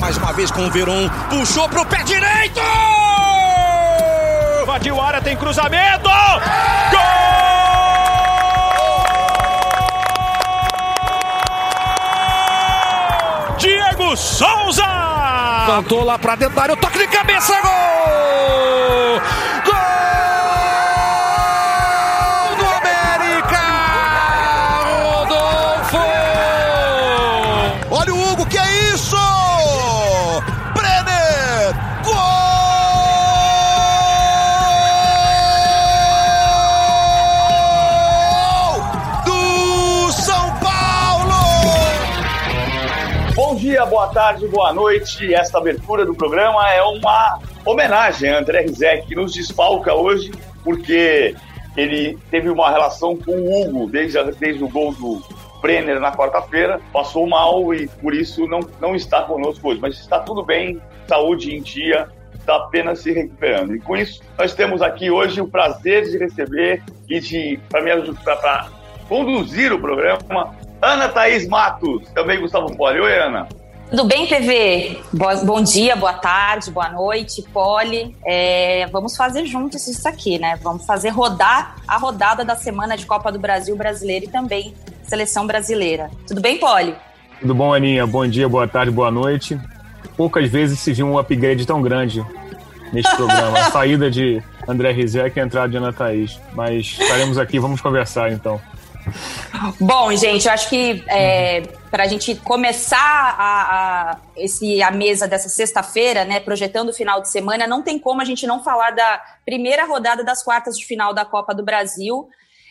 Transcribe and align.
Mais 0.00 0.16
uma 0.16 0.32
vez 0.32 0.50
com 0.50 0.66
o 0.66 0.70
Veron, 0.70 1.10
puxou 1.28 1.68
pro 1.68 1.84
pé 1.84 2.02
direito! 2.02 2.60
Invadiu 4.62 4.98
a 5.00 5.06
área, 5.06 5.20
tem 5.20 5.36
cruzamento! 5.36 6.08
Gol! 6.90 6.98
Diego 13.58 14.16
Souza! 14.16 14.82
Cantou 15.66 16.04
lá 16.04 16.18
pra 16.18 16.36
dentro 16.36 16.54
da 16.54 16.62
área, 16.62 16.74
o 16.74 16.78
toque 16.78 16.98
de 16.98 17.06
cabeça, 17.08 17.60
gol! 17.60 17.97
Boa 44.08 44.14
tarde, 44.14 44.48
boa 44.48 44.72
noite. 44.72 45.34
Esta 45.34 45.58
abertura 45.58 46.06
do 46.06 46.14
programa 46.14 46.66
é 46.70 46.82
uma 46.82 47.40
homenagem 47.64 48.30
a 48.30 48.38
André 48.38 48.62
Rizek, 48.62 49.06
que 49.06 49.14
nos 49.14 49.34
desfalca 49.34 49.92
hoje, 49.92 50.32
porque 50.64 51.36
ele 51.76 52.16
teve 52.30 52.48
uma 52.48 52.70
relação 52.70 53.14
com 53.14 53.32
o 53.32 53.60
Hugo 53.60 53.86
desde, 53.86 54.18
desde 54.32 54.64
o 54.64 54.68
gol 54.68 54.94
do 54.94 55.22
Brenner 55.60 56.00
na 56.00 56.10
quarta-feira, 56.10 56.80
passou 56.90 57.26
mal 57.26 57.74
e 57.74 57.86
por 57.86 58.14
isso 58.14 58.46
não, 58.46 58.60
não 58.80 58.94
está 58.94 59.22
conosco 59.22 59.68
hoje. 59.68 59.80
Mas 59.80 59.98
está 59.98 60.20
tudo 60.20 60.42
bem, 60.42 60.80
saúde 61.06 61.54
em 61.54 61.60
dia, 61.60 62.08
está 62.34 62.56
apenas 62.56 63.00
se 63.00 63.12
recuperando. 63.12 63.76
E 63.76 63.80
com 63.80 63.94
isso, 63.94 64.22
nós 64.38 64.54
temos 64.54 64.80
aqui 64.80 65.10
hoje 65.10 65.42
o 65.42 65.46
prazer 65.46 66.04
de 66.04 66.16
receber 66.16 66.82
e 67.10 67.20
de, 67.20 67.60
para 67.68 67.82
me 67.82 67.90
ajudar, 67.90 68.36
para 68.36 68.68
conduzir 69.06 69.70
o 69.70 69.78
programa, 69.78 70.56
Ana 70.80 71.08
Thaís 71.08 71.46
Matos, 71.46 72.08
também 72.12 72.40
Gustavo 72.40 72.74
Poli. 72.74 73.00
Oi, 73.00 73.18
Ana. 73.18 73.57
Tudo 73.90 74.04
bem, 74.04 74.26
TV? 74.26 74.98
Bo- 75.12 75.44
Bom 75.46 75.62
dia, 75.62 75.96
boa 75.96 76.12
tarde, 76.12 76.70
boa 76.70 76.90
noite, 76.90 77.42
Poli. 77.52 78.14
É, 78.24 78.86
vamos 78.92 79.16
fazer 79.16 79.46
juntos 79.46 79.86
isso 79.88 80.06
aqui, 80.06 80.38
né? 80.38 80.58
Vamos 80.62 80.84
fazer 80.84 81.08
rodar 81.08 81.76
a 81.86 81.96
rodada 81.96 82.44
da 82.44 82.54
semana 82.54 82.96
de 82.98 83.06
Copa 83.06 83.32
do 83.32 83.38
Brasil 83.38 83.74
brasileira 83.76 84.26
e 84.26 84.28
também 84.28 84.74
seleção 85.04 85.46
brasileira. 85.46 86.10
Tudo 86.26 86.40
bem, 86.40 86.58
Poli? 86.58 86.94
Tudo 87.40 87.54
bom, 87.54 87.72
Aninha? 87.72 88.06
Bom 88.06 88.26
dia, 88.26 88.46
boa 88.48 88.68
tarde, 88.68 88.90
boa 88.90 89.10
noite. 89.10 89.58
Poucas 90.18 90.50
vezes 90.50 90.78
se 90.80 90.92
viu 90.92 91.06
um 91.06 91.18
upgrade 91.18 91.64
tão 91.64 91.80
grande 91.80 92.22
neste 92.92 93.14
programa. 93.16 93.58
A 93.58 93.70
saída 93.70 94.10
de 94.10 94.42
André 94.66 94.92
Rizek 94.92 95.38
e 95.38 95.40
a 95.40 95.44
entrada 95.44 95.68
de 95.68 95.78
Ana 95.78 95.94
Thaís. 95.94 96.38
Mas 96.52 96.98
estaremos 97.00 97.38
aqui, 97.38 97.58
vamos 97.58 97.80
conversar 97.80 98.32
então. 98.32 98.60
Bom, 99.80 100.14
gente, 100.14 100.46
eu 100.46 100.52
acho 100.52 100.68
que 100.68 101.02
é, 101.08 101.62
para 101.90 102.04
a 102.04 102.06
gente 102.06 102.34
começar 102.36 102.98
a, 102.98 104.12
a, 104.12 104.20
esse, 104.36 104.82
a 104.82 104.90
mesa 104.90 105.26
dessa 105.26 105.48
sexta-feira, 105.48 106.24
né, 106.24 106.40
projetando 106.40 106.90
o 106.90 106.94
final 106.94 107.20
de 107.20 107.30
semana, 107.30 107.66
não 107.66 107.82
tem 107.82 107.98
como 107.98 108.20
a 108.20 108.24
gente 108.24 108.46
não 108.46 108.62
falar 108.62 108.90
da 108.90 109.22
primeira 109.44 109.84
rodada 109.84 110.22
das 110.22 110.42
quartas 110.42 110.76
de 110.76 110.84
final 110.84 111.14
da 111.14 111.24
Copa 111.24 111.54
do 111.54 111.64
Brasil. 111.64 112.28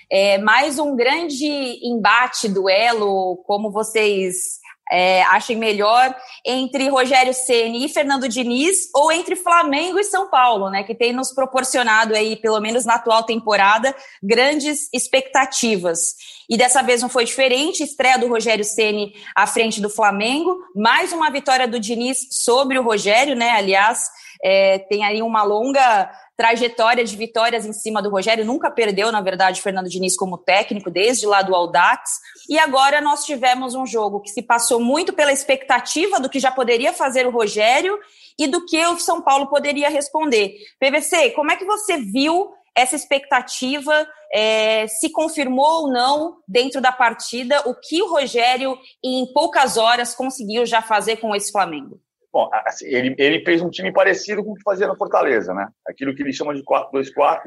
É, 0.10 0.38
mais 0.38 0.80
um 0.80 0.96
grande 0.96 1.46
embate, 1.84 2.48
duelo, 2.48 3.44
como 3.46 3.72
vocês 3.72 4.60
é, 4.90 5.22
achem 5.24 5.58
melhor, 5.58 6.16
entre 6.46 6.88
Rogério 6.88 7.34
Ceni 7.34 7.86
e 7.86 7.90
Fernando 7.90 8.28
Diniz, 8.28 8.90
ou 8.96 9.12
entre 9.12 9.36
Flamengo 9.36 10.00
e 10.00 10.04
São 10.04 10.30
Paulo, 10.30 10.70
né, 10.70 10.84
que 10.84 10.96
tem 10.96 11.12
nos 11.12 11.34
proporcionado 11.34 12.16
aí, 12.16 12.36
pelo 12.36 12.60
menos 12.60 12.86
na 12.86 12.96
atual 12.96 13.24
temporada, 13.24 13.94
grandes 14.24 14.88
expectativas. 14.94 16.14
E 16.50 16.58
dessa 16.58 16.82
vez 16.82 17.02
não 17.02 17.10
foi 17.10 17.26
diferente, 17.26 17.84
estreia 17.84 18.18
do 18.18 18.28
Rogério 18.28 18.64
Ceni 18.64 19.14
à 19.36 19.46
frente 19.46 19.82
do 19.82 19.90
Flamengo, 19.90 20.58
mais 20.76 21.12
uma 21.12 21.30
vitória 21.30 21.68
do 21.68 21.80
Diniz 21.80 22.28
sobre 22.32 22.80
o 22.80 22.84
Rogério, 22.84 23.36
né? 23.36 23.52
Aliás, 23.52 24.10
é, 24.42 24.80
tem 24.80 25.04
aí 25.04 25.22
uma 25.22 25.44
longa 25.44 26.10
trajetória 26.38 27.04
de 27.04 27.18
vitórias 27.18 27.66
em 27.66 27.74
cima 27.74 28.02
do 28.02 28.10
Rogério, 28.10 28.46
nunca 28.46 28.70
perdeu, 28.70 29.12
na 29.12 29.20
verdade, 29.20 29.62
Fernando 29.62 29.90
Diniz 29.90 30.16
como 30.16 30.38
técnico, 30.38 30.92
desde 30.92 31.26
lá 31.26 31.42
do 31.42 31.56
Aldax. 31.56 32.20
E 32.48 32.60
agora 32.60 33.02
nós 33.02 33.26
tivemos 33.26 33.74
um 33.74 33.86
jogo 33.86 34.22
que 34.22 34.30
se 34.30 34.44
passou 34.44 34.80
muito 34.80 35.12
pela 35.14 35.34
expectativa 35.34 36.20
do 36.20 36.30
que 36.30 36.40
já 36.40 36.52
poderia 36.52 36.94
fazer 36.94 37.26
o 37.26 37.32
Rogério 37.32 37.98
e 38.38 38.48
do 38.48 38.64
que 38.66 38.86
o 38.86 39.00
São 39.00 39.20
Paulo 39.20 39.48
poderia 39.48 39.90
responder. 39.90 40.56
PVC, 40.80 41.32
como 41.32 41.52
é 41.52 41.58
que 41.58 41.66
você 41.66 41.98
viu 41.98 42.54
essa 42.76 42.96
expectativa 42.96 44.08
é, 44.34 44.88
se 44.88 45.12
confirmou 45.12 45.84
ou 45.84 45.92
não 45.92 46.38
dentro 46.48 46.82
da 46.82 46.92
partida 46.92 47.62
o 47.68 47.74
que 47.74 48.02
o 48.02 48.10
Rogério, 48.10 48.78
em 49.04 49.32
poucas 49.34 49.78
horas, 49.78 50.16
conseguiu 50.16 50.66
já 50.66 50.82
fazer 50.82 51.18
com 51.18 51.36
esse 51.36 51.52
Flamengo? 51.52 52.00
Bom, 52.32 52.50
assim, 52.66 52.86
ele, 52.86 53.16
ele 53.18 53.44
fez 53.44 53.62
um 53.62 53.70
time 53.70 53.92
parecido 53.92 54.44
com 54.44 54.52
o 54.52 54.56
que 54.56 54.64
fazia 54.64 54.88
na 54.88 54.96
Fortaleza, 54.96 55.54
né? 55.54 55.68
Aquilo 55.88 56.14
que 56.14 56.22
ele 56.22 56.34
chama 56.34 56.54
de 56.54 56.64
4-2-4, 56.64 57.42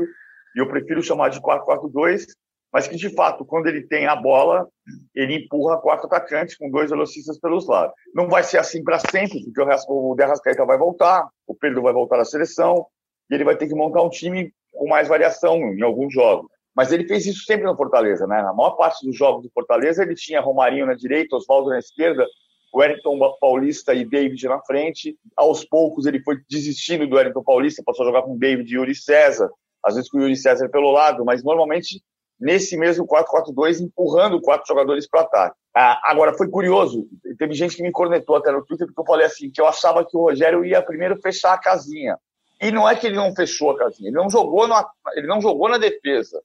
e 0.57 0.61
eu 0.61 0.69
prefiro 0.69 1.03
chamar 1.03 1.29
de 1.29 1.41
4-4-2, 1.41 2.25
mas 2.73 2.87
que, 2.87 2.97
de 2.97 3.13
fato, 3.15 3.45
quando 3.45 3.67
ele 3.67 3.83
tem 3.87 4.07
a 4.07 4.17
bola, 4.17 4.67
ele 5.15 5.35
empurra 5.35 5.81
quatro 5.81 6.07
atacantes 6.07 6.57
com 6.57 6.71
dois 6.71 6.91
velocistas 6.91 7.39
pelos 7.39 7.67
lados. 7.67 7.95
Não 8.15 8.29
vai 8.29 8.43
ser 8.43 8.59
assim 8.59 8.83
para 8.83 8.99
sempre, 8.99 9.45
porque 9.45 9.61
o 9.89 10.15
Derrascaeta 10.15 10.65
vai 10.65 10.79
voltar, 10.79 11.29
o 11.47 11.55
Pedro 11.55 11.83
vai 11.83 11.93
voltar 11.93 12.21
à 12.21 12.25
seleção, 12.25 12.87
e 13.29 13.35
ele 13.35 13.45
vai 13.45 13.57
ter 13.57 13.69
que 13.69 13.75
montar 13.75 14.03
um 14.03 14.09
time 14.09 14.53
com 14.73 14.89
mais 14.89 15.09
variação 15.09 15.57
em 15.57 15.83
alguns 15.83 16.13
jogos. 16.13 16.51
Mas 16.81 16.93
ele 16.93 17.07
fez 17.07 17.27
isso 17.27 17.45
sempre 17.45 17.67
no 17.67 17.77
Fortaleza, 17.77 18.27
né? 18.27 18.41
Na 18.41 18.55
maior 18.55 18.71
parte 18.71 19.05
dos 19.05 19.15
jogos 19.15 19.43
do 19.43 19.51
Fortaleza, 19.51 20.03
ele 20.03 20.15
tinha 20.15 20.41
Romarinho 20.41 20.87
na 20.87 20.95
direita, 20.95 21.37
Oswaldo 21.37 21.69
na 21.69 21.79
esquerda, 21.79 22.27
Wellington 22.75 23.19
Paulista 23.39 23.93
e 23.93 24.03
David 24.03 24.43
na 24.49 24.59
frente. 24.63 25.15
Aos 25.37 25.63
poucos 25.63 26.07
ele 26.07 26.23
foi 26.23 26.39
desistindo 26.49 27.07
do 27.07 27.17
Wellington 27.17 27.43
Paulista, 27.43 27.83
passou 27.85 28.05
a 28.05 28.07
jogar 28.07 28.23
com 28.23 28.39
David 28.39 28.73
e 28.73 28.77
Yuri 28.79 28.95
César, 28.95 29.51
às 29.85 29.95
vezes 29.95 30.09
com 30.09 30.17
o 30.17 30.23
Yuri 30.23 30.35
César 30.35 30.71
pelo 30.71 30.91
lado, 30.91 31.23
mas 31.23 31.45
normalmente 31.45 32.03
nesse 32.41 32.79
mesmo 32.79 33.07
4-4-2, 33.07 33.83
empurrando 33.83 34.41
quatro 34.41 34.67
jogadores 34.67 35.07
para 35.07 35.21
ataque. 35.21 35.57
Ah, 35.77 36.01
agora, 36.05 36.33
foi 36.33 36.49
curioso, 36.49 37.07
teve 37.39 37.53
gente 37.53 37.77
que 37.77 37.83
me 37.83 37.93
cornetou 37.93 38.37
até 38.37 38.51
no 38.51 38.65
Twitter, 38.65 38.87
porque 38.87 39.03
eu 39.03 39.07
falei 39.07 39.27
assim, 39.27 39.51
que 39.51 39.61
eu 39.61 39.67
achava 39.67 40.03
que 40.03 40.17
o 40.17 40.23
Rogério 40.23 40.65
ia 40.65 40.81
primeiro 40.81 41.21
fechar 41.21 41.53
a 41.53 41.59
casinha. 41.59 42.17
E 42.59 42.71
não 42.71 42.89
é 42.89 42.97
que 42.97 43.07
ele 43.07 43.17
não 43.17 43.35
fechou 43.35 43.71
a 43.71 43.79
casinha, 43.79 44.09
ele 44.09 44.17
não 44.17 44.31
jogou 44.31 44.67
na, 44.67 44.89
ele 45.15 45.27
não 45.27 45.43
jogou 45.43 45.69
na 45.69 45.77
defesa, 45.77 46.43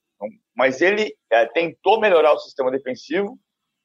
mas 0.56 0.81
ele 0.81 1.16
é, 1.31 1.46
tentou 1.46 2.00
melhorar 2.00 2.34
o 2.34 2.40
sistema 2.40 2.72
defensivo, 2.72 3.38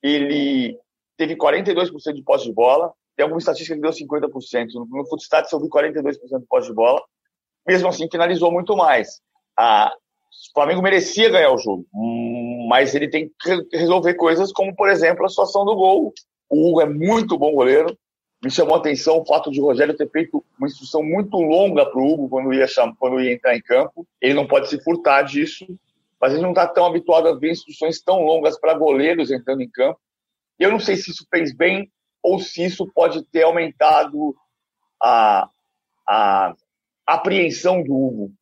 ele 0.02 0.78
teve 1.16 1.36
42% 1.36 2.14
de 2.14 2.22
posse 2.22 2.44
de 2.44 2.52
bola, 2.52 2.92
tem 3.16 3.24
alguma 3.24 3.38
estatística 3.38 3.74
que 3.74 3.82
deu 3.82 3.90
50%, 3.90 4.68
no, 4.74 4.86
no 4.86 5.06
Footstats 5.06 5.52
eu 5.52 5.60
vi 5.60 5.68
42% 5.68 6.40
de 6.40 6.46
posse 6.46 6.68
de 6.68 6.74
bola, 6.74 7.02
mesmo 7.66 7.88
assim 7.88 8.08
finalizou 8.10 8.50
muito 8.50 8.76
mais. 8.76 9.20
Ah, 9.58 9.92
o 9.94 10.52
Flamengo 10.54 10.80
merecia 10.80 11.28
ganhar 11.28 11.52
o 11.52 11.58
jogo, 11.58 11.86
mas 12.68 12.94
ele 12.94 13.08
tem 13.08 13.30
que 13.40 13.76
resolver 13.76 14.14
coisas 14.14 14.52
como, 14.52 14.74
por 14.74 14.88
exemplo, 14.88 15.24
a 15.24 15.28
situação 15.28 15.64
do 15.64 15.74
gol. 15.74 16.14
O 16.48 16.68
Hugo 16.68 16.80
é 16.80 16.86
muito 16.86 17.36
bom 17.36 17.52
goleiro, 17.52 17.96
me 18.42 18.50
chamou 18.50 18.74
a 18.74 18.78
atenção 18.78 19.18
o 19.18 19.26
fato 19.26 19.50
de 19.50 19.60
o 19.60 19.64
Rogério 19.64 19.96
ter 19.96 20.08
feito 20.10 20.42
uma 20.58 20.66
instrução 20.66 21.02
muito 21.02 21.36
longa 21.36 21.84
para 21.84 22.00
o 22.00 22.06
Hugo 22.06 22.28
quando 22.28 22.54
ia, 22.54 22.66
quando 22.98 23.20
ia 23.20 23.32
entrar 23.32 23.54
em 23.54 23.60
campo. 23.60 24.06
Ele 24.20 24.34
não 24.34 24.46
pode 24.46 24.68
se 24.70 24.82
furtar 24.82 25.22
disso, 25.22 25.66
mas 26.20 26.32
ele 26.32 26.42
não 26.42 26.50
está 26.50 26.66
tão 26.66 26.86
habituado 26.86 27.28
a 27.28 27.34
ver 27.34 27.52
instruções 27.52 28.00
tão 28.02 28.22
longas 28.22 28.58
para 28.58 28.74
goleiros 28.74 29.30
entrando 29.30 29.62
em 29.62 29.70
campo. 29.70 29.98
Eu 30.58 30.70
não 30.70 30.78
sei 30.78 30.96
se 30.96 31.10
isso 31.10 31.26
fez 31.30 31.54
bem 31.54 31.90
ou 32.22 32.38
se 32.38 32.64
isso 32.64 32.90
pode 32.92 33.24
ter 33.24 33.44
aumentado 33.44 34.34
a, 35.02 35.48
a 36.06 36.54
apreensão 37.06 37.82
do 37.82 37.94
Hugo. 37.94 38.32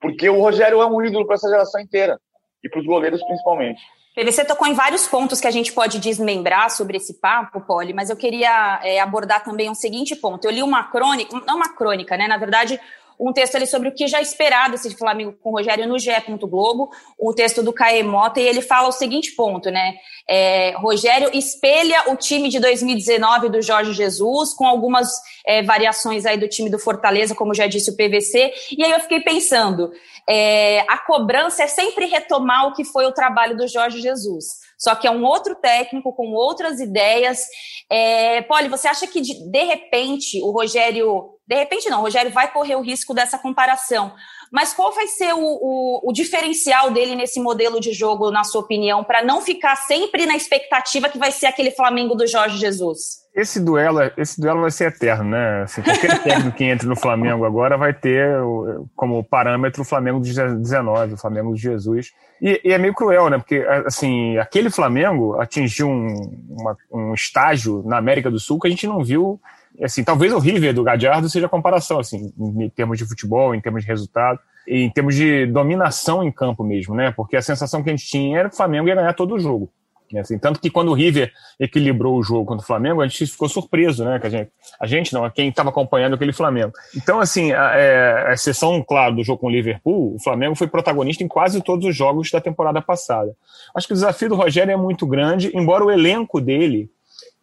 Porque 0.00 0.28
o 0.28 0.40
Rogério 0.40 0.80
é 0.80 0.86
um 0.86 1.02
ídolo 1.02 1.26
para 1.26 1.34
essa 1.34 1.48
geração 1.48 1.80
inteira 1.80 2.20
e 2.62 2.68
para 2.68 2.80
os 2.80 2.86
goleiros 2.86 3.22
principalmente. 3.24 3.82
PVC 4.14 4.44
tocou 4.44 4.68
em 4.68 4.74
vários 4.74 5.08
pontos 5.08 5.40
que 5.40 5.46
a 5.48 5.50
gente 5.50 5.72
pode 5.72 5.98
desmembrar 5.98 6.70
sobre 6.70 6.98
esse 6.98 7.14
papo, 7.14 7.60
Poli, 7.60 7.92
mas 7.92 8.10
eu 8.10 8.16
queria 8.16 8.80
é, 8.84 9.00
abordar 9.00 9.42
também 9.42 9.68
um 9.68 9.74
seguinte 9.74 10.14
ponto. 10.14 10.44
Eu 10.44 10.52
li 10.52 10.62
uma 10.62 10.84
crônica, 10.84 11.36
não 11.44 11.56
uma 11.56 11.74
crônica, 11.74 12.16
né? 12.16 12.28
Na 12.28 12.36
verdade, 12.36 12.78
um 13.18 13.32
texto 13.32 13.56
ali 13.56 13.66
sobre 13.66 13.88
o 13.88 13.94
que 13.94 14.06
já 14.06 14.20
esperado 14.20 14.74
esse 14.74 14.94
Flamengo 14.96 15.34
com 15.42 15.50
o 15.50 15.56
Rogério 15.56 15.86
no 15.86 15.98
GE. 15.98 16.10
Globo, 16.40 16.90
o 17.18 17.32
texto 17.32 17.62
do 17.62 17.72
Caê 17.72 18.02
Mota, 18.02 18.40
e 18.40 18.46
ele 18.46 18.60
fala 18.60 18.88
o 18.88 18.92
seguinte 18.92 19.32
ponto, 19.32 19.70
né? 19.70 19.94
É, 20.28 20.74
Rogério 20.76 21.30
espelha 21.32 22.10
o 22.10 22.16
time 22.16 22.48
de 22.48 22.58
2019 22.58 23.48
do 23.48 23.62
Jorge 23.62 23.92
Jesus, 23.92 24.54
com 24.54 24.66
algumas 24.66 25.10
é, 25.46 25.62
variações 25.62 26.24
aí 26.26 26.36
do 26.36 26.48
time 26.48 26.70
do 26.70 26.78
Fortaleza, 26.78 27.34
como 27.34 27.54
já 27.54 27.66
disse 27.66 27.90
o 27.90 27.96
PVC, 27.96 28.52
e 28.76 28.84
aí 28.84 28.90
eu 28.90 29.00
fiquei 29.00 29.20
pensando, 29.20 29.92
é, 30.28 30.80
a 30.88 30.98
cobrança 30.98 31.64
é 31.64 31.66
sempre 31.66 32.06
retomar 32.06 32.66
o 32.68 32.74
que 32.74 32.84
foi 32.84 33.06
o 33.06 33.12
trabalho 33.12 33.56
do 33.56 33.68
Jorge 33.68 34.00
Jesus. 34.00 34.64
Só 34.84 34.94
que 34.94 35.06
é 35.06 35.10
um 35.10 35.24
outro 35.24 35.54
técnico 35.54 36.12
com 36.12 36.34
outras 36.34 36.78
ideias. 36.78 37.46
É, 37.90 38.42
Poli, 38.42 38.68
você 38.68 38.86
acha 38.86 39.06
que 39.06 39.18
de, 39.18 39.50
de 39.50 39.64
repente 39.64 40.42
o 40.42 40.50
Rogério. 40.50 41.30
De 41.46 41.56
repente 41.56 41.88
não, 41.88 42.00
o 42.00 42.02
Rogério 42.02 42.30
vai 42.30 42.52
correr 42.52 42.76
o 42.76 42.82
risco 42.82 43.14
dessa 43.14 43.38
comparação. 43.38 44.12
Mas 44.52 44.74
qual 44.74 44.92
vai 44.92 45.06
ser 45.06 45.32
o, 45.32 45.40
o, 45.40 46.10
o 46.10 46.12
diferencial 46.12 46.90
dele 46.90 47.16
nesse 47.16 47.40
modelo 47.40 47.80
de 47.80 47.94
jogo, 47.94 48.30
na 48.30 48.44
sua 48.44 48.60
opinião, 48.60 49.02
para 49.02 49.24
não 49.24 49.40
ficar 49.40 49.74
sempre 49.74 50.26
na 50.26 50.36
expectativa 50.36 51.08
que 51.08 51.18
vai 51.18 51.32
ser 51.32 51.46
aquele 51.46 51.70
Flamengo 51.70 52.14
do 52.14 52.26
Jorge 52.26 52.58
Jesus? 52.58 53.23
Esse 53.34 53.58
duelo, 53.58 53.98
esse 54.16 54.40
duelo 54.40 54.60
vai 54.60 54.70
ser 54.70 54.88
eterno, 54.88 55.30
né? 55.30 55.62
Assim, 55.62 55.82
qualquer 55.82 56.22
técnico 56.22 56.56
que 56.56 56.64
entre 56.64 56.86
no 56.86 56.94
Flamengo 56.94 57.44
agora 57.44 57.76
vai 57.76 57.92
ter 57.92 58.32
como 58.94 59.24
parâmetro 59.24 59.82
o 59.82 59.84
Flamengo 59.84 60.20
de 60.20 60.32
19, 60.32 61.14
o 61.14 61.16
Flamengo 61.16 61.52
de 61.52 61.60
Jesus. 61.60 62.12
E, 62.40 62.60
e 62.64 62.72
é 62.72 62.78
meio 62.78 62.94
cruel, 62.94 63.28
né? 63.28 63.38
Porque, 63.38 63.66
assim, 63.86 64.38
aquele 64.38 64.70
Flamengo 64.70 65.40
atingiu 65.40 65.88
um, 65.88 66.46
uma, 66.48 66.76
um 66.92 67.14
estágio 67.14 67.82
na 67.84 67.98
América 67.98 68.30
do 68.30 68.38
Sul 68.38 68.60
que 68.60 68.68
a 68.68 68.70
gente 68.70 68.86
não 68.86 69.02
viu 69.02 69.40
assim, 69.82 70.04
talvez 70.04 70.32
o 70.32 70.38
River 70.38 70.72
do 70.72 70.84
Gadiardo 70.84 71.28
seja 71.28 71.46
a 71.46 71.48
comparação, 71.48 71.98
assim, 71.98 72.32
em 72.38 72.68
termos 72.68 72.98
de 72.98 73.06
futebol, 73.06 73.54
em 73.54 73.60
termos 73.60 73.82
de 73.82 73.88
resultado, 73.88 74.38
em 74.66 74.90
termos 74.90 75.14
de 75.14 75.46
dominação 75.46 76.22
em 76.22 76.30
campo 76.30 76.62
mesmo, 76.62 76.94
né? 76.94 77.12
Porque 77.12 77.36
a 77.36 77.42
sensação 77.42 77.82
que 77.82 77.90
a 77.90 77.96
gente 77.96 78.06
tinha 78.06 78.38
era 78.38 78.48
que 78.48 78.54
o 78.54 78.56
Flamengo 78.56 78.88
ia 78.88 78.94
ganhar 78.94 79.12
todo 79.12 79.34
o 79.34 79.38
jogo. 79.38 79.70
Assim, 80.18 80.38
tanto 80.38 80.60
que 80.60 80.70
quando 80.70 80.90
o 80.90 80.94
River 80.94 81.32
equilibrou 81.58 82.16
o 82.16 82.22
jogo 82.22 82.44
contra 82.44 82.62
o 82.62 82.66
Flamengo, 82.66 83.00
a 83.00 83.06
gente 83.06 83.26
ficou 83.26 83.48
surpreso, 83.48 84.04
né? 84.04 84.18
Que 84.18 84.26
a, 84.26 84.30
gente, 84.30 84.50
a 84.80 84.86
gente 84.86 85.12
não, 85.12 85.28
quem 85.30 85.48
estava 85.48 85.70
acompanhando 85.70 86.14
aquele 86.14 86.32
Flamengo. 86.32 86.72
Então, 86.96 87.20
assim, 87.20 87.52
a, 87.52 87.72
é, 87.74 88.28
a 88.28 88.32
exceção, 88.32 88.82
claro, 88.82 89.16
do 89.16 89.24
jogo 89.24 89.40
com 89.40 89.46
o 89.46 89.50
Liverpool, 89.50 90.14
o 90.14 90.22
Flamengo 90.22 90.54
foi 90.54 90.66
protagonista 90.66 91.24
em 91.24 91.28
quase 91.28 91.62
todos 91.62 91.86
os 91.86 91.96
jogos 91.96 92.30
da 92.30 92.40
temporada 92.40 92.80
passada. 92.80 93.34
Acho 93.74 93.86
que 93.86 93.92
o 93.92 93.96
desafio 93.96 94.28
do 94.28 94.36
Rogério 94.36 94.72
é 94.72 94.76
muito 94.76 95.06
grande, 95.06 95.50
embora 95.54 95.84
o 95.84 95.90
elenco 95.90 96.40
dele 96.40 96.90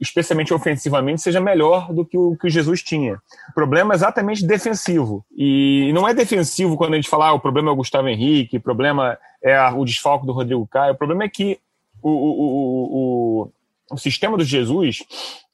especialmente 0.02 0.52
ofensivamente, 0.52 1.22
seja 1.22 1.40
melhor 1.40 1.94
do 1.94 2.04
que 2.04 2.18
o 2.18 2.36
que 2.36 2.48
o 2.48 2.50
Jesus 2.50 2.81
tinha. 2.81 3.22
O 3.50 3.54
problema 3.54 3.94
é 3.94 3.96
exatamente 3.96 4.46
defensivo. 4.46 5.24
E 5.31 5.92
não 5.94 6.08
é 6.08 6.13
defensivo 6.13 6.75
quando 6.75 6.94
a 6.94 6.96
gente 6.96 7.08
fala 7.08 7.28
ah, 7.28 7.34
o 7.34 7.40
problema 7.40 7.69
é 7.69 7.72
o 7.72 7.75
Gustavo 7.75 8.08
Henrique, 8.08 8.58
o 8.58 8.62
problema 8.62 9.18
é 9.44 9.62
o 9.69 9.86
desfalque 9.86 10.25
do 10.25 10.34
Rodrigo 10.34 10.68
Caio. 10.68 10.94
O 10.94 10.98
problema 10.98 11.24
é 11.24 11.30
que 11.30 11.60
o, 12.01 12.09
o, 12.09 13.44
o, 13.44 13.51
o, 13.92 13.98
sistema 13.98 14.38
do 14.38 14.44
Jesus, 14.44 15.03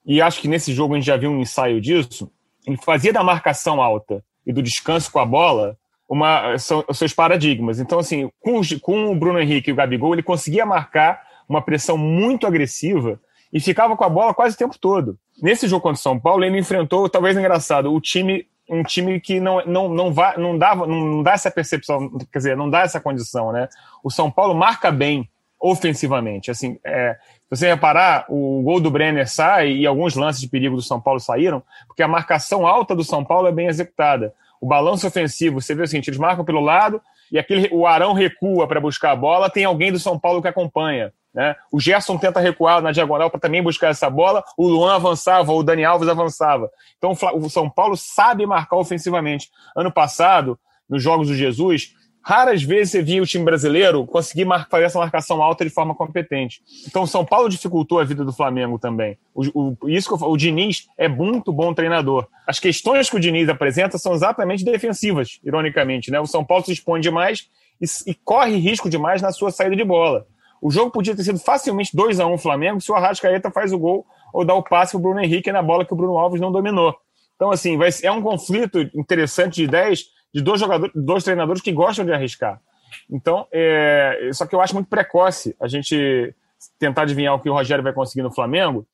e 0.05 0.21
acho 0.21 0.41
que 0.41 0.47
nesse 0.47 0.73
jogo 0.73 0.93
a 0.93 0.97
gente 0.97 1.07
já 1.07 1.17
viu 1.17 1.31
um 1.31 1.41
ensaio 1.41 1.81
disso, 1.81 2.31
ele 2.65 2.77
fazia 2.77 3.13
da 3.13 3.23
marcação 3.23 3.81
alta 3.81 4.23
e 4.45 4.53
do 4.53 4.61
descanso 4.61 5.11
com 5.11 5.19
a 5.19 5.25
bola 5.25 5.77
uma, 6.09 6.57
são 6.57 6.83
seus 6.93 7.13
paradigmas. 7.13 7.79
Então, 7.79 7.99
assim, 7.99 8.29
com, 8.39 8.61
com 8.81 9.11
o 9.11 9.15
Bruno 9.15 9.39
Henrique 9.39 9.69
e 9.69 9.73
o 9.73 9.75
Gabigol, 9.75 10.13
ele 10.13 10.23
conseguia 10.23 10.65
marcar 10.65 11.21
uma 11.47 11.61
pressão 11.61 11.97
muito 11.97 12.47
agressiva 12.47 13.19
e 13.51 13.59
ficava 13.59 13.95
com 13.95 14.03
a 14.03 14.09
bola 14.09 14.33
quase 14.33 14.55
o 14.55 14.57
tempo 14.57 14.77
todo. 14.79 15.17
Nesse 15.41 15.67
jogo 15.67 15.81
contra 15.81 15.99
o 15.99 16.01
São 16.01 16.19
Paulo, 16.19 16.43
ele 16.43 16.59
enfrentou, 16.59 17.09
talvez 17.09 17.37
engraçado, 17.37 17.93
o 17.93 18.01
time 18.01 18.47
um 18.69 18.83
time 18.83 19.19
que 19.19 19.39
não, 19.39 19.63
não, 19.65 19.89
não, 19.89 20.13
vai, 20.13 20.37
não, 20.37 20.57
dava, 20.57 20.85
não 20.85 21.23
dá 21.23 21.31
essa 21.31 21.49
percepção, 21.49 22.09
quer 22.31 22.39
dizer, 22.39 22.57
não 22.57 22.69
dá 22.69 22.81
essa 22.81 22.99
condição, 22.99 23.51
né? 23.51 23.69
O 24.03 24.11
São 24.11 24.29
Paulo 24.29 24.53
marca 24.53 24.91
bem 24.91 25.29
ofensivamente. 25.59 26.51
Assim, 26.51 26.79
é, 26.83 27.15
se 27.49 27.49
você 27.49 27.67
reparar, 27.67 28.25
o 28.29 28.61
gol 28.61 28.79
do 28.79 28.91
Brenner 28.91 29.29
sai 29.29 29.71
e 29.71 29.87
alguns 29.87 30.15
lances 30.15 30.41
de 30.41 30.47
perigo 30.47 30.75
do 30.75 30.81
São 30.81 30.99
Paulo 30.99 31.19
saíram, 31.19 31.63
porque 31.87 32.03
a 32.03 32.07
marcação 32.07 32.67
alta 32.67 32.95
do 32.95 33.03
São 33.03 33.23
Paulo 33.23 33.47
é 33.47 33.51
bem 33.51 33.67
executada. 33.67 34.33
O 34.59 34.67
balanço 34.67 35.07
ofensivo, 35.07 35.61
você 35.61 35.75
vê 35.75 35.83
o 35.83 35.87
seguinte, 35.87 36.09
eles 36.09 36.19
marcam 36.19 36.43
pelo 36.43 36.61
lado 36.61 37.01
e 37.31 37.37
aquele, 37.37 37.69
o 37.71 37.85
Arão 37.85 38.13
recua 38.13 38.67
para 38.67 38.79
buscar 38.79 39.11
a 39.11 39.15
bola, 39.15 39.49
tem 39.49 39.65
alguém 39.65 39.91
do 39.91 39.99
São 39.99 40.17
Paulo 40.17 40.41
que 40.41 40.47
acompanha. 40.47 41.13
Né? 41.33 41.55
O 41.71 41.79
Gerson 41.79 42.17
tenta 42.17 42.39
recuar 42.39 42.81
na 42.81 42.91
diagonal 42.91 43.29
para 43.29 43.39
também 43.39 43.61
buscar 43.61 43.89
essa 43.89 44.09
bola, 44.09 44.43
o 44.57 44.67
Luan 44.67 44.95
avançava, 44.95 45.51
o 45.51 45.61
Dani 45.61 45.85
Alves 45.85 46.09
avançava. 46.09 46.69
Então 46.97 47.15
o 47.35 47.49
São 47.49 47.69
Paulo 47.69 47.95
sabe 47.95 48.45
marcar 48.45 48.77
ofensivamente. 48.77 49.49
Ano 49.75 49.91
passado, 49.91 50.57
nos 50.89 51.03
Jogos 51.03 51.27
do 51.27 51.35
Jesus, 51.35 51.93
raras 52.27 52.61
vezes 52.61 52.91
você 52.91 53.01
via 53.01 53.23
o 53.23 53.25
time 53.25 53.45
brasileiro 53.45 54.05
conseguir 54.05 54.45
fazer 54.69 54.83
essa 54.83 54.99
marcação 54.99 55.41
alta 55.41 55.63
de 55.63 55.69
forma 55.69 55.95
competente. 55.95 56.61
Então 56.85 57.03
o 57.03 57.07
São 57.07 57.23
Paulo 57.23 57.47
dificultou 57.47 58.01
a 58.01 58.03
vida 58.03 58.25
do 58.25 58.33
Flamengo 58.33 58.77
também. 58.77 59.17
O, 59.33 59.77
o, 59.81 59.89
isso 59.89 60.09
que 60.09 60.21
eu, 60.21 60.29
o 60.29 60.35
Diniz 60.35 60.89
é 60.97 61.07
muito 61.07 61.53
bom 61.53 61.73
treinador. 61.73 62.27
As 62.45 62.59
questões 62.59 63.09
que 63.09 63.15
o 63.15 63.19
Diniz 63.19 63.47
apresenta 63.47 63.97
são 63.97 64.13
exatamente 64.13 64.65
defensivas, 64.65 65.39
ironicamente. 65.41 66.11
Né? 66.11 66.19
O 66.19 66.25
São 66.25 66.43
Paulo 66.43 66.65
se 66.65 66.73
expõe 66.73 66.99
demais 66.99 67.47
e, 67.79 67.85
e 68.11 68.13
corre 68.13 68.57
risco 68.57 68.89
demais 68.89 69.21
na 69.21 69.31
sua 69.31 69.49
saída 69.49 69.77
de 69.77 69.85
bola. 69.85 70.27
O 70.61 70.69
jogo 70.69 70.91
podia 70.91 71.15
ter 71.15 71.23
sido 71.23 71.39
facilmente 71.39 71.95
2 71.95 72.19
a 72.19 72.27
1 72.27 72.33
um 72.33 72.37
Flamengo 72.37 72.81
se 72.81 72.91
o 72.91 72.95
Arrascaeta 72.95 73.49
faz 73.51 73.71
o 73.71 73.79
gol 73.79 74.05
ou 74.33 74.43
dá 74.43 74.53
o 74.53 74.61
passe 74.61 74.91
para 74.91 74.99
o 74.99 75.01
Bruno 75.01 75.21
Henrique 75.21 75.49
na 75.49 75.61
bola 75.61 75.85
que 75.85 75.93
o 75.93 75.95
Bruno 75.95 76.17
Alves 76.17 76.41
não 76.41 76.51
dominou. 76.51 76.93
Então, 77.37 77.51
assim, 77.51 77.77
vai, 77.77 77.89
é 78.03 78.11
um 78.11 78.21
conflito 78.21 78.81
interessante 78.93 79.55
de 79.55 79.63
ideias 79.63 80.16
de 80.37 80.43
dois 80.43 80.59
jogadores, 80.59 80.93
dois 80.95 81.23
treinadores 81.23 81.63
que 81.63 81.71
gostam 81.71 82.05
de 82.05 82.13
arriscar. 82.13 82.61
Então, 83.09 83.47
é, 83.51 84.29
só 84.33 84.45
que 84.45 84.53
eu 84.53 84.61
acho 84.61 84.75
muito 84.75 84.87
precoce 84.87 85.55
a 85.59 85.67
gente 85.67 86.35
tentar 86.77 87.01
adivinhar 87.01 87.33
o 87.33 87.39
que 87.39 87.49
o 87.49 87.53
Rogério 87.53 87.83
vai 87.83 87.91
conseguir 87.91 88.21
no 88.21 88.31
Flamengo, 88.31 88.85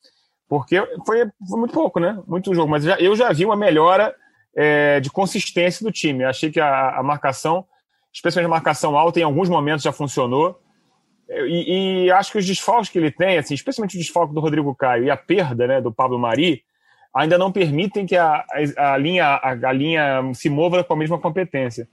porque 0.47 0.79
foi, 1.05 1.25
foi 1.49 1.59
muito 1.59 1.73
pouco, 1.73 1.99
né? 1.99 2.17
Muito 2.25 2.55
jogo. 2.55 2.71
Mas 2.71 2.85
já, 2.85 2.97
eu 2.97 3.13
já 3.13 3.33
vi 3.33 3.43
uma 3.43 3.57
melhora 3.57 4.15
é, 4.55 5.01
de 5.01 5.09
consistência 5.09 5.83
do 5.83 5.91
time. 5.91 6.23
Eu 6.23 6.29
achei 6.29 6.49
que 6.49 6.61
a, 6.61 6.97
a 6.97 7.03
marcação, 7.03 7.65
especialmente 8.13 8.47
a 8.47 8.55
marcação 8.55 8.97
alta, 8.97 9.19
em 9.19 9.23
alguns 9.23 9.49
momentos 9.49 9.83
já 9.83 9.91
funcionou. 9.91 10.57
E, 11.29 12.05
e, 12.05 12.11
acho 12.11 12.31
que 12.31 12.37
os 12.37 12.45
desfalques 12.45 12.89
que 12.89 12.97
ele 12.97 13.11
tem, 13.11 13.37
assim, 13.37 13.53
especialmente 13.53 13.97
o 13.97 13.99
desfalque 13.99 14.33
do 14.33 14.39
Rodrigo 14.39 14.73
Caio 14.75 15.03
e 15.03 15.11
a 15.11 15.17
perda 15.17 15.67
né, 15.67 15.81
do 15.81 15.91
Pablo 15.91 16.17
Mari, 16.17 16.63
ainda 17.13 17.37
não 17.37 17.51
permitem 17.51 18.05
que 18.05 18.15
a, 18.15 18.43
a, 18.77 18.93
a 18.93 18.97
linha, 18.97 19.25
a, 19.25 19.51
a, 19.51 19.71
linha 19.71 20.21
se 20.33 20.49
mova 20.49 20.83
com 20.83 20.93
a 20.93 20.97
mesma 20.97 21.19
competência. 21.19 21.87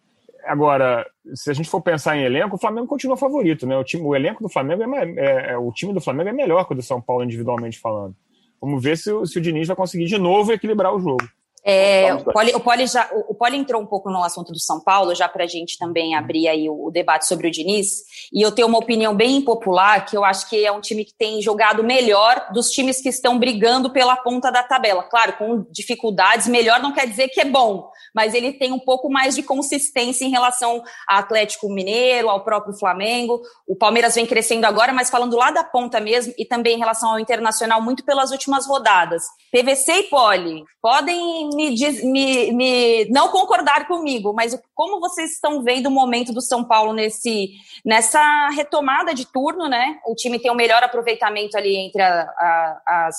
Agora, 0.47 1.07
se 1.35 1.51
a 1.51 1.55
gente 1.55 1.69
for 1.69 1.83
pensar 1.83 2.17
em 2.17 2.23
elenco, 2.23 2.57
o 2.57 2.59
Flamengo 2.59 2.87
continua 2.87 3.17
favorito, 3.17 3.67
né? 3.67 3.77
O, 3.77 3.85
time, 3.85 4.03
o 4.03 4.17
elenco 4.17 4.43
do 4.43 4.49
Flamengo 4.49 4.83
é, 4.83 5.05
é, 5.17 5.53
é, 5.53 5.59
o 5.59 5.71
time 5.71 5.93
do 5.93 6.01
Flamengo 6.01 6.31
é 6.31 6.33
melhor 6.33 6.65
que 6.65 6.73
o 6.73 6.77
do 6.77 6.83
São 6.83 7.01
Paulo 7.01 7.23
individualmente 7.23 7.79
falando. 7.79 8.15
Vamos 8.61 8.83
ver 8.83 8.97
se, 8.97 9.11
se 9.27 9.39
o 9.39 9.41
Diniz 9.41 9.69
vai 9.69 9.77
conseguir 9.77 10.07
de 10.07 10.19
novo 10.19 10.53
equilibrar 10.53 10.95
o 10.95 11.01
jogo. 11.01 11.29
É, 11.63 12.15
o, 12.15 12.25
Poli, 12.25 12.55
o, 12.55 12.61
Poli 12.61 12.87
já, 12.87 13.09
o 13.29 13.35
Poli 13.35 13.59
entrou 13.59 13.83
um 13.83 13.87
pouco 13.87 14.11
no 14.11 14.25
assunto 14.25 14.51
do 14.51 14.59
São 14.59 14.81
Paulo, 14.81 15.15
já 15.15 15.29
para 15.29 15.45
a 15.45 15.47
gente 15.47 15.79
também 15.79 16.15
abrir 16.15 16.49
aí 16.49 16.69
o, 16.71 16.87
o, 16.87 16.91
debate 16.91 17.27
sobre 17.27 17.49
o 17.49 17.51
Diniz. 17.51 18.03
E 18.33 18.41
eu 18.41 18.51
tenho 18.51 18.67
uma 18.67 18.79
opinião 18.79 19.15
bem 19.15 19.37
impopular, 19.37 20.07
que 20.07 20.17
eu 20.17 20.25
acho 20.25 20.49
que 20.49 20.65
é 20.65 20.73
um 20.73 20.81
time 20.81 21.05
que 21.05 21.13
tem 21.13 21.43
jogado 21.43 21.85
melhor 21.85 22.49
dos 22.53 22.71
times 22.71 23.03
que 23.03 23.11
estão 23.11 23.39
brigando 23.39 23.91
pela 23.91 24.17
ponta 24.17 24.51
da 24.51 24.63
tabela. 24.63 25.03
Claro, 25.03 25.35
com 25.35 25.67
dificuldades, 25.71 26.47
melhor 26.47 26.81
não 26.81 26.93
quer 26.93 27.07
dizer 27.07 27.29
que 27.29 27.41
é 27.41 27.45
bom, 27.45 27.91
mas 28.15 28.33
ele 28.33 28.55
tem 28.55 28.73
um 28.73 28.79
pouco 28.79 29.11
mais 29.11 29.35
de 29.35 29.43
consistência 29.43 30.25
em 30.25 30.31
relação 30.31 30.83
ao 31.07 31.19
Atlético 31.19 31.69
Mineiro, 31.69 32.31
ao 32.31 32.43
próprio 32.43 32.75
Flamengo. 32.79 33.41
O 33.69 33.77
Palmeiras 33.77 34.15
vem 34.15 34.25
crescendo 34.25 34.65
agora, 34.65 34.93
mas 34.93 35.11
falando 35.11 35.37
lá 35.37 35.51
da 35.51 35.63
ponta 35.63 36.01
mesmo, 36.01 36.33
e 36.39 36.45
também 36.47 36.77
em 36.77 36.79
relação 36.79 37.11
ao 37.11 37.21
Internacional, 37.21 37.83
muito 37.83 38.05
pelas 38.05 38.31
últimas 38.31 38.67
rodadas. 38.67 39.25
PVC 39.53 39.93
e 39.93 40.03
Poli 40.05 40.65
podem 40.81 41.50
me, 41.55 41.75
diz, 41.75 42.03
me, 42.03 42.53
me 42.53 43.05
não 43.11 43.29
concordar 43.29 43.87
comigo, 43.87 44.33
mas 44.33 44.59
como 44.75 45.01
vocês 45.01 45.33
estão 45.33 45.63
vendo 45.63 45.87
o 45.87 45.91
momento 45.91 46.33
do 46.33 46.41
São 46.41 46.65
Paulo 46.65 46.93
nesse, 46.93 47.53
nessa 47.85 48.49
retomada 48.51 49.15
de 49.15 49.27
turno, 49.27 49.69
né? 49.69 49.99
O 50.07 50.15
time 50.15 50.39
tem 50.39 50.51
o 50.51 50.55
um 50.55 50.57
melhor 50.57 50.83
aproveitamento 50.83 51.57
ali 51.57 51.77
entre 51.77 52.03
a, 52.03 52.23
a, 52.23 52.81
a, 52.87 53.11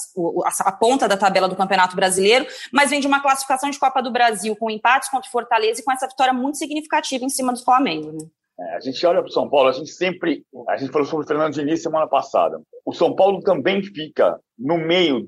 a, 0.65 0.71
ponta 0.71 1.07
da 1.07 1.17
tabela 1.17 1.47
do 1.47 1.55
Campeonato 1.55 1.95
Brasileiro, 1.95 2.45
mas 2.71 2.89
vem 2.89 3.00
de 3.00 3.07
uma 3.07 3.21
classificação 3.21 3.69
de 3.69 3.79
Copa 3.79 4.01
do 4.01 4.11
Brasil 4.11 4.55
com 4.55 4.69
empates 4.69 5.09
contra 5.09 5.27
o 5.27 5.31
Fortaleza 5.31 5.81
e 5.81 5.83
com 5.83 5.91
essa 5.91 6.07
vitória 6.07 6.33
muito 6.33 6.57
significativa 6.57 7.23
em 7.23 7.29
cima 7.29 7.53
do 7.53 7.63
Flamengo, 7.63 8.11
né? 8.11 8.27
É, 8.61 8.75
a 8.75 8.79
gente 8.79 9.03
olha 9.05 9.21
para 9.21 9.29
o 9.29 9.33
São 9.33 9.50
Paulo, 9.50 9.69
a 9.69 9.73
gente 9.73 9.91
sempre. 9.91 10.45
A 10.69 10.77
gente 10.77 10.91
falou 10.91 11.07
sobre 11.07 11.25
o 11.25 11.27
Fernando 11.27 11.53
Diniz 11.53 11.81
semana 11.81 12.07
passada. 12.07 12.61
O 12.85 12.93
São 12.93 13.15
Paulo 13.15 13.39
também 13.41 13.81
fica 13.81 14.39
no 14.57 14.77
meio, 14.77 15.27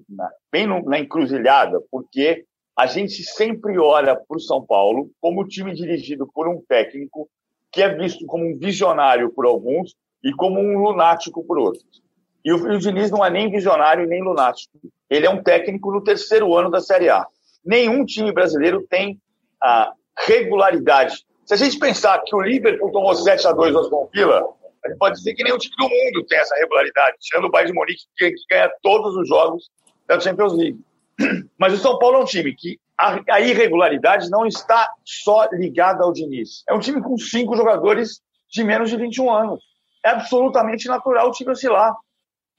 bem 0.52 0.68
na 0.86 1.00
encruzilhada, 1.00 1.82
porque 1.90 2.46
a 2.76 2.88
gente 2.88 3.24
sempre 3.24 3.78
olha 3.78 4.16
para 4.16 4.38
o 4.38 4.40
São 4.40 4.66
Paulo 4.66 5.10
como 5.22 5.48
time 5.48 5.74
dirigido 5.74 6.28
por 6.34 6.48
um 6.48 6.62
técnico 6.68 7.30
que 7.72 7.82
é 7.82 7.90
visto 7.90 8.26
como 8.26 8.46
um 8.46 8.58
visionário 8.58 9.32
por 9.32 9.46
alguns 9.46 9.96
e 10.24 10.32
como 10.34 10.60
um 10.60 10.78
lunático 10.80 11.44
por 11.46 11.58
outros. 11.58 12.02
E 12.46 12.52
o, 12.52 12.78
Diniz 12.78 13.10
não 13.10 13.26
é 13.26 13.30
nem 13.30 13.50
visionário 13.50 14.08
nem 14.08 14.22
lunático. 14.22 14.78
Ele 15.10 15.26
é 15.26 15.30
um 15.30 15.42
técnico 15.42 15.92
no 15.92 16.04
terceiro 16.04 16.56
ano 16.56 16.70
da 16.70 16.82
Série 16.82 17.10
A. 17.10 17.26
Nenhum 17.64 18.06
time 18.06 18.32
brasileiro 18.32 18.86
tem 18.90 19.20
a 19.62 19.94
regularidade. 20.28 21.16
Se 21.46 21.54
a 21.54 21.58
gente 21.58 21.80
pensar 21.80 22.22
que 22.26 22.36
o 22.36 22.42
Liverpool 22.42 22.92
tomou 22.92 23.16
7 23.16 23.48
a 23.48 23.52
2 23.54 23.74
no 23.74 23.80
Aston 23.80 24.10
Villa, 24.14 24.46
a 24.84 24.90
gente 24.90 24.98
pode 24.98 25.16
dizer 25.16 25.34
que 25.34 25.44
nenhum 25.44 25.58
time 25.58 25.76
do 25.78 25.90
mundo 25.90 26.26
tem 26.28 26.40
essa 26.40 26.56
regularidade, 26.56 27.18
tirando 27.20 27.46
o 27.46 27.50
Bayern 27.50 27.72
de 27.72 27.78
Munique, 27.78 28.04
que, 28.18 28.32
que 28.32 28.44
ganha 28.50 28.70
todos 28.82 29.16
os 29.16 29.28
jogos 29.28 29.70
da 30.08 30.20
Champions 30.20 30.54
League. 30.54 30.80
Mas 31.58 31.74
o 31.74 31.78
São 31.78 31.98
Paulo 32.00 32.18
é 32.18 32.20
um 32.22 32.26
time 32.26 32.54
que 32.56 32.80
a, 32.98 33.42
irregularidade 33.42 34.30
não 34.30 34.46
está 34.46 34.92
só 35.04 35.48
ligada 35.52 36.04
ao 36.04 36.14
Diniz. 36.14 36.64
É 36.68 36.74
um 36.74 36.80
time 36.80 37.02
com 37.02 37.18
cinco 37.18 37.56
jogadores 37.56 38.22
de 38.50 38.64
menos 38.64 38.90
de 38.90 38.98
21 38.98 39.32
anos. 39.32 39.64
É 40.06 40.10
absolutamente 40.10 40.88
natural 40.88 41.28
o 41.28 41.32
time 41.32 41.52
oscilar. 41.52 41.96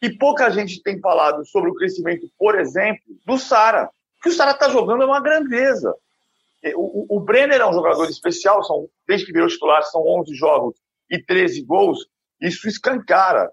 E 0.02 0.11
pouca 0.11 0.50
gente 0.50 0.82
tem 0.82 1.00
falado 1.00 1.46
sobre 1.46 1.70
o 1.70 1.75
crescimento, 1.75 2.28
por 2.38 2.58
exemplo, 2.58 3.02
do 3.25 3.38
Sara. 3.38 3.88
Que 4.23 4.28
o 4.28 4.32
Sara 4.32 4.50
está 4.50 4.68
jogando 4.68 5.02
é 5.02 5.06
uma 5.06 5.20
grandeza. 5.20 5.94
O, 6.75 7.14
o, 7.14 7.16
o, 7.16 7.20
Brenner 7.20 7.61
é 7.61 7.66
um 7.66 7.73
jogador 7.73 8.08
especial, 8.08 8.62
são, 8.64 8.88
desde 9.06 9.26
que 9.26 9.32
virou 9.32 9.49
titular, 9.49 9.82
são 9.84 10.02
11 10.02 10.34
jogos 10.34 10.75
e 11.11 11.18
13 11.18 11.62
gols. 11.62 12.06
Isso 12.40 12.68
escancara. 12.68 13.50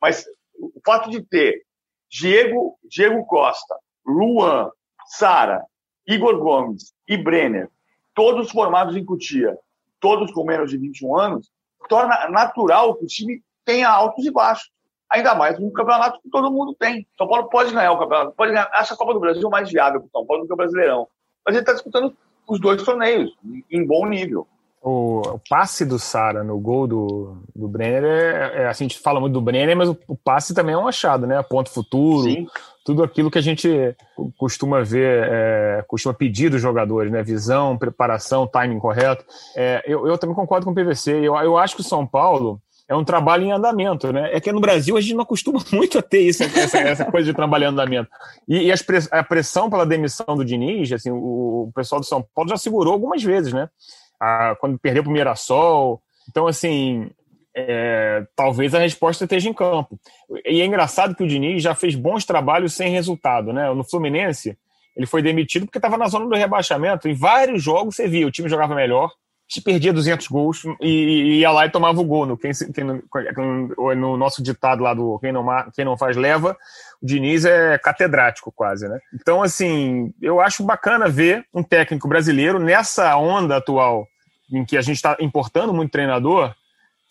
Mas 0.00 0.24
o 0.54 0.80
fato 0.84 1.10
de 1.10 1.22
ter 1.22 1.62
Diego, 2.08 2.78
Diego 2.88 3.24
Costa, 3.26 3.76
Luan, 4.06 4.70
Sara, 5.06 5.64
Igor 6.06 6.38
Gomes 6.38 6.92
e 7.08 7.16
Brenner, 7.16 7.68
todos 8.14 8.50
formados 8.50 8.96
em 8.96 9.04
Cutia, 9.04 9.56
todos 10.00 10.32
com 10.32 10.44
menos 10.44 10.70
de 10.70 10.78
21 10.78 11.16
anos, 11.16 11.50
torna 11.88 12.28
natural 12.28 12.94
que 12.96 13.04
o 13.04 13.08
time 13.08 13.42
tenha 13.64 13.88
altos 13.88 14.24
e 14.26 14.30
baixos. 14.30 14.70
Ainda 15.10 15.34
mais 15.34 15.58
um 15.58 15.70
campeonato 15.70 16.20
que 16.22 16.30
todo 16.30 16.50
mundo 16.50 16.74
tem. 16.74 17.06
São 17.18 17.28
Paulo 17.28 17.48
pode 17.48 17.72
ganhar 17.72 17.92
o 17.92 17.98
campeonato, 17.98 18.32
pode 18.32 18.52
ganhar. 18.52 18.70
Essa 18.74 18.96
Copa 18.96 19.12
do 19.12 19.20
Brasil 19.20 19.48
mais 19.50 19.70
viável 19.70 20.00
para 20.00 20.08
o 20.08 20.10
São 20.10 20.26
Paulo 20.26 20.42
do 20.42 20.46
que 20.46 20.54
o 20.54 20.56
Brasileirão. 20.56 21.06
Mas 21.44 21.54
ele 21.54 21.62
está 21.62 21.74
disputando 21.74 22.16
os 22.48 22.60
dois 22.60 22.82
torneios 22.82 23.30
em 23.70 23.86
bom 23.86 24.06
nível. 24.06 24.46
O, 24.80 25.20
o, 25.20 25.40
passe 25.48 25.84
do 25.84 25.96
Sara 25.96 26.42
no 26.42 26.58
gol 26.58 26.88
do, 26.88 27.36
do 27.54 27.68
Brenner 27.68 28.04
é, 28.04 28.62
é, 28.62 28.68
assim, 28.68 28.84
a 28.84 28.88
gente 28.88 28.98
fala 28.98 29.20
muito 29.20 29.34
do 29.34 29.40
Brenner, 29.40 29.76
mas 29.76 29.88
o, 29.88 29.96
o, 30.08 30.16
passe 30.16 30.52
também 30.52 30.74
é 30.74 30.78
um 30.78 30.88
achado, 30.88 31.24
né? 31.24 31.40
Ponto 31.42 31.70
futuro, 31.70 32.24
Sim. 32.24 32.48
Tudo 32.84 33.02
aquilo 33.02 33.30
que 33.30 33.38
a 33.38 33.42
gente 33.42 33.68
costuma 34.36 34.82
ver, 34.82 35.28
é, 35.30 35.84
costuma 35.86 36.14
pedir 36.14 36.50
dos 36.50 36.60
jogadores, 36.60 37.10
né? 37.10 37.22
Visão, 37.22 37.78
preparação, 37.78 38.46
timing 38.46 38.78
correto. 38.78 39.24
É, 39.56 39.82
eu, 39.86 40.06
eu 40.06 40.18
também 40.18 40.34
concordo 40.34 40.66
com 40.66 40.72
o 40.72 40.74
PVC. 40.74 41.12
Eu, 41.12 41.36
eu 41.36 41.58
acho 41.58 41.74
que 41.76 41.80
o 41.80 41.84
São 41.84 42.06
Paulo 42.06 42.60
é 42.88 42.94
um 42.94 43.04
trabalho 43.04 43.44
em 43.44 43.52
andamento, 43.52 44.12
né? 44.12 44.30
É 44.32 44.40
que 44.40 44.52
no 44.52 44.60
Brasil 44.60 44.96
a 44.96 45.00
gente 45.00 45.14
não 45.14 45.24
costuma 45.24 45.60
muito 45.72 45.98
a 45.98 46.02
ter 46.02 46.20
isso, 46.20 46.42
essa, 46.42 46.78
essa 46.78 47.04
coisa 47.04 47.26
de 47.26 47.34
trabalho 47.34 47.64
em 47.64 47.68
andamento. 47.68 48.10
E, 48.48 48.68
e 48.68 48.72
a 49.10 49.22
pressão 49.22 49.70
pela 49.70 49.86
demissão 49.86 50.36
do 50.36 50.44
Diniz, 50.44 50.92
assim, 50.92 51.10
o, 51.10 51.68
o 51.68 51.72
pessoal 51.74 52.00
do 52.00 52.06
São 52.06 52.24
Paulo 52.34 52.50
já 52.50 52.56
segurou 52.56 52.92
algumas 52.92 53.22
vezes, 53.22 53.52
né? 53.52 53.68
a, 54.22 54.54
quando 54.60 54.78
perdeu 54.78 55.02
para 55.02 55.10
o 55.10 55.12
Mirassol. 55.12 56.00
Então, 56.30 56.46
assim, 56.46 57.10
é, 57.54 58.24
talvez 58.34 58.74
a 58.74 58.78
resposta 58.78 59.24
esteja 59.24 59.48
em 59.48 59.54
campo. 59.54 59.98
E 60.44 60.60
é 60.60 60.64
engraçado 60.64 61.14
que 61.14 61.22
o 61.22 61.26
Diniz 61.26 61.62
já 61.62 61.74
fez 61.74 61.94
bons 61.94 62.24
trabalhos 62.24 62.74
sem 62.74 62.90
resultado, 62.90 63.52
né? 63.52 63.72
No 63.72 63.84
Fluminense, 63.84 64.56
ele 64.96 65.06
foi 65.06 65.22
demitido 65.22 65.66
porque 65.66 65.78
estava 65.78 65.98
na 65.98 66.08
zona 66.08 66.26
do 66.26 66.34
rebaixamento. 66.34 67.08
Em 67.08 67.14
vários 67.14 67.62
jogos 67.62 67.96
você 67.96 68.08
via, 68.08 68.26
o 68.26 68.30
time 68.30 68.48
jogava 68.48 68.74
melhor, 68.74 69.10
te 69.48 69.60
perdia 69.60 69.92
200 69.92 70.28
gols 70.28 70.62
e, 70.80 71.40
ia 71.40 71.50
lá 71.50 71.66
e 71.66 71.70
tomava 71.70 72.00
o 72.00 72.04
gol. 72.04 72.24
No, 72.24 72.38
quem, 72.38 72.52
quem, 72.52 72.84
no 73.96 74.16
nosso 74.16 74.42
ditado 74.42 74.82
lá 74.82 74.94
do 74.94 75.18
quem 75.18 75.30
não, 75.30 75.46
quem 75.74 75.84
não 75.84 75.96
faz 75.96 76.16
leva, 76.16 76.56
o 77.02 77.06
Diniz 77.06 77.44
é 77.44 77.76
catedrático 77.78 78.50
quase, 78.50 78.88
né? 78.88 78.98
Então, 79.14 79.42
assim, 79.42 80.12
eu 80.22 80.40
acho 80.40 80.64
bacana 80.64 81.08
ver 81.08 81.44
um 81.52 81.62
técnico 81.62 82.08
brasileiro 82.08 82.58
nessa 82.58 83.14
onda 83.16 83.56
atual 83.56 84.06
em 84.50 84.64
que 84.64 84.76
a 84.76 84.82
gente 84.82 84.96
está 84.96 85.16
importando 85.20 85.72
muito 85.72 85.92
treinador, 85.92 86.54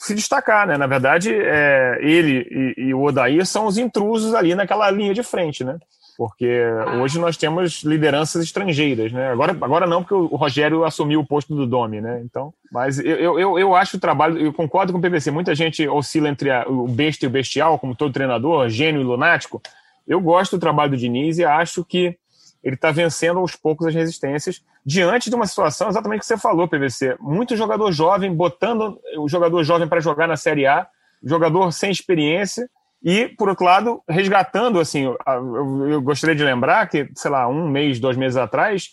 se 0.01 0.15
destacar, 0.15 0.65
né? 0.65 0.77
Na 0.77 0.88
verdade, 0.88 1.31
é, 1.31 2.00
ele 2.01 2.75
e, 2.77 2.88
e, 2.88 2.93
o 2.93 3.03
Odair 3.03 3.46
são 3.46 3.67
os 3.67 3.77
intrusos 3.77 4.34
ali 4.34 4.55
naquela 4.55 4.89
linha 4.89 5.13
de 5.13 5.22
frente, 5.22 5.63
né? 5.63 5.77
Porque 6.17 6.63
hoje 7.00 7.20
nós 7.20 7.38
temos 7.38 7.84
lideranças 7.84 8.43
estrangeiras, 8.43 9.12
né? 9.12 9.31
Agora, 9.31 9.51
agora 9.62 9.88
não, 9.88 10.01
porque 10.03 10.13
o 10.13 10.36
Rogério 10.36 10.84
assumiu 10.84 11.20
o 11.20 11.25
posto 11.25 11.55
do 11.55 11.67
Domi, 11.67 12.01
né? 12.01 12.22
Então, 12.24 12.51
mas 12.72 13.00
eu, 13.00 13.39
eu, 13.39 13.60
eu 13.60 13.75
acho 13.75 13.98
o 13.98 14.00
trabalho, 14.00 14.39
eu 14.39 14.51
concordo 14.51 14.91
com 14.91 15.00
o 15.00 15.01
PVC, 15.01 15.29
muita 15.29 15.53
gente 15.53 15.88
oscila 15.88 16.29
entre 16.29 16.50
a, 16.50 16.67
o 16.67 16.88
besta 16.88 17.25
e 17.25 17.27
o 17.27 17.31
bestial, 17.31 17.77
como 17.77 17.96
todo 17.96 18.13
treinador, 18.13 18.70
gênio 18.70 19.01
e 19.01 19.03
lunático. 19.03 19.62
Eu 20.08 20.20
gosto 20.20 20.58
do 20.58 20.60
trabalho 20.60 20.91
do 20.91 20.98
Diniz 20.98 21.38
e 21.38 21.46
acho 21.46 21.86
que 21.86 22.17
ele 22.63 22.75
está 22.75 22.91
vencendo 22.91 23.39
aos 23.39 23.56
poucos 23.56 23.88
as 23.88 23.96
resistências 23.96 24.63
diante 24.86 25.30
de 25.30 25.36
uma 25.36 25.48
situação 25.48 25.89
exatamente 25.89 26.20
que 26.20 26.25
você 26.25 26.38
falou, 26.38 26.68
PVC. 26.68 27.18
Muito 27.20 27.56
jogador 27.56 27.91
jovem, 27.91 28.34
botando 28.34 29.00
o 29.18 29.27
jogador 29.27 29.63
jovem 29.63 29.88
para 29.88 30.00
jogar 30.00 30.27
na 30.27 30.38
Série 30.38 30.65
A, 30.65 30.88
jogador 31.24 31.72
sem 31.72 31.91
experiência, 31.91 32.70
e, 33.03 33.30
por 33.30 33.50
outro 33.50 33.65
lado, 33.65 34.03
resgatando, 34.08 34.80
assim, 34.80 35.12
eu, 35.89 36.01
gostaria 36.01 36.36
de 36.36 36.44
lembrar 36.44 36.88
que, 36.88 37.10
sei 37.15 37.32
lá, 37.32 37.48
um 37.48 37.68
mês, 37.68 38.00
dois 38.00 38.15
meses 38.15 38.38
atrás, 38.38 38.89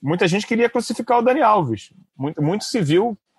muita 0.00 0.28
gente 0.28 0.46
queria 0.46 0.70
crucificar 0.70 1.18
o 1.18 1.22
Dani 1.22 1.42
Alves. 1.42 1.92
Muito, 2.16 2.40
muito 2.40 2.64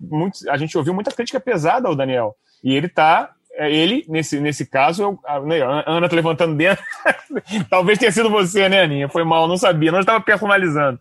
muito, 0.02 0.50
a 0.50 0.58
gente 0.58 0.78
ouviu 0.78 0.94
muita 0.94 1.12
crítica 1.12 1.40
pesada 1.40 1.88
ao 1.88 1.96
Daniel. 1.96 2.36
E 2.64 2.74
ele 2.74 2.88
está 2.88 3.34
ele, 3.68 4.06
nesse, 4.08 4.40
nesse 4.40 4.66
caso, 4.66 5.04
eu, 5.04 5.20
a 5.26 5.84
Ana 5.92 6.08
tá 6.08 6.16
levantando 6.16 6.56
dentro. 6.56 6.84
Talvez 7.70 7.98
tenha 8.00 8.12
sido 8.12 8.30
você, 8.30 8.70
né, 8.70 8.84
Aninha? 8.84 9.10
Foi 9.10 9.24
mal, 9.24 9.48
não 9.48 9.58
sabia, 9.58 9.92
não 9.92 10.00
estava 10.00 10.22
personalizando. 10.22 11.00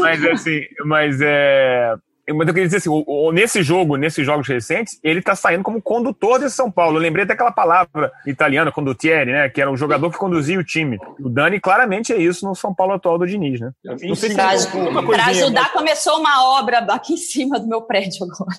mas 0.00 0.24
assim, 0.26 0.60
mas 0.84 1.20
é. 1.20 1.94
Mas 2.32 2.48
eu 2.48 2.54
queria 2.54 2.66
dizer 2.66 2.78
assim, 2.78 2.88
o, 2.88 3.04
o, 3.06 3.32
nesse 3.32 3.62
jogo, 3.62 3.96
nesses 3.96 4.24
jogos 4.24 4.46
recentes, 4.46 4.98
ele 5.02 5.20
está 5.20 5.34
saindo 5.34 5.62
como 5.62 5.80
condutor 5.80 6.38
de 6.40 6.50
São 6.50 6.70
Paulo. 6.70 6.96
Eu 6.96 7.02
lembrei 7.02 7.24
até 7.24 7.34
aquela 7.34 7.52
palavra 7.52 8.12
italiana, 8.26 8.72
condottieri, 8.72 9.32
né? 9.32 9.48
Que 9.48 9.60
era 9.60 9.70
o 9.70 9.76
jogador 9.76 10.10
que 10.10 10.18
conduzia 10.18 10.58
o 10.58 10.64
time. 10.64 10.98
O 11.20 11.28
Dani 11.28 11.60
claramente 11.60 12.12
é 12.12 12.16
isso 12.16 12.46
no 12.46 12.54
São 12.54 12.74
Paulo 12.74 12.94
atual 12.94 13.18
do 13.18 13.26
Diniz, 13.26 13.60
né? 13.60 13.70
Não 13.84 14.14
sei 14.14 14.30
se 14.30 14.36
para 14.36 15.26
ajudar, 15.26 15.72
começou 15.72 16.18
uma 16.18 16.60
obra 16.60 16.78
aqui 16.78 17.14
em 17.14 17.18
cima 17.18 17.58
do 17.58 17.66
meu 17.66 17.82
prédio 17.82 18.24
agora. 18.24 18.56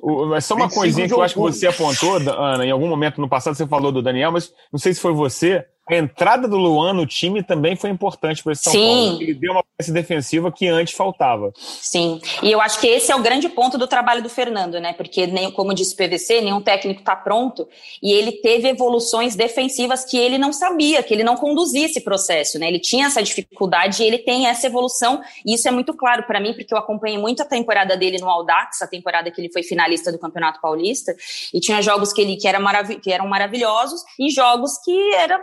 O, 0.00 0.40
só 0.40 0.54
uma 0.54 0.68
coisinha 0.68 1.06
que 1.06 1.14
eu 1.14 1.22
acho 1.22 1.34
que 1.34 1.40
você 1.40 1.66
apontou, 1.66 2.16
Ana, 2.16 2.64
em 2.64 2.70
algum 2.70 2.88
momento 2.88 3.20
no 3.20 3.28
passado 3.28 3.54
você 3.54 3.66
falou 3.66 3.92
do 3.92 4.02
Daniel, 4.02 4.32
mas 4.32 4.52
não 4.72 4.78
sei 4.78 4.92
se 4.92 5.00
foi 5.00 5.12
você. 5.12 5.64
A 5.92 5.98
entrada 5.98 6.48
do 6.48 6.56
Luan 6.56 6.92
no 6.92 7.06
time 7.06 7.42
também 7.42 7.76
foi 7.76 7.90
importante 7.90 8.42
para 8.42 8.52
esse 8.52 8.62
São 8.62 8.72
Sim. 8.72 9.08
Paulo. 9.08 9.22
Ele 9.22 9.34
deu 9.34 9.52
uma 9.52 9.64
peça 9.76 9.92
defensiva 9.92 10.50
que 10.50 10.66
antes 10.68 10.94
faltava. 10.94 11.52
Sim, 11.56 12.20
e 12.42 12.50
eu 12.50 12.60
acho 12.60 12.80
que 12.80 12.86
esse 12.86 13.12
é 13.12 13.16
o 13.16 13.22
grande 13.22 13.48
ponto 13.48 13.76
do 13.76 13.86
trabalho 13.86 14.22
do 14.22 14.28
Fernando, 14.28 14.80
né? 14.80 14.92
Porque, 14.92 15.26
nem, 15.26 15.50
como 15.50 15.74
disse 15.74 15.94
o 15.94 15.96
PVC, 15.96 16.40
nenhum 16.40 16.60
técnico 16.60 17.00
está 17.00 17.14
pronto 17.14 17.68
e 18.02 18.12
ele 18.12 18.32
teve 18.32 18.68
evoluções 18.68 19.36
defensivas 19.36 20.04
que 20.04 20.16
ele 20.16 20.38
não 20.38 20.52
sabia, 20.52 21.02
que 21.02 21.12
ele 21.12 21.24
não 21.24 21.36
conduzia 21.36 21.86
esse 21.86 22.00
processo, 22.00 22.58
né? 22.58 22.68
Ele 22.68 22.78
tinha 22.80 23.06
essa 23.06 23.22
dificuldade 23.22 24.02
e 24.02 24.06
ele 24.06 24.18
tem 24.18 24.46
essa 24.46 24.66
evolução, 24.66 25.20
e 25.44 25.54
isso 25.54 25.68
é 25.68 25.70
muito 25.70 25.94
claro 25.94 26.24
para 26.24 26.40
mim, 26.40 26.54
porque 26.54 26.72
eu 26.72 26.78
acompanhei 26.78 27.18
muito 27.18 27.42
a 27.42 27.44
temporada 27.44 27.96
dele 27.96 28.18
no 28.18 28.28
Audax, 28.28 28.82
a 28.82 28.86
temporada 28.86 29.30
que 29.30 29.40
ele 29.40 29.52
foi 29.52 29.62
finalista 29.62 30.10
do 30.10 30.18
Campeonato 30.18 30.60
Paulista, 30.60 31.14
e 31.52 31.60
tinha 31.60 31.82
jogos 31.82 32.12
que 32.12 32.20
ele 32.20 32.36
que, 32.36 32.48
era 32.48 32.58
marav 32.58 32.94
que 32.96 33.12
eram 33.12 33.26
maravilhosos 33.26 34.02
e 34.18 34.30
jogos 34.30 34.78
que 34.84 35.14
era 35.14 35.42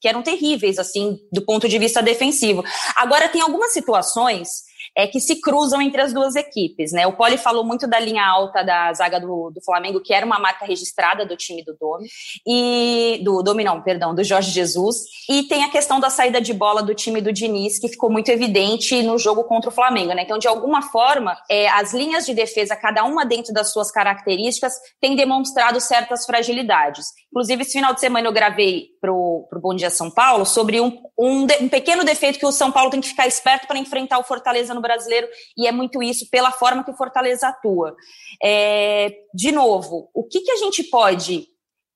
que 0.00 0.08
eram 0.08 0.22
terríveis, 0.22 0.78
assim, 0.78 1.18
do 1.32 1.44
ponto 1.44 1.68
de 1.68 1.78
vista 1.78 2.02
defensivo. 2.02 2.64
Agora, 2.96 3.28
tem 3.28 3.40
algumas 3.40 3.72
situações 3.72 4.67
é, 4.98 5.06
que 5.06 5.20
se 5.20 5.40
cruzam 5.40 5.80
entre 5.80 6.00
as 6.00 6.12
duas 6.12 6.34
equipes, 6.34 6.90
né? 6.90 7.06
O 7.06 7.12
Poli 7.12 7.38
falou 7.38 7.62
muito 7.62 7.86
da 7.86 8.00
linha 8.00 8.26
alta 8.26 8.64
da 8.64 8.92
zaga 8.92 9.20
do, 9.20 9.48
do 9.54 9.62
Flamengo, 9.64 10.00
que 10.00 10.12
era 10.12 10.26
uma 10.26 10.40
marca 10.40 10.66
registrada 10.66 11.24
do 11.24 11.36
time 11.36 11.64
do 11.64 11.76
Domi, 11.78 12.08
e 12.44 13.20
do 13.22 13.40
Domi 13.40 13.62
não, 13.62 13.80
perdão, 13.80 14.12
do 14.12 14.24
Jorge 14.24 14.50
Jesus, 14.50 15.04
e 15.30 15.44
tem 15.44 15.62
a 15.62 15.70
questão 15.70 16.00
da 16.00 16.10
saída 16.10 16.40
de 16.40 16.52
bola 16.52 16.82
do 16.82 16.96
time 16.96 17.20
do 17.20 17.32
Diniz, 17.32 17.78
que 17.78 17.86
ficou 17.86 18.10
muito 18.10 18.28
evidente 18.30 19.00
no 19.04 19.16
jogo 19.18 19.44
contra 19.44 19.70
o 19.70 19.72
Flamengo, 19.72 20.12
né? 20.14 20.22
Então, 20.22 20.36
de 20.36 20.48
alguma 20.48 20.82
forma, 20.82 21.38
é, 21.48 21.68
as 21.68 21.94
linhas 21.94 22.26
de 22.26 22.34
defesa, 22.34 22.74
cada 22.74 23.04
uma 23.04 23.24
dentro 23.24 23.54
das 23.54 23.72
suas 23.72 23.92
características, 23.92 24.74
tem 25.00 25.14
demonstrado 25.14 25.80
certas 25.80 26.26
fragilidades. 26.26 27.06
Inclusive, 27.30 27.62
esse 27.62 27.72
final 27.72 27.94
de 27.94 28.00
semana 28.00 28.26
eu 28.26 28.32
gravei 28.32 28.88
para 29.00 29.12
o 29.12 29.46
Bom 29.62 29.76
Dia 29.76 29.90
São 29.90 30.10
Paulo 30.10 30.44
sobre 30.44 30.80
um, 30.80 31.00
um, 31.16 31.46
um 31.60 31.68
pequeno 31.68 32.02
defeito 32.02 32.38
que 32.38 32.46
o 32.46 32.50
São 32.50 32.72
Paulo 32.72 32.90
tem 32.90 33.00
que 33.00 33.08
ficar 33.08 33.28
esperto 33.28 33.68
para 33.68 33.78
enfrentar 33.78 34.18
o 34.18 34.24
Fortaleza 34.24 34.74
no 34.74 34.87
brasileiro, 34.88 35.28
e 35.56 35.66
é 35.66 35.72
muito 35.72 36.02
isso 36.02 36.28
pela 36.30 36.50
forma 36.50 36.82
que 36.82 36.90
o 36.90 36.96
Fortaleza 36.96 37.48
atua. 37.48 37.94
É, 38.42 39.12
de 39.34 39.52
novo, 39.52 40.08
o 40.14 40.24
que, 40.24 40.40
que 40.40 40.50
a 40.50 40.56
gente 40.56 40.82
pode 40.84 41.46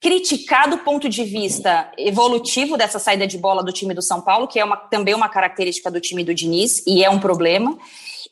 criticar 0.00 0.68
do 0.68 0.78
ponto 0.78 1.08
de 1.08 1.24
vista 1.24 1.90
evolutivo 1.96 2.76
dessa 2.76 2.98
saída 2.98 3.24
de 3.24 3.38
bola 3.38 3.62
do 3.62 3.72
time 3.72 3.94
do 3.94 4.02
São 4.02 4.20
Paulo, 4.20 4.48
que 4.48 4.58
é 4.58 4.64
uma, 4.64 4.76
também 4.76 5.14
uma 5.14 5.28
característica 5.28 5.90
do 5.90 6.00
time 6.00 6.24
do 6.24 6.34
Diniz, 6.34 6.84
e 6.86 7.04
é 7.04 7.08
um 7.08 7.20
problema, 7.20 7.78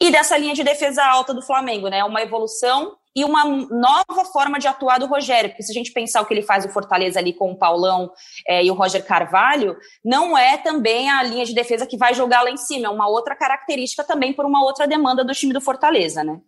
e 0.00 0.10
dessa 0.10 0.36
linha 0.36 0.54
de 0.54 0.64
defesa 0.64 1.04
alta 1.04 1.32
do 1.32 1.42
Flamengo, 1.42 1.88
né? 1.88 2.02
Uma 2.04 2.22
evolução 2.22 2.96
e 3.14 3.24
uma 3.24 3.44
nova 3.44 4.24
forma 4.32 4.58
de 4.58 4.68
atuar 4.68 4.98
do 4.98 5.06
Rogério, 5.06 5.50
porque 5.50 5.62
se 5.62 5.72
a 5.72 5.74
gente 5.74 5.92
pensar 5.92 6.22
o 6.22 6.26
que 6.26 6.34
ele 6.34 6.42
faz 6.42 6.64
o 6.64 6.68
Fortaleza 6.68 7.18
ali 7.18 7.32
com 7.32 7.50
o 7.50 7.58
Paulão 7.58 8.10
é, 8.46 8.64
e 8.64 8.70
o 8.70 8.74
Roger 8.74 9.04
Carvalho, 9.04 9.76
não 10.04 10.36
é 10.38 10.56
também 10.56 11.10
a 11.10 11.22
linha 11.22 11.44
de 11.44 11.54
defesa 11.54 11.86
que 11.86 11.96
vai 11.96 12.14
jogar 12.14 12.42
lá 12.42 12.50
em 12.50 12.56
cima, 12.56 12.86
é 12.86 12.90
uma 12.90 13.08
outra 13.08 13.34
característica 13.34 14.04
também 14.04 14.32
por 14.32 14.44
uma 14.44 14.62
outra 14.62 14.86
demanda 14.86 15.24
do 15.24 15.32
time 15.32 15.52
do 15.52 15.60
Fortaleza, 15.60 16.22
né? 16.22 16.40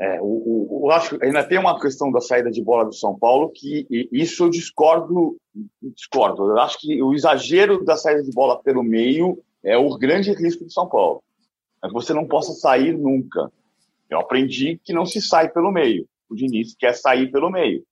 É, 0.00 0.20
o, 0.20 0.26
o, 0.26 0.86
eu 0.86 0.90
acho 0.90 1.18
que 1.18 1.24
ainda 1.24 1.42
tem 1.42 1.58
uma 1.58 1.80
questão 1.80 2.12
da 2.12 2.20
saída 2.20 2.50
de 2.50 2.62
bola 2.62 2.84
do 2.84 2.94
São 2.94 3.18
Paulo 3.18 3.50
que 3.54 3.86
isso 4.12 4.44
eu 4.44 4.50
discordo, 4.50 5.36
discordo. 5.94 6.50
Eu 6.50 6.58
acho 6.58 6.78
que 6.78 7.02
o 7.02 7.14
exagero 7.14 7.82
da 7.84 7.96
saída 7.96 8.22
de 8.22 8.30
bola 8.30 8.62
pelo 8.62 8.82
meio 8.82 9.42
é 9.64 9.78
o 9.78 9.96
grande 9.96 10.32
risco 10.32 10.64
do 10.64 10.70
São 10.70 10.88
Paulo. 10.88 11.22
mas 11.82 11.92
você 11.92 12.12
não 12.12 12.26
possa 12.26 12.52
sair 12.52 12.96
nunca. 12.96 13.50
Eu 14.08 14.20
aprendi 14.20 14.80
que 14.84 14.92
não 14.92 15.04
se 15.04 15.20
sai 15.20 15.48
pelo 15.48 15.70
meio. 15.70 16.06
O 16.30 16.34
Diniz 16.34 16.74
quer 16.74 16.94
sair 16.94 17.30
pelo 17.30 17.50
meio. 17.50 17.82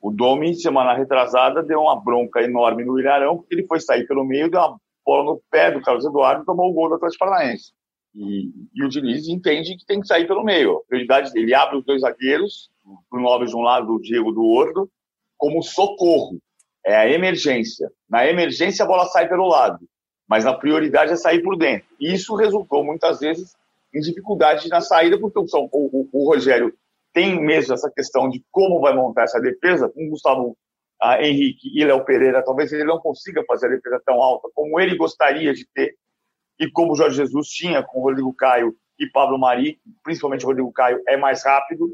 O 0.00 0.10
Domi, 0.10 0.54
semana 0.54 0.94
retrasada, 0.94 1.62
deu 1.62 1.80
uma 1.80 2.00
bronca 2.00 2.42
enorme 2.42 2.84
no 2.84 2.98
Ilharão, 2.98 3.36
porque 3.36 3.54
ele 3.54 3.66
foi 3.66 3.80
sair 3.80 4.06
pelo 4.06 4.24
meio, 4.24 4.50
deu 4.50 4.60
uma 4.60 4.80
bola 5.04 5.24
no 5.24 5.42
pé 5.50 5.70
do 5.70 5.82
Carlos 5.82 6.04
Eduardo 6.04 6.42
e 6.42 6.46
tomou 6.46 6.70
o 6.70 6.72
gol 6.72 6.88
do 6.88 6.94
Atlético 6.94 7.24
Paranaense. 7.24 7.72
E, 8.14 8.50
e, 8.74 8.84
o 8.84 8.88
Diniz 8.88 9.28
entende 9.28 9.76
que 9.76 9.84
tem 9.84 10.00
que 10.00 10.06
sair 10.06 10.26
pelo 10.26 10.42
meio. 10.42 10.78
A 10.78 10.80
prioridade 10.88 11.32
dele 11.32 11.54
abre 11.54 11.76
os 11.76 11.84
dois 11.84 12.00
zagueiros, 12.00 12.70
o 12.84 13.20
Noves 13.20 13.50
de 13.50 13.56
um 13.56 13.60
lado, 13.60 13.94
o 13.94 14.00
Diego 14.00 14.32
do 14.32 14.42
outro, 14.42 14.90
como 15.36 15.62
socorro. 15.62 16.38
É 16.84 16.96
a 16.96 17.08
emergência. 17.08 17.90
Na 18.08 18.26
emergência, 18.26 18.84
a 18.84 18.88
bola 18.88 19.04
sai 19.06 19.28
pelo 19.28 19.46
lado, 19.46 19.78
mas 20.26 20.46
a 20.46 20.54
prioridade 20.54 21.12
é 21.12 21.16
sair 21.16 21.42
por 21.42 21.56
dentro. 21.56 21.86
E 22.00 22.12
isso 22.12 22.34
resultou, 22.34 22.82
muitas 22.82 23.20
vezes, 23.20 23.54
em 23.94 24.00
dificuldade 24.00 24.68
na 24.68 24.80
saída, 24.80 25.18
porque 25.18 25.38
o, 25.38 25.46
o, 25.72 26.08
o 26.12 26.28
Rogério 26.28 26.72
tem 27.12 27.40
mesmo 27.40 27.74
essa 27.74 27.90
questão 27.90 28.28
de 28.28 28.44
como 28.50 28.80
vai 28.80 28.94
montar 28.94 29.24
essa 29.24 29.40
defesa, 29.40 29.88
com 29.88 30.08
Gustavo 30.08 30.56
ah, 31.00 31.22
Henrique 31.22 31.70
e 31.74 31.84
Léo 31.84 32.04
Pereira, 32.04 32.44
talvez 32.44 32.72
ele 32.72 32.84
não 32.84 32.98
consiga 32.98 33.42
fazer 33.46 33.66
a 33.66 33.70
defesa 33.70 34.00
tão 34.04 34.22
alta 34.22 34.48
como 34.54 34.78
ele 34.78 34.96
gostaria 34.96 35.52
de 35.52 35.66
ter, 35.74 35.96
e 36.58 36.70
como 36.70 36.92
o 36.92 36.96
Jorge 36.96 37.16
Jesus 37.16 37.48
tinha 37.48 37.82
com 37.82 38.00
o 38.00 38.02
Rodrigo 38.02 38.34
Caio 38.34 38.76
e 38.98 39.08
Pablo 39.08 39.38
Mari, 39.38 39.80
principalmente 40.04 40.44
o 40.44 40.48
Rodrigo 40.48 40.70
Caio, 40.72 41.02
é 41.08 41.16
mais 41.16 41.42
rápido. 41.42 41.88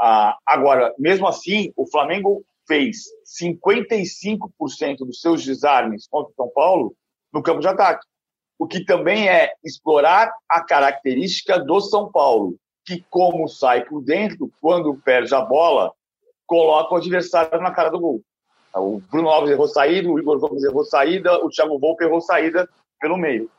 Ah, 0.00 0.38
agora, 0.46 0.94
mesmo 0.98 1.28
assim, 1.28 1.70
o 1.76 1.86
Flamengo 1.86 2.42
fez 2.66 3.04
55% 3.40 4.98
dos 5.00 5.20
seus 5.20 5.44
desarmes 5.44 6.08
contra 6.08 6.32
o 6.32 6.34
São 6.34 6.48
Paulo 6.48 6.96
no 7.32 7.42
campo 7.42 7.60
de 7.60 7.68
ataque, 7.68 8.06
o 8.60 8.66
que 8.66 8.84
também 8.84 9.26
é 9.26 9.54
explorar 9.64 10.30
a 10.46 10.62
característica 10.62 11.58
do 11.58 11.80
São 11.80 12.12
Paulo, 12.12 12.56
que, 12.84 13.02
como 13.08 13.48
sai 13.48 13.86
por 13.86 14.02
dentro, 14.02 14.52
quando 14.60 15.00
perde 15.02 15.34
a 15.34 15.40
bola, 15.40 15.90
coloca 16.46 16.92
o 16.92 16.98
adversário 16.98 17.58
na 17.62 17.70
cara 17.70 17.88
do 17.88 17.98
gol. 17.98 18.20
O 18.74 19.00
Bruno 19.10 19.30
Alves 19.30 19.50
errou 19.50 19.66
saída, 19.66 20.10
o 20.10 20.18
Igor 20.18 20.38
Gomes 20.38 20.62
errou 20.62 20.84
saída, 20.84 21.42
o 21.42 21.48
Thiago 21.48 21.78
Volpe 21.78 22.04
errou 22.04 22.20
saída 22.20 22.68
pelo 23.00 23.16
meio. 23.16 23.50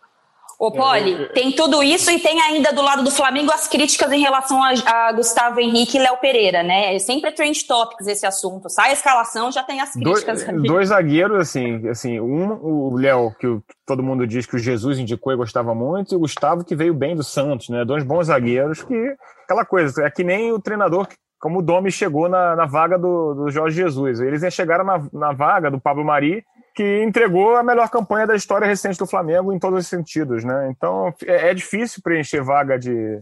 Ô, 0.61 0.71
Poli, 0.71 1.27
tem 1.29 1.51
tudo 1.51 1.81
isso 1.81 2.11
e 2.11 2.19
tem 2.19 2.39
ainda 2.39 2.71
do 2.71 2.83
lado 2.83 3.03
do 3.03 3.09
Flamengo 3.09 3.51
as 3.51 3.67
críticas 3.67 4.11
em 4.11 4.21
relação 4.21 4.61
a, 4.63 5.07
a 5.07 5.11
Gustavo 5.11 5.59
Henrique 5.59 5.97
e 5.97 5.99
Léo 5.99 6.17
Pereira, 6.17 6.61
né? 6.61 6.93
É 6.93 6.99
sempre 6.99 7.31
é 7.31 7.33
trend 7.33 7.65
topics 7.65 8.05
esse 8.05 8.27
assunto. 8.27 8.69
Sai 8.69 8.91
a 8.91 8.93
escalação, 8.93 9.51
já 9.51 9.63
tem 9.63 9.81
as 9.81 9.93
críticas. 9.93 10.45
Dois, 10.45 10.61
dois 10.61 10.89
zagueiros, 10.89 11.39
assim, 11.39 11.89
assim, 11.89 12.19
um, 12.19 12.63
o 12.63 12.95
Léo, 12.95 13.33
que 13.39 13.47
todo 13.87 14.03
mundo 14.03 14.27
diz 14.27 14.45
que 14.45 14.55
o 14.55 14.59
Jesus 14.59 14.99
indicou 14.99 15.33
e 15.33 15.35
gostava 15.35 15.73
muito, 15.73 16.13
e 16.13 16.15
o 16.15 16.19
Gustavo, 16.19 16.63
que 16.63 16.75
veio 16.75 16.93
bem 16.93 17.15
do 17.15 17.23
Santos, 17.23 17.69
né? 17.69 17.83
Dois 17.83 18.03
bons 18.03 18.27
zagueiros 18.27 18.83
que, 18.83 19.15
aquela 19.45 19.65
coisa, 19.65 20.03
é 20.03 20.11
que 20.11 20.23
nem 20.23 20.51
o 20.51 20.61
treinador 20.61 21.07
como 21.39 21.57
o 21.57 21.61
Domi 21.63 21.91
chegou 21.91 22.29
na, 22.29 22.55
na 22.55 22.67
vaga 22.67 22.99
do, 22.99 23.33
do 23.33 23.49
Jorge 23.49 23.77
Jesus. 23.77 24.19
Eles 24.19 24.53
chegaram 24.53 24.85
na, 24.85 25.01
na 25.11 25.33
vaga 25.33 25.71
do 25.71 25.81
Pablo 25.81 26.05
Mari 26.05 26.45
que 26.73 27.03
entregou 27.03 27.55
a 27.55 27.63
melhor 27.63 27.89
campanha 27.89 28.27
da 28.27 28.35
história 28.35 28.67
recente 28.67 28.97
do 28.97 29.07
Flamengo 29.07 29.53
em 29.53 29.59
todos 29.59 29.79
os 29.79 29.87
sentidos, 29.87 30.43
né? 30.43 30.69
Então 30.71 31.13
é, 31.25 31.49
é 31.49 31.53
difícil 31.53 32.01
preencher 32.01 32.41
vaga 32.41 32.77
de, 32.79 33.21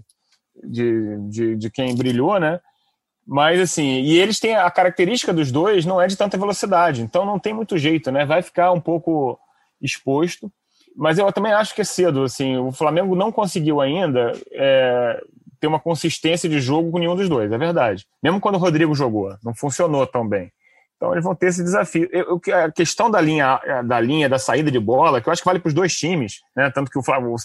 de, 0.64 1.18
de, 1.30 1.56
de, 1.56 1.70
quem 1.70 1.96
brilhou, 1.96 2.40
né? 2.40 2.60
Mas 3.26 3.60
assim, 3.60 4.02
e 4.02 4.18
eles 4.18 4.40
têm 4.40 4.56
a 4.56 4.70
característica 4.70 5.34
dos 5.34 5.52
dois 5.52 5.86
não 5.86 6.02
é 6.02 6.08
de 6.08 6.18
tanta 6.18 6.38
velocidade, 6.38 7.02
então 7.02 7.26
não 7.26 7.40
tem 7.40 7.54
muito 7.54 7.78
jeito, 7.78 8.12
né? 8.12 8.26
Vai 8.26 8.42
ficar 8.42 8.72
um 8.72 8.82
pouco 8.82 9.40
exposto. 9.82 10.52
Mas 10.96 11.18
eu 11.18 11.32
também 11.32 11.54
acho 11.54 11.74
que 11.74 11.82
é 11.82 11.86
cedo, 11.86 12.24
assim, 12.24 12.58
o 12.58 12.72
Flamengo 12.72 13.16
não 13.16 13.32
conseguiu 13.32 13.80
ainda 13.80 14.34
é, 14.52 15.24
ter 15.60 15.68
uma 15.68 15.80
consistência 15.80 16.50
de 16.50 16.60
jogo 16.60 16.92
com 16.92 17.00
nenhum 17.00 17.16
dos 17.16 17.30
dois, 17.30 17.52
é 17.52 17.58
verdade. 17.58 18.06
Mesmo 18.22 18.40
quando 18.40 18.56
o 18.56 18.60
Rodrigo 18.60 18.94
jogou, 18.96 19.36
não 19.44 19.54
funcionou 19.54 20.06
tão 20.06 20.28
bem. 20.28 20.52
Então 21.00 21.14
eles 21.14 21.24
vão 21.24 21.34
ter 21.34 21.48
esse 21.48 21.64
desafio. 21.64 22.10
Eu, 22.12 22.42
a 22.54 22.70
questão 22.70 23.10
da 23.10 23.22
linha, 23.22 23.58
da 23.86 24.02
linha, 24.02 24.28
da 24.28 24.38
saída 24.38 24.70
de 24.70 24.80
bola, 24.80 25.22
que 25.22 25.30
eu 25.30 25.32
acho 25.32 25.42
que 25.42 25.46
vale 25.46 25.58
para 25.58 25.70
os 25.70 25.74
dois 25.74 25.96
times, 25.98 26.42
né? 26.54 26.70
tanto 26.70 26.92
que 26.92 27.00
o 27.00 27.02
Flamengo, 27.02 27.38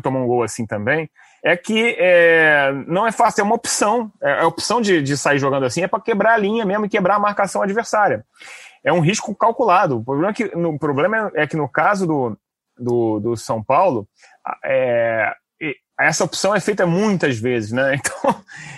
tomou 0.00 0.22
um 0.22 0.26
gol 0.28 0.44
assim 0.44 0.64
também, 0.64 1.10
é 1.44 1.56
que 1.56 1.96
é, 1.98 2.70
não 2.86 3.04
é 3.04 3.10
fácil, 3.10 3.40
é 3.40 3.44
uma 3.44 3.56
opção. 3.56 4.12
É, 4.22 4.42
a 4.42 4.46
opção 4.46 4.80
de, 4.80 5.02
de 5.02 5.16
sair 5.16 5.40
jogando 5.40 5.66
assim 5.66 5.82
é 5.82 5.88
para 5.88 6.00
quebrar 6.00 6.34
a 6.34 6.38
linha 6.38 6.64
mesmo 6.64 6.86
e 6.86 6.88
quebrar 6.88 7.16
a 7.16 7.18
marcação 7.18 7.60
adversária. 7.60 8.24
É 8.84 8.92
um 8.92 9.00
risco 9.00 9.34
calculado. 9.34 9.98
O 9.98 10.04
problema 10.04 10.30
é 10.30 10.34
que 10.34 10.56
no, 10.56 10.78
problema 10.78 11.32
é 11.34 11.44
que 11.44 11.56
no 11.56 11.68
caso 11.68 12.06
do, 12.06 12.38
do, 12.78 13.18
do 13.18 13.36
São 13.36 13.60
Paulo, 13.64 14.06
é, 14.64 15.34
essa 16.06 16.24
opção 16.24 16.54
é 16.54 16.60
feita 16.60 16.86
muitas 16.86 17.38
vezes, 17.38 17.72
né? 17.72 17.98
Então, 18.02 18.34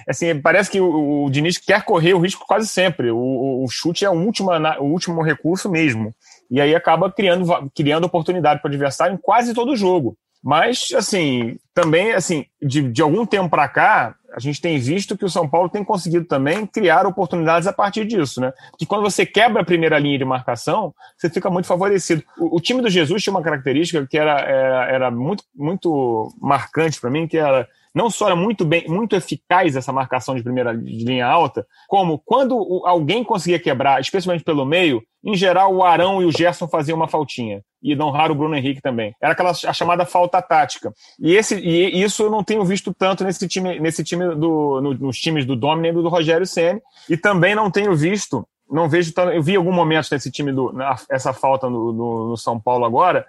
assim, 0.08 0.40
parece 0.40 0.70
que 0.70 0.80
o, 0.80 1.24
o 1.24 1.30
Diniz 1.30 1.56
quer 1.56 1.82
correr 1.84 2.14
o 2.14 2.20
risco 2.20 2.44
quase 2.46 2.68
sempre. 2.68 3.10
O, 3.10 3.64
o 3.64 3.66
chute 3.68 4.04
é 4.04 4.10
o 4.10 4.14
último, 4.14 4.50
o 4.50 4.84
último 4.84 5.22
recurso 5.22 5.70
mesmo. 5.70 6.14
E 6.50 6.60
aí 6.60 6.74
acaba 6.74 7.10
criando, 7.10 7.46
criando 7.74 8.04
oportunidade 8.04 8.60
para 8.60 8.68
o 8.68 8.72
adversário 8.72 9.14
em 9.14 9.18
quase 9.18 9.54
todo 9.54 9.72
o 9.72 9.76
jogo. 9.76 10.16
Mas, 10.42 10.88
assim, 10.94 11.56
também, 11.72 12.12
assim, 12.12 12.44
de, 12.60 12.82
de 12.82 13.00
algum 13.00 13.24
tempo 13.24 13.48
para 13.48 13.66
cá, 13.66 14.14
a 14.34 14.40
gente 14.40 14.60
tem 14.60 14.78
visto 14.78 15.16
que 15.16 15.24
o 15.24 15.30
São 15.30 15.48
Paulo 15.48 15.68
tem 15.68 15.84
conseguido 15.84 16.24
também 16.24 16.66
criar 16.66 17.06
oportunidades 17.06 17.68
a 17.68 17.72
partir 17.72 18.04
disso, 18.04 18.40
né? 18.40 18.52
Que 18.76 18.84
quando 18.84 19.02
você 19.02 19.24
quebra 19.24 19.62
a 19.62 19.64
primeira 19.64 19.96
linha 19.98 20.18
de 20.18 20.24
marcação, 20.24 20.92
você 21.16 21.30
fica 21.30 21.48
muito 21.48 21.66
favorecido. 21.66 22.22
O, 22.36 22.56
o 22.56 22.60
time 22.60 22.82
do 22.82 22.90
Jesus 22.90 23.22
tinha 23.22 23.32
uma 23.32 23.42
característica 23.42 24.04
que 24.06 24.18
era, 24.18 24.40
era, 24.40 24.86
era 24.90 25.10
muito, 25.10 25.44
muito 25.54 26.34
marcante 26.40 27.00
para 27.00 27.10
mim, 27.10 27.28
que 27.28 27.38
era 27.38 27.68
não 27.94 28.10
só 28.10 28.26
era 28.26 28.36
muito 28.36 28.64
bem, 28.64 28.84
muito 28.88 29.14
eficaz 29.14 29.76
essa 29.76 29.92
marcação 29.92 30.34
de 30.34 30.42
primeira 30.42 30.76
de 30.76 31.04
linha 31.04 31.26
alta, 31.26 31.66
como 31.86 32.18
quando 32.18 32.82
alguém 32.84 33.22
conseguia 33.22 33.58
quebrar, 33.58 34.00
especialmente 34.00 34.42
pelo 34.44 34.64
meio, 34.66 35.02
em 35.22 35.34
geral 35.34 35.74
o 35.74 35.84
Arão 35.84 36.20
e 36.20 36.24
o 36.24 36.32
Gerson 36.32 36.66
faziam 36.66 36.96
uma 36.96 37.08
faltinha. 37.08 37.62
E 37.82 37.94
não 37.94 38.10
raro 38.10 38.32
o 38.32 38.36
Bruno 38.36 38.56
Henrique 38.56 38.80
também. 38.80 39.14
Era 39.20 39.32
aquela 39.32 39.50
a 39.50 39.72
chamada 39.72 40.04
falta 40.06 40.40
tática. 40.40 40.92
E, 41.20 41.34
esse, 41.34 41.56
e 41.56 42.02
isso 42.02 42.22
eu 42.22 42.30
não 42.30 42.42
tenho 42.42 42.64
visto 42.64 42.92
tanto 42.94 43.22
nesse 43.24 43.46
time, 43.46 43.78
nesse 43.78 44.02
time 44.02 44.34
do, 44.34 44.80
no, 44.80 44.94
nos 44.94 45.18
times 45.18 45.44
do 45.44 45.54
Domini 45.54 45.88
e 45.88 45.92
do, 45.92 46.08
Rogério 46.08 46.46
Ceni 46.46 46.80
E 47.08 47.16
também 47.16 47.54
não 47.54 47.70
tenho 47.70 47.94
visto, 47.94 48.46
não 48.70 48.88
vejo 48.88 49.12
Eu 49.32 49.42
vi 49.42 49.54
algum 49.54 49.72
momento 49.72 50.08
nesse 50.10 50.30
time 50.30 50.50
do, 50.50 50.74
essa 51.10 51.32
falta 51.32 51.68
no, 51.68 51.92
no, 51.92 52.28
no 52.30 52.36
São 52.36 52.58
Paulo 52.58 52.84
agora, 52.84 53.26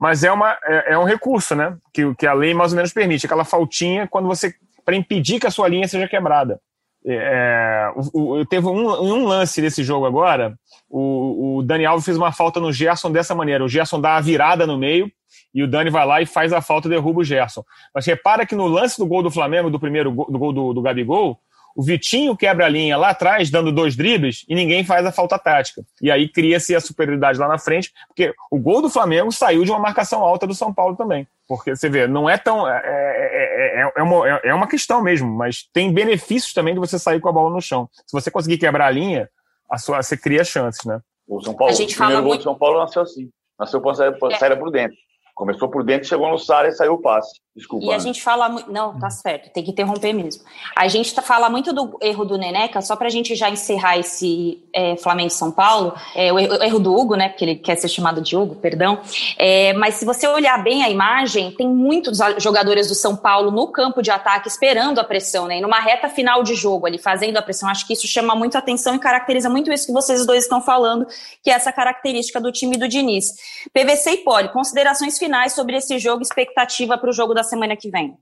mas 0.00 0.24
é, 0.24 0.30
uma, 0.30 0.56
é, 0.64 0.92
é, 0.92 0.98
um 0.98 1.04
recurso, 1.04 1.54
né? 1.54 1.76
Que, 1.92 2.14
que 2.14 2.26
a 2.26 2.32
lei 2.32 2.54
mais 2.54 2.72
ou 2.72 2.76
menos 2.76 2.92
permite, 2.92 3.26
aquela 3.26 3.44
faltinha 3.44 4.06
quando 4.06 4.28
você 4.28 4.54
para 4.84 4.94
impedir 4.94 5.40
que 5.40 5.46
a 5.48 5.50
sua 5.50 5.68
linha 5.68 5.88
seja 5.88 6.06
quebrada. 6.06 6.60
É, 7.04 7.88
o, 8.12 8.38
o, 8.38 8.46
teve 8.46 8.66
um, 8.66 8.88
um, 8.88 9.26
lance 9.26 9.60
desse 9.60 9.82
jogo 9.82 10.06
agora. 10.06 10.56
O, 10.88 11.58
o 11.58 11.62
Dani 11.62 11.84
Alves 11.84 12.04
fez 12.04 12.16
uma 12.16 12.32
falta 12.32 12.60
no 12.60 12.72
Gerson 12.72 13.10
dessa 13.10 13.34
maneira. 13.34 13.64
O 13.64 13.68
Gerson 13.68 14.00
dá 14.00 14.16
a 14.16 14.20
virada 14.20 14.66
no 14.66 14.78
meio 14.78 15.10
e 15.54 15.62
o 15.62 15.68
Dani 15.68 15.90
vai 15.90 16.06
lá 16.06 16.20
e 16.20 16.26
faz 16.26 16.52
a 16.52 16.60
falta 16.60 16.86
e 16.86 16.90
derruba 16.90 17.20
o 17.20 17.24
Gerson. 17.24 17.64
Mas 17.94 18.06
repara 18.06 18.46
que 18.46 18.54
no 18.54 18.66
lance 18.66 18.98
do 18.98 19.06
gol 19.06 19.22
do 19.22 19.30
Flamengo, 19.30 19.70
do 19.70 19.80
primeiro 19.80 20.12
gol, 20.12 20.26
do 20.30 20.38
gol 20.38 20.52
do, 20.52 20.72
do 20.72 20.82
Gabigol, 20.82 21.38
o 21.76 21.82
Vitinho 21.82 22.34
quebra 22.34 22.64
a 22.64 22.68
linha 22.70 22.96
lá 22.96 23.10
atrás, 23.10 23.50
dando 23.50 23.70
dois 23.70 23.94
dribles, 23.94 24.46
e 24.48 24.54
ninguém 24.54 24.82
faz 24.82 25.04
a 25.04 25.12
falta 25.12 25.38
tática. 25.38 25.84
E 26.00 26.10
aí 26.10 26.26
cria-se 26.26 26.74
a 26.74 26.80
superioridade 26.80 27.38
lá 27.38 27.46
na 27.46 27.58
frente, 27.58 27.92
porque 28.08 28.34
o 28.50 28.58
gol 28.58 28.80
do 28.80 28.88
Flamengo 28.88 29.30
saiu 29.30 29.62
de 29.62 29.70
uma 29.70 29.78
marcação 29.78 30.22
alta 30.22 30.46
do 30.46 30.54
São 30.54 30.72
Paulo 30.72 30.96
também. 30.96 31.28
Porque 31.46 31.76
você 31.76 31.90
vê, 31.90 32.08
não 32.08 32.28
é 32.30 32.38
tão. 32.38 32.66
É, 32.66 32.82
é, 32.82 33.80
é, 33.82 33.92
é, 33.94 34.02
uma, 34.02 34.26
é 34.26 34.54
uma 34.54 34.66
questão 34.66 35.02
mesmo, 35.02 35.30
mas 35.30 35.68
tem 35.70 35.92
benefícios 35.92 36.54
também 36.54 36.72
de 36.72 36.80
você 36.80 36.98
sair 36.98 37.20
com 37.20 37.28
a 37.28 37.32
bola 37.32 37.54
no 37.54 37.60
chão. 37.60 37.88
Se 38.06 38.12
você 38.12 38.30
conseguir 38.30 38.56
quebrar 38.56 38.86
a 38.86 38.90
linha, 38.90 39.28
a 39.70 39.76
sua, 39.76 40.02
você 40.02 40.16
cria 40.16 40.44
chances, 40.44 40.84
né? 40.86 40.98
O 41.28 41.42
São 41.42 41.54
Paulo, 41.54 41.72
a 41.72 41.76
gente 41.76 41.94
o 41.94 41.98
primeiro 41.98 42.22
gol 42.22 42.30
muito... 42.30 42.40
do 42.40 42.44
São 42.44 42.54
Paulo 42.54 42.78
nasceu 42.78 43.02
assim. 43.02 43.28
Nasceu 43.58 43.82
por 43.82 43.94
sair, 43.94 44.14
é. 44.52 44.56
por 44.56 44.70
dentro. 44.70 44.96
Começou 45.34 45.68
por 45.68 45.84
dentro, 45.84 46.08
chegou 46.08 46.30
no 46.30 46.38
Sara 46.38 46.68
e 46.68 46.72
saiu 46.72 46.94
o 46.94 47.02
passe. 47.02 47.38
Desculpa. 47.56 47.86
E 47.86 47.92
a 47.92 47.98
gente 47.98 48.22
fala 48.22 48.48
muito. 48.48 48.70
Não, 48.70 48.98
tá 48.98 49.08
certo, 49.10 49.50
tem 49.50 49.64
que 49.64 49.70
interromper 49.70 50.12
mesmo. 50.12 50.42
A 50.74 50.88
gente 50.88 51.14
tá, 51.14 51.22
fala 51.22 51.48
muito 51.48 51.72
do 51.72 51.98
erro 52.02 52.24
do 52.24 52.36
Neneca, 52.36 52.82
só 52.82 52.94
para 52.96 53.06
a 53.06 53.10
gente 53.10 53.34
já 53.34 53.48
encerrar 53.48 53.98
esse 53.98 54.62
é, 54.72 54.96
Flamengo 54.96 55.30
São 55.30 55.50
Paulo, 55.50 55.94
é, 56.14 56.32
o, 56.32 56.38
erro, 56.38 56.78
do 56.78 56.94
Hugo, 56.94 57.14
né? 57.14 57.28
Porque 57.28 57.44
ele 57.44 57.54
quer 57.56 57.76
ser 57.76 57.88
chamado 57.88 58.20
de 58.20 58.36
Hugo, 58.36 58.56
perdão. 58.56 59.00
É, 59.38 59.72
mas 59.74 59.94
se 59.94 60.04
você 60.04 60.26
olhar 60.26 60.62
bem 60.62 60.82
a 60.82 60.90
imagem, 60.90 61.52
tem 61.52 61.68
muitos 61.68 62.18
jogadores 62.38 62.88
do 62.88 62.94
São 62.94 63.16
Paulo 63.16 63.50
no 63.50 63.68
campo 63.68 64.02
de 64.02 64.10
ataque 64.10 64.48
esperando 64.48 64.98
a 64.98 65.04
pressão, 65.04 65.46
né? 65.46 65.58
E 65.58 65.60
numa 65.60 65.80
reta 65.80 66.08
final 66.08 66.42
de 66.42 66.54
jogo 66.54 66.86
ali, 66.86 66.98
fazendo 66.98 67.36
a 67.36 67.42
pressão. 67.42 67.68
Acho 67.68 67.86
que 67.86 67.92
isso 67.92 68.06
chama 68.06 68.34
muito 68.34 68.56
atenção 68.56 68.94
e 68.94 68.98
caracteriza 68.98 69.48
muito 69.48 69.72
isso 69.72 69.86
que 69.86 69.92
vocês 69.92 70.26
dois 70.26 70.44
estão 70.44 70.60
falando, 70.60 71.06
que 71.42 71.50
é 71.50 71.54
essa 71.54 71.72
característica 71.72 72.40
do 72.40 72.50
time 72.50 72.76
do 72.76 72.88
Diniz. 72.88 73.26
PVC 73.72 74.10
e 74.10 74.16
Poli, 74.18 74.48
considerações 74.50 75.18
finais 75.18 75.26
finais 75.26 75.52
sobre 75.52 75.76
esse 75.76 75.98
jogo, 75.98 76.22
expectativa 76.22 76.96
para 76.96 77.10
o 77.10 77.12
jogo 77.12 77.34
da 77.34 77.42
semana 77.46 77.76
que 77.76 77.90
vem. 77.90 78.14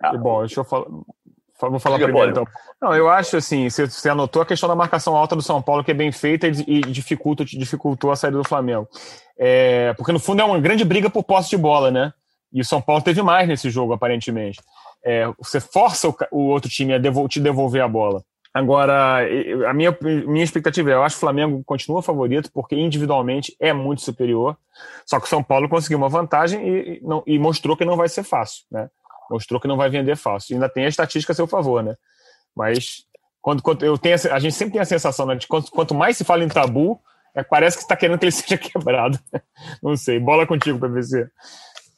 Ah, 0.00 0.16
bom, 0.16 0.40
deixa 0.40 0.60
eu 0.60 0.64
falar. 0.64 0.86
Vou 1.58 1.78
falar 1.78 1.98
primeiro, 1.98 2.30
então. 2.30 2.46
Não, 2.80 2.94
eu 2.94 3.08
acho 3.08 3.38
assim, 3.38 3.70
você, 3.70 3.88
você 3.88 4.10
anotou 4.10 4.42
a 4.42 4.46
questão 4.46 4.68
da 4.68 4.74
marcação 4.74 5.16
alta 5.16 5.34
do 5.34 5.40
São 5.40 5.62
Paulo, 5.62 5.82
que 5.82 5.90
é 5.90 5.94
bem 5.94 6.12
feita 6.12 6.46
e 6.46 6.80
dificulta, 6.82 7.46
dificultou 7.46 8.10
a 8.10 8.16
saída 8.16 8.36
do 8.36 8.46
Flamengo. 8.46 8.86
É, 9.38 9.94
porque 9.94 10.12
no 10.12 10.20
fundo 10.20 10.42
é 10.42 10.44
uma 10.44 10.60
grande 10.60 10.84
briga 10.84 11.08
por 11.08 11.24
posse 11.24 11.48
de 11.48 11.56
bola, 11.56 11.90
né? 11.90 12.12
E 12.52 12.60
o 12.60 12.64
São 12.64 12.80
Paulo 12.80 13.02
teve 13.02 13.22
mais 13.22 13.48
nesse 13.48 13.70
jogo, 13.70 13.94
aparentemente. 13.94 14.60
É, 15.02 15.26
você 15.38 15.58
força 15.58 16.08
o, 16.08 16.16
o 16.30 16.48
outro 16.48 16.70
time 16.70 16.92
a 16.92 16.98
devol 16.98 17.26
te 17.26 17.40
devolver 17.40 17.82
a 17.82 17.88
bola. 17.88 18.22
Agora, 18.56 19.18
a 19.68 19.74
minha, 19.74 19.94
minha 20.00 20.42
expectativa 20.42 20.90
é, 20.90 20.94
eu 20.94 21.02
acho 21.02 21.16
que 21.16 21.18
o 21.18 21.20
Flamengo 21.20 21.62
continua 21.62 22.00
favorito, 22.00 22.50
porque 22.50 22.74
individualmente 22.74 23.54
é 23.60 23.70
muito 23.70 24.00
superior. 24.00 24.56
Só 25.04 25.20
que 25.20 25.26
o 25.26 25.28
São 25.28 25.42
Paulo 25.42 25.68
conseguiu 25.68 25.98
uma 25.98 26.08
vantagem 26.08 26.66
e, 26.66 27.00
não, 27.02 27.22
e 27.26 27.38
mostrou 27.38 27.76
que 27.76 27.84
não 27.84 27.98
vai 27.98 28.08
ser 28.08 28.22
fácil, 28.22 28.64
né? 28.70 28.88
Mostrou 29.30 29.60
que 29.60 29.68
não 29.68 29.76
vai 29.76 29.90
vender 29.90 30.16
fácil. 30.16 30.54
Ainda 30.54 30.70
tem 30.70 30.86
a 30.86 30.88
estatística 30.88 31.34
a 31.34 31.36
seu 31.36 31.46
favor, 31.46 31.82
né? 31.82 31.96
Mas 32.56 33.04
quando, 33.42 33.62
quando 33.62 33.84
eu 33.84 33.98
tenho, 33.98 34.16
a 34.32 34.38
gente 34.38 34.54
sempre 34.54 34.72
tem 34.72 34.80
a 34.80 34.86
sensação, 34.86 35.26
né, 35.26 35.34
de 35.34 35.46
quanto, 35.46 35.70
quanto 35.70 35.94
mais 35.94 36.16
se 36.16 36.24
fala 36.24 36.42
em 36.42 36.48
tabu, 36.48 36.98
é, 37.34 37.42
parece 37.42 37.76
que 37.76 37.82
está 37.82 37.94
querendo 37.94 38.18
que 38.18 38.24
ele 38.24 38.32
seja 38.32 38.56
quebrado. 38.56 39.18
não 39.82 39.98
sei. 39.98 40.18
Bola 40.18 40.46
contigo, 40.46 40.78
PVC. 40.78 41.28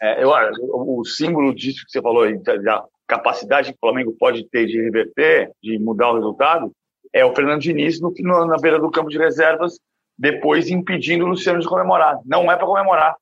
É, 0.03 0.25
eu, 0.25 0.33
o 0.73 1.05
símbolo 1.05 1.55
disso 1.55 1.85
que 1.87 1.93
você 1.93 2.03
falou, 2.03 2.27
da 2.43 2.85
capacidade 3.09 3.73
que 3.73 3.77
o 3.77 3.81
Flamengo 3.81 4.15
pode 4.19 4.49
ter 4.49 4.67
de 4.67 4.81
reverter, 4.81 5.51
de 5.63 5.79
mudar 5.79 6.11
o 6.11 6.15
resultado, 6.15 6.71
é 7.13 7.25
o 7.25 7.35
Fernando 7.35 7.61
Diniz 7.61 8.01
no, 8.01 8.13
no, 8.19 8.45
na 8.45 8.57
beira 8.59 8.79
do 8.79 8.91
campo 8.91 9.09
de 9.09 9.19
reservas, 9.19 9.79
depois 10.17 10.69
impedindo 10.69 11.25
o 11.25 11.29
Luciano 11.29 11.59
de 11.59 11.67
comemorar. 11.67 12.19
Não 12.25 12.53
é 12.53 12.57
para 12.57 12.67
comemorar. 12.67 13.17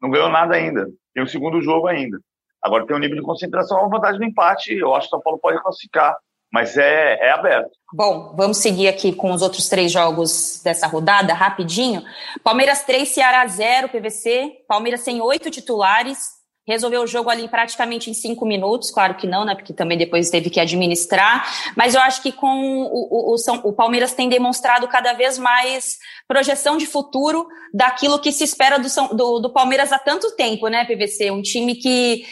Não 0.00 0.10
ganhou 0.10 0.30
nada 0.30 0.54
ainda. 0.54 0.88
Tem 1.14 1.22
o 1.22 1.28
segundo 1.28 1.60
jogo 1.60 1.86
ainda. 1.86 2.18
Agora 2.62 2.86
tem 2.86 2.96
um 2.96 2.98
nível 2.98 3.16
de 3.16 3.22
concentração, 3.22 3.78
uma 3.78 3.88
vantagem 3.88 4.18
do 4.18 4.24
empate. 4.24 4.74
Eu 4.74 4.94
acho 4.94 5.08
que 5.08 5.14
o 5.14 5.18
São 5.18 5.22
Paulo 5.22 5.38
pode 5.38 5.62
classificar, 5.62 6.16
mas 6.52 6.76
é, 6.76 7.14
é 7.20 7.30
aberto. 7.30 7.70
Bom, 7.92 8.34
vamos 8.36 8.58
seguir 8.58 8.88
aqui 8.88 9.12
com 9.12 9.32
os 9.32 9.42
outros 9.42 9.68
três 9.68 9.92
jogos 9.92 10.60
dessa 10.64 10.86
rodada, 10.86 11.34
rapidinho. 11.34 12.02
Palmeiras 12.42 12.82
3, 12.84 13.08
Ceará 13.08 13.46
0, 13.46 13.88
PVC. 13.88 14.64
Palmeiras 14.66 15.00
sem 15.00 15.20
oito 15.20 15.50
titulares, 15.50 16.35
resolveu 16.66 17.02
o 17.02 17.06
jogo 17.06 17.30
ali 17.30 17.48
praticamente 17.48 18.10
em 18.10 18.14
cinco 18.14 18.44
minutos, 18.44 18.90
claro 18.90 19.14
que 19.14 19.26
não, 19.26 19.44
né? 19.44 19.54
Porque 19.54 19.72
também 19.72 19.96
depois 19.96 20.30
teve 20.30 20.50
que 20.50 20.58
administrar. 20.58 21.46
Mas 21.76 21.94
eu 21.94 22.00
acho 22.00 22.20
que 22.22 22.32
com 22.32 22.82
o, 22.90 23.32
o, 23.32 23.38
São, 23.38 23.60
o 23.64 23.72
Palmeiras 23.72 24.14
tem 24.14 24.28
demonstrado 24.28 24.88
cada 24.88 25.12
vez 25.12 25.38
mais 25.38 25.98
projeção 26.26 26.76
de 26.76 26.86
futuro 26.86 27.46
daquilo 27.72 28.18
que 28.18 28.32
se 28.32 28.42
espera 28.42 28.78
do, 28.78 28.88
do, 29.14 29.38
do, 29.38 29.52
Palmeiras 29.52 29.92
há 29.92 29.98
tanto 29.98 30.34
tempo, 30.34 30.66
né, 30.66 30.84
PVC? 30.84 31.30
Um 31.30 31.42
time 31.42 31.76
que, 31.76 32.24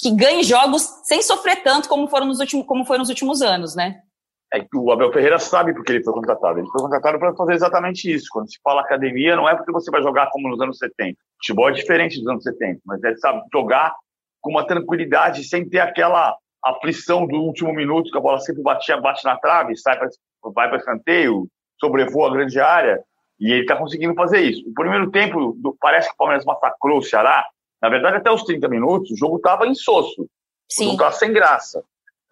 que 0.00 0.10
ganha 0.12 0.42
jogos 0.44 0.88
sem 1.02 1.20
sofrer 1.20 1.62
tanto 1.62 1.88
como 1.88 2.06
foram 2.06 2.26
nos 2.26 2.38
últimos, 2.38 2.66
como 2.66 2.84
foi 2.84 2.98
nos 2.98 3.08
últimos 3.08 3.42
anos, 3.42 3.74
né? 3.74 4.00
É 4.52 4.60
que 4.60 4.76
o 4.76 4.92
Abel 4.92 5.12
Ferreira 5.12 5.38
sabe 5.38 5.72
porque 5.72 5.92
ele 5.92 6.04
foi 6.04 6.12
contratado. 6.12 6.58
Ele 6.58 6.68
foi 6.68 6.82
contratado 6.82 7.18
para 7.18 7.34
fazer 7.34 7.54
exatamente 7.54 8.12
isso. 8.12 8.26
Quando 8.30 8.50
se 8.50 8.58
fala 8.62 8.82
academia, 8.82 9.34
não 9.34 9.48
é 9.48 9.56
porque 9.56 9.72
você 9.72 9.90
vai 9.90 10.02
jogar 10.02 10.28
como 10.30 10.48
nos 10.48 10.60
anos 10.60 10.76
70. 10.78 11.16
Futebol 11.38 11.70
é 11.70 11.72
diferente 11.72 12.18
dos 12.18 12.28
anos 12.28 12.44
70, 12.44 12.80
mas 12.84 13.02
é 13.02 13.16
sabe, 13.16 13.42
jogar 13.52 13.94
com 14.42 14.50
uma 14.50 14.66
tranquilidade, 14.66 15.44
sem 15.44 15.66
ter 15.66 15.78
aquela 15.78 16.36
aflição 16.64 17.26
do 17.26 17.36
último 17.36 17.72
minuto, 17.72 18.10
que 18.10 18.18
a 18.18 18.20
bola 18.20 18.38
sempre 18.40 18.62
batia, 18.62 19.00
bate 19.00 19.24
na 19.24 19.36
trave, 19.36 19.76
sai 19.76 19.98
pra, 19.98 20.08
vai 20.54 20.68
para 20.68 20.78
escanteio, 20.78 21.48
sobrevoa 21.80 22.28
a 22.28 22.32
grande 22.32 22.60
área, 22.60 23.02
e 23.40 23.50
ele 23.50 23.62
está 23.62 23.76
conseguindo 23.76 24.14
fazer 24.14 24.40
isso. 24.40 24.68
O 24.68 24.74
primeiro 24.74 25.10
tempo, 25.10 25.56
do, 25.58 25.76
parece 25.80 26.08
que 26.08 26.14
o 26.14 26.16
Palmeiras 26.16 26.44
massacrou 26.44 26.98
o 26.98 27.02
Ceará. 27.02 27.44
Na 27.80 27.88
verdade, 27.88 28.16
até 28.16 28.30
os 28.30 28.44
30 28.44 28.68
minutos, 28.68 29.10
o 29.10 29.16
jogo 29.16 29.36
estava 29.36 29.66
insosso. 29.66 30.28
Sim. 30.70 30.84
O 30.84 30.86
jogo 30.90 30.94
estava 30.94 31.12
sem 31.12 31.32
graça. 31.32 31.82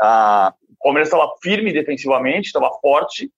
Ah, 0.01 0.55
o 0.69 0.85
Palmeiras 0.85 1.09
estava 1.09 1.31
firme 1.43 1.73
defensivamente, 1.73 2.47
estava 2.47 2.71
forte, 2.81 3.31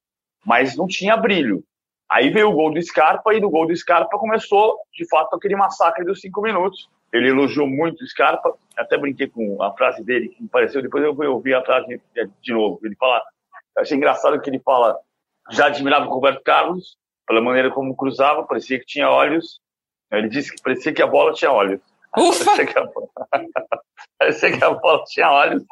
mas 0.46 0.77
não 0.77 0.87
tinha 0.87 1.16
brilho. 1.16 1.64
Aí 2.09 2.31
veio 2.31 2.51
o 2.51 2.53
gol 2.53 2.72
do 2.72 2.83
Scarpa 2.83 3.35
e 3.35 3.40
do 3.40 3.51
gol 3.51 3.66
do 3.66 3.75
Scarpa 3.75 4.18
começou, 4.18 4.79
de 4.92 5.09
fato, 5.09 5.35
aquele 5.35 5.57
massacre 5.57 6.05
dos 6.05 6.20
cinco 6.20 6.42
minutos. 6.42 6.88
Ele 7.12 7.29
elogiou 7.29 7.66
muito 7.66 8.03
o 8.03 8.07
Scarpa, 8.07 8.55
até 8.77 8.96
brinquei 8.96 9.29
com 9.29 9.62
a 9.62 9.72
frase 9.72 10.05
dele 10.05 10.29
que 10.29 10.42
me 10.42 10.48
pareceu, 10.48 10.83
depois 10.83 11.03
eu 11.05 11.33
ouvi 11.33 11.55
a 11.55 11.64
frase 11.64 12.01
de 12.42 12.53
novo. 12.53 12.79
Ele 12.85 12.94
fala, 12.96 13.22
achei 13.79 13.96
engraçado 13.96 14.40
que 14.40 14.51
ele 14.51 14.61
fala, 14.61 14.98
já 15.51 15.66
admirava 15.66 16.07
o 16.07 16.11
Roberto 16.11 16.42
Carlos, 16.42 16.96
pela 17.27 17.40
maneira 17.40 17.70
como 17.70 17.96
cruzava, 17.96 18.44
parecia 18.44 18.79
que 18.79 18.87
tinha 18.87 19.11
olhos. 19.11 19.61
Ele 20.11 20.29
disse 20.29 20.55
que 20.55 20.62
parecia 20.62 20.92
que 20.92 21.03
a 21.03 21.07
bola 21.07 21.33
tinha 21.33 21.51
olhos. 21.51 21.81
Parecia 22.14 22.66
que 22.66 22.79
a 22.79 22.85
bola, 22.85 23.09
parecia 24.22 24.56
que 24.56 24.64
a 24.64 24.70
bola 24.70 25.02
tinha 25.04 25.30
olhos. 25.30 25.64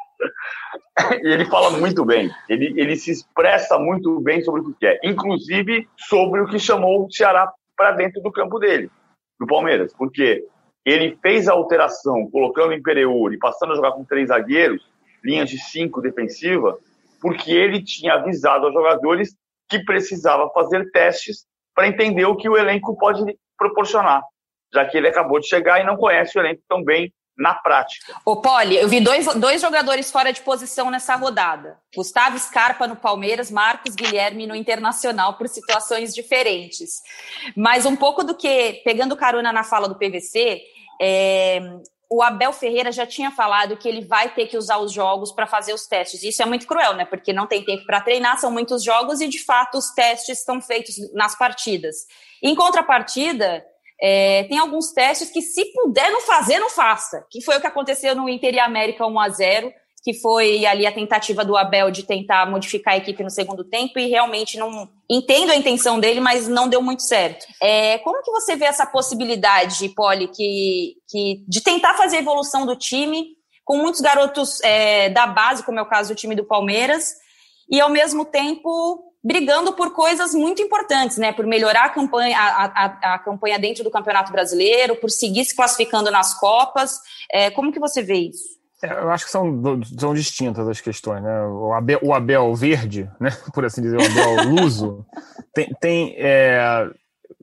E 1.23 1.27
ele 1.27 1.45
fala 1.45 1.71
muito 1.71 2.05
bem, 2.05 2.29
ele, 2.47 2.79
ele 2.79 2.95
se 2.95 3.11
expressa 3.11 3.79
muito 3.79 4.19
bem 4.21 4.43
sobre 4.43 4.61
o 4.61 4.65
que 4.65 4.79
quer, 4.79 4.99
inclusive 5.03 5.87
sobre 5.97 6.41
o 6.41 6.47
que 6.47 6.59
chamou 6.59 7.05
o 7.05 7.11
Ceará 7.11 7.51
para 7.75 7.93
dentro 7.93 8.21
do 8.21 8.31
campo 8.31 8.59
dele, 8.59 8.89
do 9.39 9.47
Palmeiras, 9.47 9.93
porque 9.97 10.45
ele 10.85 11.17
fez 11.21 11.47
a 11.47 11.53
alteração 11.53 12.29
colocando 12.29 12.73
Imperiur 12.73 13.33
e 13.33 13.39
passando 13.39 13.73
a 13.73 13.75
jogar 13.75 13.93
com 13.93 14.05
três 14.05 14.27
zagueiros, 14.27 14.87
linhas 15.23 15.49
de 15.49 15.57
cinco 15.57 16.01
defensiva, 16.01 16.77
porque 17.19 17.51
ele 17.51 17.83
tinha 17.83 18.13
avisado 18.13 18.67
aos 18.67 18.73
jogadores 18.73 19.35
que 19.67 19.83
precisava 19.83 20.49
fazer 20.51 20.91
testes 20.91 21.45
para 21.73 21.87
entender 21.87 22.25
o 22.25 22.35
que 22.35 22.49
o 22.49 22.57
elenco 22.57 22.95
pode 22.97 23.23
proporcionar, 23.57 24.21
já 24.71 24.85
que 24.85 24.97
ele 24.97 25.07
acabou 25.07 25.39
de 25.39 25.47
chegar 25.47 25.81
e 25.81 25.85
não 25.85 25.97
conhece 25.97 26.37
o 26.37 26.41
elenco 26.41 26.61
tão 26.67 26.83
bem 26.83 27.11
na 27.41 27.55
prática. 27.55 28.13
Ô, 28.23 28.39
Poli, 28.39 28.77
eu 28.77 28.87
vi 28.87 29.01
dois, 29.01 29.25
dois 29.35 29.59
jogadores 29.59 30.11
fora 30.11 30.31
de 30.31 30.41
posição 30.41 30.91
nessa 30.91 31.15
rodada. 31.15 31.77
Gustavo 31.95 32.37
Scarpa 32.37 32.87
no 32.87 32.95
Palmeiras, 32.95 33.49
Marcos 33.49 33.95
Guilherme 33.95 34.45
no 34.45 34.55
Internacional, 34.55 35.33
por 35.33 35.49
situações 35.49 36.13
diferentes. 36.13 37.01
Mas 37.57 37.85
um 37.85 37.95
pouco 37.95 38.23
do 38.23 38.35
que, 38.35 38.81
pegando 38.85 39.17
carona 39.17 39.51
na 39.51 39.63
fala 39.63 39.89
do 39.89 39.95
PVC, 39.95 40.61
é, 41.01 41.59
o 42.07 42.21
Abel 42.21 42.53
Ferreira 42.53 42.91
já 42.91 43.07
tinha 43.07 43.31
falado 43.31 43.75
que 43.75 43.87
ele 43.87 44.05
vai 44.05 44.29
ter 44.29 44.45
que 44.45 44.57
usar 44.57 44.77
os 44.77 44.91
jogos 44.91 45.31
para 45.31 45.47
fazer 45.47 45.73
os 45.73 45.87
testes. 45.87 46.21
Isso 46.21 46.43
é 46.43 46.45
muito 46.45 46.67
cruel, 46.67 46.93
né? 46.93 47.05
Porque 47.05 47.33
não 47.33 47.47
tem 47.47 47.65
tempo 47.65 47.85
para 47.85 48.01
treinar, 48.01 48.37
são 48.37 48.51
muitos 48.51 48.83
jogos 48.83 49.19
e, 49.19 49.27
de 49.27 49.43
fato, 49.43 49.77
os 49.79 49.89
testes 49.91 50.39
estão 50.39 50.61
feitos 50.61 50.95
nas 51.13 51.35
partidas. 51.35 52.05
Em 52.43 52.53
contrapartida, 52.53 53.65
é, 54.01 54.45
tem 54.45 54.57
alguns 54.57 54.91
testes 54.91 55.29
que, 55.29 55.41
se 55.41 55.65
puder 55.73 56.09
não 56.11 56.21
fazer, 56.21 56.59
não 56.59 56.69
faça. 56.69 57.25
Que 57.29 57.41
foi 57.41 57.57
o 57.57 57.61
que 57.61 57.67
aconteceu 57.67 58.15
no 58.15 58.27
Inter 58.27 58.55
e 58.55 58.59
América 58.59 59.05
1 59.05 59.19
a 59.19 59.29
0 59.29 59.73
que 60.03 60.15
foi 60.15 60.65
ali 60.65 60.87
a 60.87 60.91
tentativa 60.91 61.45
do 61.45 61.55
Abel 61.55 61.91
de 61.91 62.03
tentar 62.03 62.49
modificar 62.49 62.95
a 62.95 62.97
equipe 62.97 63.21
no 63.23 63.29
segundo 63.29 63.63
tempo 63.63 63.99
e 63.99 64.09
realmente 64.09 64.57
não 64.57 64.89
entendo 65.07 65.51
a 65.51 65.55
intenção 65.55 65.99
dele, 65.99 66.19
mas 66.19 66.47
não 66.47 66.67
deu 66.67 66.81
muito 66.81 67.03
certo. 67.03 67.45
É, 67.61 67.99
como 67.99 68.23
que 68.23 68.31
você 68.31 68.55
vê 68.55 68.65
essa 68.65 68.85
possibilidade, 68.85 69.89
Poli, 69.89 70.27
que, 70.27 70.95
que 71.07 71.43
de 71.47 71.61
tentar 71.61 71.93
fazer 71.93 72.17
a 72.17 72.21
evolução 72.21 72.65
do 72.65 72.75
time 72.75 73.37
com 73.63 73.77
muitos 73.77 74.01
garotos 74.01 74.59
é, 74.63 75.09
da 75.09 75.27
base, 75.27 75.63
como 75.63 75.77
é 75.77 75.81
o 75.83 75.89
caso 75.89 76.13
do 76.13 76.17
time 76.17 76.33
do 76.33 76.45
Palmeiras, 76.45 77.13
e 77.69 77.79
ao 77.79 77.89
mesmo 77.89 78.25
tempo 78.25 79.10
brigando 79.23 79.73
por 79.73 79.93
coisas 79.93 80.33
muito 80.33 80.61
importantes, 80.61 81.17
né? 81.17 81.31
Por 81.31 81.45
melhorar 81.45 81.85
a 81.85 81.89
campanha, 81.89 82.37
a, 82.37 82.65
a, 82.65 83.13
a 83.15 83.19
campanha 83.19 83.59
dentro 83.59 83.83
do 83.83 83.91
Campeonato 83.91 84.31
Brasileiro, 84.31 84.95
por 84.95 85.09
seguir 85.09 85.45
se 85.45 85.55
classificando 85.55 86.09
nas 86.09 86.33
Copas. 86.39 86.99
É, 87.31 87.51
como 87.51 87.71
que 87.71 87.79
você 87.79 88.01
vê 88.01 88.15
isso? 88.15 88.61
É, 88.83 88.91
eu 88.91 89.11
acho 89.11 89.25
que 89.25 89.31
são, 89.31 89.61
são 89.97 90.13
distintas 90.13 90.67
as 90.67 90.81
questões, 90.81 91.21
né? 91.21 91.43
O 91.45 91.71
Abel, 91.71 91.99
o 92.01 92.13
Abel 92.13 92.53
verde, 92.55 93.09
né? 93.19 93.29
Por 93.53 93.63
assim 93.63 93.81
dizer, 93.81 93.97
o 93.97 94.03
Abel 94.03 94.49
luso, 94.49 95.05
tem, 95.53 95.71
tem 95.79 96.15
é, 96.17 96.89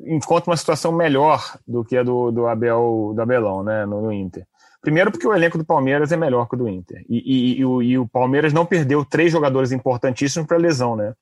encontra 0.07 0.51
uma 0.51 0.57
situação 0.57 0.91
melhor 0.91 1.57
do 1.67 1.85
que 1.85 1.97
a 1.97 2.03
do, 2.03 2.33
do 2.33 2.47
Abel 2.47 3.13
do 3.15 3.23
Abelão, 3.23 3.63
né? 3.63 3.87
No, 3.87 4.03
no 4.03 4.13
Inter. 4.13 4.45
Primeiro 4.81 5.11
porque 5.11 5.27
o 5.27 5.35
elenco 5.35 5.59
do 5.59 5.65
Palmeiras 5.65 6.13
é 6.13 6.17
melhor 6.17 6.49
que 6.49 6.55
o 6.55 6.59
do 6.59 6.69
Inter. 6.69 7.05
E, 7.09 7.19
e, 7.19 7.59
e, 7.59 7.65
o, 7.65 7.83
e 7.83 7.99
o 7.99 8.09
Palmeiras 8.09 8.53
não 8.53 8.65
perdeu 8.65 9.05
três 9.05 9.33
jogadores 9.33 9.73
importantíssimos 9.73 10.47
para 10.47 10.57
lesão, 10.57 10.97
né? 10.97 11.15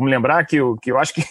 Vamos 0.00 0.10
lembrar 0.10 0.44
que, 0.46 0.56
que 0.80 0.90
eu 0.90 0.98
acho 0.98 1.14
que 1.14 1.22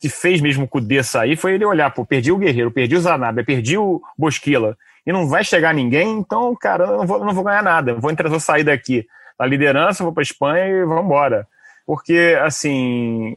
que 0.00 0.08
fez 0.08 0.40
mesmo 0.40 0.64
o 0.64 0.68
Cudê 0.68 1.02
sair 1.02 1.36
foi 1.36 1.54
ele 1.54 1.64
olhar, 1.64 1.90
pô, 1.90 2.06
perdi 2.06 2.32
o 2.32 2.38
Guerreiro, 2.38 2.70
perdi 2.70 2.96
o 2.96 3.00
Zanabia, 3.00 3.44
perdi 3.44 3.76
o 3.76 4.00
Bosquila, 4.16 4.76
e 5.06 5.12
não 5.12 5.28
vai 5.28 5.44
chegar 5.44 5.74
ninguém, 5.74 6.18
então, 6.18 6.56
cara, 6.56 6.84
eu 6.84 6.98
não 6.98 7.06
vou, 7.06 7.24
não 7.24 7.34
vou 7.34 7.44
ganhar 7.44 7.62
nada. 7.62 7.94
Vou, 7.94 8.10
entrar, 8.10 8.28
vou 8.28 8.40
sair 8.40 8.64
daqui 8.64 9.06
da 9.38 9.44
liderança, 9.44 10.02
vou 10.02 10.12
para 10.12 10.22
Espanha 10.22 10.66
e 10.66 10.84
vamos 10.84 11.04
embora. 11.04 11.46
Porque, 11.86 12.38
assim, 12.42 13.34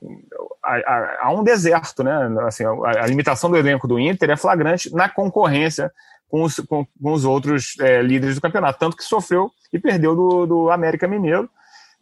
há, 0.63 1.27
há, 1.27 1.31
um 1.31 1.43
deserto, 1.43 2.03
né? 2.03 2.13
Assim, 2.45 2.63
a, 2.63 3.03
a, 3.03 3.07
limitação 3.07 3.49
do 3.49 3.57
elenco 3.57 3.87
do 3.87 3.99
Inter 3.99 4.29
é 4.29 4.37
flagrante 4.37 4.93
na 4.93 5.09
concorrência 5.09 5.91
com 6.29 6.43
os, 6.43 6.57
com, 6.59 6.85
com 6.85 7.11
os 7.11 7.25
outros 7.25 7.77
é, 7.79 8.01
líderes 8.01 8.35
do 8.35 8.41
campeonato, 8.41 8.79
tanto 8.79 8.97
que 8.97 9.03
sofreu 9.03 9.49
e 9.71 9.79
perdeu 9.79 10.15
do, 10.15 10.45
do 10.45 10.69
América 10.69 11.07
Mineiro 11.07 11.49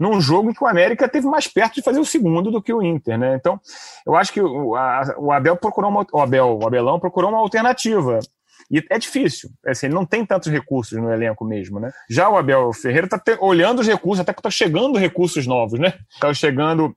num 0.01 0.19
jogo 0.19 0.49
em 0.49 0.53
que 0.53 0.63
o 0.63 0.67
América 0.67 1.07
teve 1.07 1.27
mais 1.27 1.47
perto 1.47 1.75
de 1.75 1.83
fazer 1.83 1.99
o 1.99 2.05
segundo 2.05 2.49
do 2.49 2.59
que 2.59 2.73
o 2.73 2.81
Inter, 2.81 3.19
né? 3.19 3.35
Então, 3.35 3.59
eu 4.03 4.15
acho 4.15 4.33
que 4.33 4.41
o, 4.41 4.75
a, 4.75 5.13
o 5.15 5.31
Abel 5.31 5.55
procurou 5.55 5.91
uma, 5.91 6.03
o 6.11 6.19
Abel, 6.19 6.57
o 6.59 6.65
Abelão 6.65 6.99
procurou 6.99 7.29
uma 7.29 7.37
alternativa. 7.37 8.17
E 8.71 8.83
é 8.89 8.97
difícil, 8.97 9.51
assim, 9.63 9.85
ele 9.85 9.93
não 9.93 10.05
tem 10.05 10.25
tantos 10.25 10.51
recursos 10.51 10.97
no 10.97 11.11
elenco 11.11 11.45
mesmo, 11.45 11.79
né? 11.79 11.91
Já 12.09 12.27
o 12.29 12.35
Abel 12.35 12.73
Ferreira 12.73 13.05
está 13.05 13.21
olhando 13.39 13.79
os 13.79 13.87
recursos, 13.87 14.21
até 14.21 14.33
que 14.33 14.39
está 14.39 14.49
chegando 14.49 14.97
recursos 14.97 15.45
novos, 15.45 15.79
né? 15.79 15.93
Está 16.11 16.33
chegando 16.33 16.95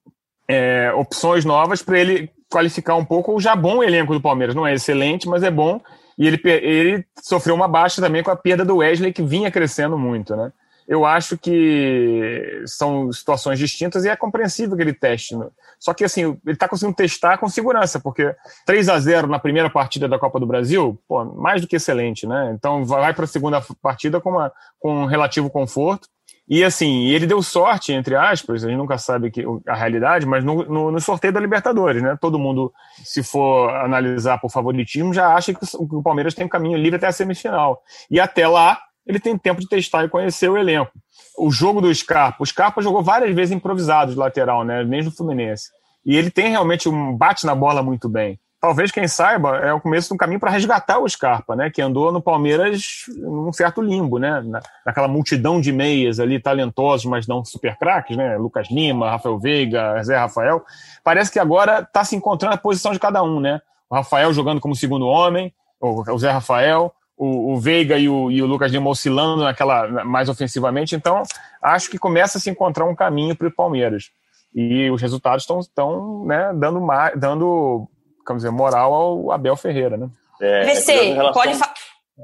é, 0.49 0.90
opções 0.95 1.45
novas 1.45 1.83
para 1.83 1.99
ele 1.99 2.31
qualificar 2.51 2.95
um 2.95 3.05
pouco 3.05 3.35
o 3.35 3.40
já 3.40 3.55
bom 3.55 3.83
elenco 3.83 4.14
do 4.14 4.21
Palmeiras. 4.21 4.55
Não 4.55 4.67
é 4.67 4.73
excelente, 4.73 5.29
mas 5.29 5.43
é 5.43 5.51
bom 5.51 5.79
E 6.17 6.27
ele, 6.27 6.40
ele 6.45 7.05
sofreu 7.21 7.55
uma 7.55 7.69
baixa 7.69 8.01
também 8.01 8.23
com 8.23 8.31
a 8.31 8.37
perda 8.37 8.64
do 8.64 8.77
Wesley, 8.77 9.12
que 9.12 9.23
vinha 9.23 9.51
crescendo 9.51 9.99
muito, 9.99 10.35
né? 10.35 10.53
Eu 10.87 11.05
acho 11.05 11.38
que 11.38 12.62
são 12.66 13.11
situações 13.11 13.59
distintas 13.59 14.05
e 14.05 14.09
é 14.09 14.16
compreensível 14.16 14.77
que 14.77 14.83
ele 14.83 14.92
teste. 14.92 15.37
Né? 15.37 15.47
Só 15.79 15.94
que, 15.94 16.05
assim, 16.05 16.38
ele 16.44 16.55
está 16.55 16.68
conseguindo 16.68 16.97
testar 16.97 17.38
com 17.38 17.49
segurança, 17.49 17.99
porque 17.99 18.35
3 18.66 18.88
a 18.88 18.99
0 18.99 19.27
na 19.27 19.38
primeira 19.38 19.70
partida 19.70 20.09
da 20.09 20.18
Copa 20.18 20.38
do 20.38 20.47
Brasil, 20.47 21.01
pô, 21.09 21.25
mais 21.25 21.62
do 21.62 21.68
que 21.68 21.77
excelente, 21.77 22.27
né? 22.27 22.53
Então 22.55 22.85
vai 22.85 23.14
para 23.14 23.25
a 23.25 23.29
segunda 23.29 23.62
partida 23.83 24.20
com, 24.20 24.31
uma, 24.31 24.53
com 24.79 25.03
um 25.03 25.07
relativo 25.07 25.49
conforto. 25.49 26.09
E 26.47 26.62
assim, 26.62 27.07
ele 27.07 27.27
deu 27.27 27.42
sorte, 27.42 27.92
entre 27.92 28.14
aspas, 28.14 28.62
a 28.62 28.68
gente 28.68 28.77
nunca 28.77 28.99
sabe 28.99 29.31
que, 29.31 29.42
a 29.66 29.75
realidade, 29.75 30.27
mas 30.27 30.44
no, 30.44 30.62
no, 30.64 30.90
no, 30.90 31.01
sorteio 31.01 31.33
da 31.33 31.40
Libertadores, 31.40 32.03
né? 32.03 32.18
Todo 32.20 32.38
mundo, 32.38 32.70
se 33.03 33.23
for 33.23 33.70
analisar 33.70 34.38
por 34.38 34.51
favoritismo, 34.51 35.14
já 35.14 35.35
acha 35.35 35.55
que 35.55 35.64
o, 35.77 35.88
que 35.88 35.97
o 35.97 36.03
Palmeiras 36.03 36.35
tem 36.35 36.44
um 36.44 36.49
caminho 36.49 36.77
livre 36.77 36.97
até 36.97 37.07
a 37.07 37.12
semifinal. 37.12 37.83
E 38.11 38.20
até 38.20 38.47
lá, 38.47 38.79
ele 39.07 39.21
tem 39.21 39.37
tempo 39.37 39.61
de 39.61 39.69
testar 39.69 40.05
e 40.05 40.09
conhecer 40.09 40.49
o 40.49 40.57
elenco. 40.57 40.93
O 41.38 41.51
jogo 41.51 41.81
do 41.81 41.95
Scarpa, 41.95 42.43
o 42.43 42.47
Scarpa 42.47 42.83
jogou 42.83 43.03
várias 43.03 43.35
vezes 43.35 43.55
improvisado 43.55 44.12
de 44.12 44.19
lateral, 44.19 44.64
né? 44.64 44.85
Mesmo 44.85 45.11
no 45.11 45.17
Fluminense. 45.17 45.71
E 46.05 46.17
ele 46.17 46.31
tem 46.31 46.51
realmente 46.51 46.88
um 46.88 47.17
bate 47.17 47.47
na 47.47 47.55
bola 47.55 47.83
muito 47.83 48.09
bem 48.09 48.38
talvez 48.64 48.90
quem 48.90 49.07
saiba 49.07 49.59
é 49.59 49.75
o 49.75 49.81
começo 49.81 50.09
de 50.09 50.14
um 50.14 50.17
caminho 50.17 50.40
para 50.40 50.51
resgatar 50.51 50.99
o 50.99 51.07
Scarpa, 51.07 51.55
né? 51.55 51.69
Que 51.69 51.83
andou 51.83 52.11
no 52.11 52.23
Palmeiras 52.23 53.05
num 53.09 53.53
certo 53.53 53.83
limbo, 53.83 54.19
né? 54.19 54.40
Na, 54.40 54.62
naquela 54.87 55.07
multidão 55.07 55.61
de 55.61 55.71
meias 55.71 56.19
ali 56.19 56.40
talentosos, 56.40 57.05
mas 57.05 57.27
não 57.27 57.45
super 57.45 57.77
craques, 57.77 58.17
né? 58.17 58.38
Lucas 58.38 58.71
Lima, 58.71 59.11
Rafael 59.11 59.38
Veiga, 59.38 60.03
Zé 60.03 60.17
Rafael. 60.17 60.64
Parece 61.05 61.31
que 61.31 61.38
agora 61.38 61.81
está 61.81 62.03
se 62.05 62.17
encontrando 62.17 62.55
a 62.55 62.59
posição 62.59 62.93
de 62.93 62.99
cada 62.99 63.23
um, 63.23 63.38
né? 63.38 63.61
O 63.90 63.97
Rafael 63.97 64.33
jogando 64.33 64.62
como 64.62 64.75
segundo 64.75 65.07
homem, 65.07 65.53
o, 65.79 66.19
Zé 66.19 66.31
Rafael, 66.31 66.90
o, 67.16 67.53
o 67.53 67.57
Veiga 67.59 67.98
e 67.98 68.09
o, 68.09 68.31
e 68.31 68.42
o, 68.42 68.46
Lucas 68.46 68.72
Lima 68.72 68.90
oscilando 68.90 69.42
naquela 69.42 70.05
mais 70.05 70.29
ofensivamente. 70.29 70.94
Então, 70.96 71.22
acho 71.62 71.90
que 71.90 71.98
começa 71.98 72.38
a 72.38 72.40
se 72.40 72.50
encontrar 72.50 72.85
um 72.85 72.94
caminho 72.94 73.37
para 73.37 73.48
o 73.48 73.55
Palmeiras. 73.55 74.11
E 74.55 74.90
os 74.90 75.03
resultados 75.03 75.44
estão 75.44 76.24
né, 76.24 76.53
dando, 76.55 76.81
dando 77.16 77.88
vamos 78.27 78.42
dizer, 78.42 78.50
moral 78.50 78.94
ao 78.94 79.33
Abel 79.33 79.57
Ferreira, 79.57 79.96
né? 79.96 80.09
É, 80.40 80.64
VC, 80.64 80.92
é 80.92 81.33
pode 81.33 81.55
falar. 81.55 81.74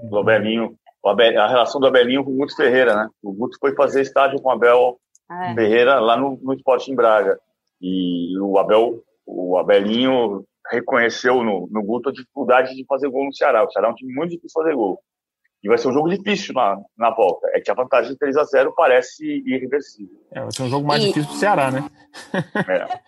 Do 0.09 0.19
Abelinho, 0.19 0.77
Abel, 1.05 1.41
a 1.41 1.49
relação 1.49 1.81
do 1.81 1.87
Abelinho 1.87 2.25
com 2.25 2.31
o 2.31 2.37
Guto 2.37 2.57
Ferreira, 2.57 2.95
né? 2.95 3.09
O 3.23 3.33
Guto 3.33 3.57
foi 3.61 3.75
fazer 3.75 4.03
estádio 4.03 4.41
com 4.41 4.49
o 4.49 4.53
Abel 4.53 4.99
ah, 5.29 5.51
é. 5.51 5.55
Ferreira 5.55 5.99
lá 5.99 6.17
no, 6.17 6.39
no 6.43 6.53
Esporte 6.53 6.91
em 6.91 6.95
Braga. 6.95 7.39
E 7.81 8.39
o 8.39 8.59
Abel, 8.59 9.03
o 9.27 9.57
Abelinho 9.59 10.45
reconheceu 10.71 11.43
no, 11.43 11.69
no 11.71 11.83
Guto 11.83 12.09
a 12.09 12.13
dificuldade 12.13 12.75
de 12.75 12.85
fazer 12.87 13.09
gol 13.09 13.27
no 13.27 13.35
Ceará. 13.35 13.65
O 13.65 13.71
Ceará 13.71 13.89
é 13.89 13.91
um 13.91 13.95
time 13.95 14.13
muito 14.13 14.31
difícil 14.31 14.49
de 14.49 14.65
fazer 14.65 14.75
gol. 14.75 15.01
E 15.63 15.69
vai 15.69 15.77
ser 15.77 15.89
um 15.89 15.93
jogo 15.93 16.09
difícil 16.09 16.55
na, 16.55 16.79
na 16.97 17.11
volta. 17.11 17.49
É 17.53 17.61
que 17.61 17.71
a 17.71 17.75
vantagem 17.75 18.13
de 18.13 18.19
3 18.19 18.37
a 18.37 18.45
0 18.45 18.73
parece 18.75 19.25
irreversível. 19.47 20.17
É, 20.33 20.41
vai 20.41 20.53
ser 20.53 20.63
um 20.63 20.69
jogo 20.71 20.87
mais 20.87 21.03
e... 21.03 21.09
difícil 21.09 21.29
pro 21.29 21.39
Ceará, 21.39 21.71
né? 21.71 21.91
É. 22.67 23.01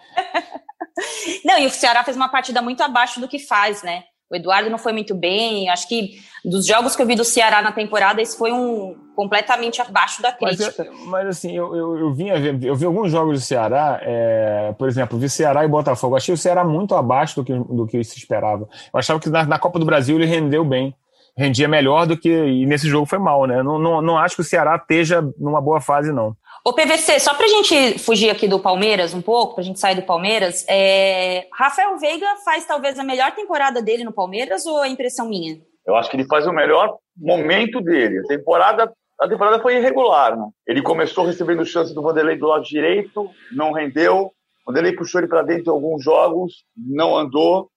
Não, 1.45 1.59
e 1.59 1.67
o 1.67 1.71
Ceará 1.71 2.05
fez 2.05 2.17
uma 2.17 2.29
partida 2.29 2.61
muito 2.61 2.83
abaixo 2.83 3.21
do 3.21 3.29
que 3.29 3.39
faz, 3.39 3.83
né? 3.83 4.05
O 4.31 4.37
Eduardo 4.37 4.71
não 4.71 4.79
foi 4.79 4.93
muito 4.93 5.15
bem. 5.15 5.69
Acho 5.69 5.89
que 5.89 6.23
dos 6.45 6.67
jogos 6.67 6.97
que 6.97 7.03
eu 7.03 7.07
vi 7.07 7.15
do 7.15 7.25
Ceará 7.25 7.61
na 7.61 7.73
temporada, 7.73 8.21
esse 8.21 8.37
foi 8.37 8.53
um 8.53 8.97
completamente 9.15 9.81
abaixo 9.81 10.23
da 10.23 10.33
crítica. 10.33 10.87
Mas, 10.91 11.07
mas 11.07 11.27
assim, 11.29 11.57
eu, 11.57 11.75
eu, 11.77 11.99
eu, 11.99 12.13
vinha, 12.13 12.35
eu 12.63 12.75
vi 12.75 12.85
alguns 12.85 13.11
jogos 13.11 13.41
do 13.41 13.45
Ceará, 13.45 14.01
é, 14.03 14.75
por 14.79 14.89
exemplo, 14.89 15.19
vi 15.19 15.29
Ceará 15.29 15.65
e 15.65 15.69
Botafogo. 15.69 16.17
Achei 16.17 16.35
o 16.35 16.39
Ceará 16.39 16.65
muito 16.65 16.95
abaixo 16.95 17.37
do 17.37 17.45
que, 17.45 17.53
do 17.53 17.87
que 17.87 18.03
se 18.03 18.19
esperava. 18.19 18.69
Eu 18.93 18.99
achava 18.99 19.21
que 19.21 19.29
na, 19.29 19.45
na 19.45 19.59
Copa 19.59 19.79
do 19.79 19.87
Brasil 19.87 20.17
ele 20.17 20.27
rendeu 20.27 20.65
bem 20.65 20.95
rendia 21.37 21.67
melhor 21.67 22.07
do 22.07 22.17
que. 22.17 22.29
E 22.29 22.67
nesse 22.67 22.89
jogo 22.89 23.07
foi 23.07 23.19
mal, 23.19 23.47
né? 23.47 23.63
Não, 23.63 23.79
não, 23.79 24.03
não 24.03 24.19
acho 24.19 24.37
que 24.37 24.43
o 24.43 24.45
Ceará 24.45 24.77
esteja 24.77 25.23
numa 25.39 25.61
boa 25.61 25.81
fase, 25.81 26.13
não. 26.13 26.37
O 26.65 26.73
PVC, 26.73 27.19
só 27.19 27.35
para 27.35 27.47
a 27.47 27.49
gente 27.49 27.99
fugir 27.99 28.31
aqui 28.31 28.47
do 28.47 28.61
Palmeiras 28.61 29.13
um 29.15 29.21
pouco, 29.21 29.55
para 29.55 29.63
a 29.63 29.65
gente 29.65 29.81
sair 29.81 29.97
do 29.97 30.03
Palmeiras, 30.03 30.65
é... 30.69 31.47
Rafael 31.53 31.99
Veiga 31.99 32.27
faz 32.45 32.65
talvez 32.65 32.99
a 32.99 33.05
melhor 33.05 33.33
temporada 33.33 33.83
dele 33.83 34.05
no 34.05 34.13
Palmeiras 34.13 34.65
ou 34.65 34.85
é 34.85 34.89
impressão 34.89 35.29
minha? 35.29 35.59
Eu 35.85 35.97
acho 35.97 36.09
que 36.09 36.17
ele 36.17 36.27
faz 36.27 36.47
o 36.47 36.53
melhor 36.53 36.97
momento 37.17 37.81
dele. 37.81 38.21
A 38.21 38.29
temporada, 38.29 38.93
a 39.23 39.29
temporada 39.29 39.63
foi 39.63 39.77
irregular, 39.77 40.37
né? 40.37 40.51
Ele 40.67 40.83
começou 40.83 41.25
recebendo 41.25 41.65
chance 41.65 41.95
do 41.95 42.03
Vanderlei 42.03 42.37
do 42.37 42.49
lado 42.49 42.65
direito, 42.65 43.31
não 43.53 43.71
rendeu. 43.71 44.27
O 44.27 44.33
Vanderlei 44.67 44.97
puxou 44.97 45.21
ele 45.21 45.29
para 45.29 45.43
dentro 45.43 45.71
em 45.71 45.75
alguns 45.75 46.03
jogos, 46.03 46.65
não 46.77 47.17
andou. 47.17 47.71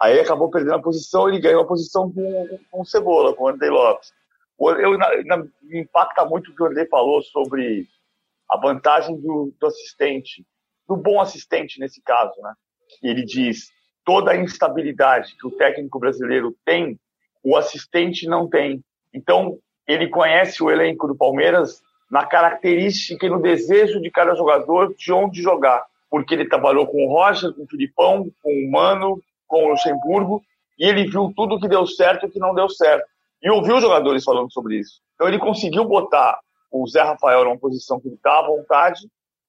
Aí 0.00 0.20
acabou 0.20 0.48
perdendo 0.48 0.76
a 0.76 0.82
posição, 0.82 1.28
ele 1.28 1.40
ganhou 1.40 1.62
a 1.62 1.66
posição 1.66 2.12
com, 2.12 2.58
com 2.70 2.80
o 2.82 2.84
Cebola, 2.84 3.34
com 3.34 3.44
o 3.44 3.48
Andrei 3.48 3.68
Lopes. 3.68 4.12
Eu, 4.60 4.96
na, 4.96 5.38
me 5.62 5.80
impacta 5.80 6.24
muito 6.24 6.52
o 6.52 6.54
que 6.54 6.62
o 6.62 6.66
Andrei 6.66 6.86
falou 6.86 7.20
sobre 7.20 7.88
a 8.48 8.56
vantagem 8.56 9.20
do, 9.20 9.52
do 9.58 9.66
assistente, 9.66 10.46
do 10.86 10.96
bom 10.96 11.20
assistente 11.20 11.80
nesse 11.80 12.00
caso, 12.00 12.40
né? 12.40 12.54
Ele 13.02 13.24
diz 13.24 13.72
toda 14.04 14.30
a 14.30 14.36
instabilidade 14.36 15.34
que 15.36 15.48
o 15.48 15.56
técnico 15.56 15.98
brasileiro 15.98 16.56
tem, 16.64 16.96
o 17.42 17.56
assistente 17.56 18.28
não 18.28 18.48
tem. 18.48 18.84
Então, 19.12 19.58
ele 19.86 20.08
conhece 20.08 20.62
o 20.62 20.70
elenco 20.70 21.06
do 21.06 21.16
Palmeiras 21.16 21.82
na 22.10 22.26
característica 22.26 23.26
e 23.26 23.30
no 23.30 23.40
desejo 23.40 24.00
de 24.00 24.10
cada 24.10 24.34
jogador 24.34 24.94
de 24.94 25.12
onde 25.12 25.42
jogar. 25.42 25.84
Porque 26.10 26.34
ele 26.34 26.48
trabalhou 26.48 26.86
com 26.86 27.06
o 27.06 27.08
Rocha, 27.08 27.52
com 27.52 27.62
o 27.62 27.66
Filipão, 27.66 28.30
com 28.42 28.50
o 28.50 28.70
Mano, 28.70 29.18
com 29.48 29.64
o 29.64 29.68
Luxemburgo, 29.70 30.42
e 30.78 30.86
ele 30.86 31.08
viu 31.08 31.32
tudo 31.34 31.58
que 31.58 31.68
deu 31.68 31.86
certo 31.86 32.26
e 32.26 32.30
que 32.30 32.38
não 32.38 32.54
deu 32.54 32.68
certo. 32.68 33.06
E 33.42 33.50
ouviu 33.50 33.76
os 33.76 33.82
jogadores 33.82 34.24
falando 34.24 34.52
sobre 34.52 34.78
isso. 34.78 35.00
Então 35.14 35.26
ele 35.26 35.38
conseguiu 35.38 35.84
botar 35.84 36.38
o 36.70 36.86
Zé 36.86 37.02
Rafael 37.02 37.44
numa 37.44 37.58
posição 37.58 38.00
que 38.00 38.08
ele 38.08 38.16
está 38.16 38.38
à 38.38 38.46
vontade 38.46 39.00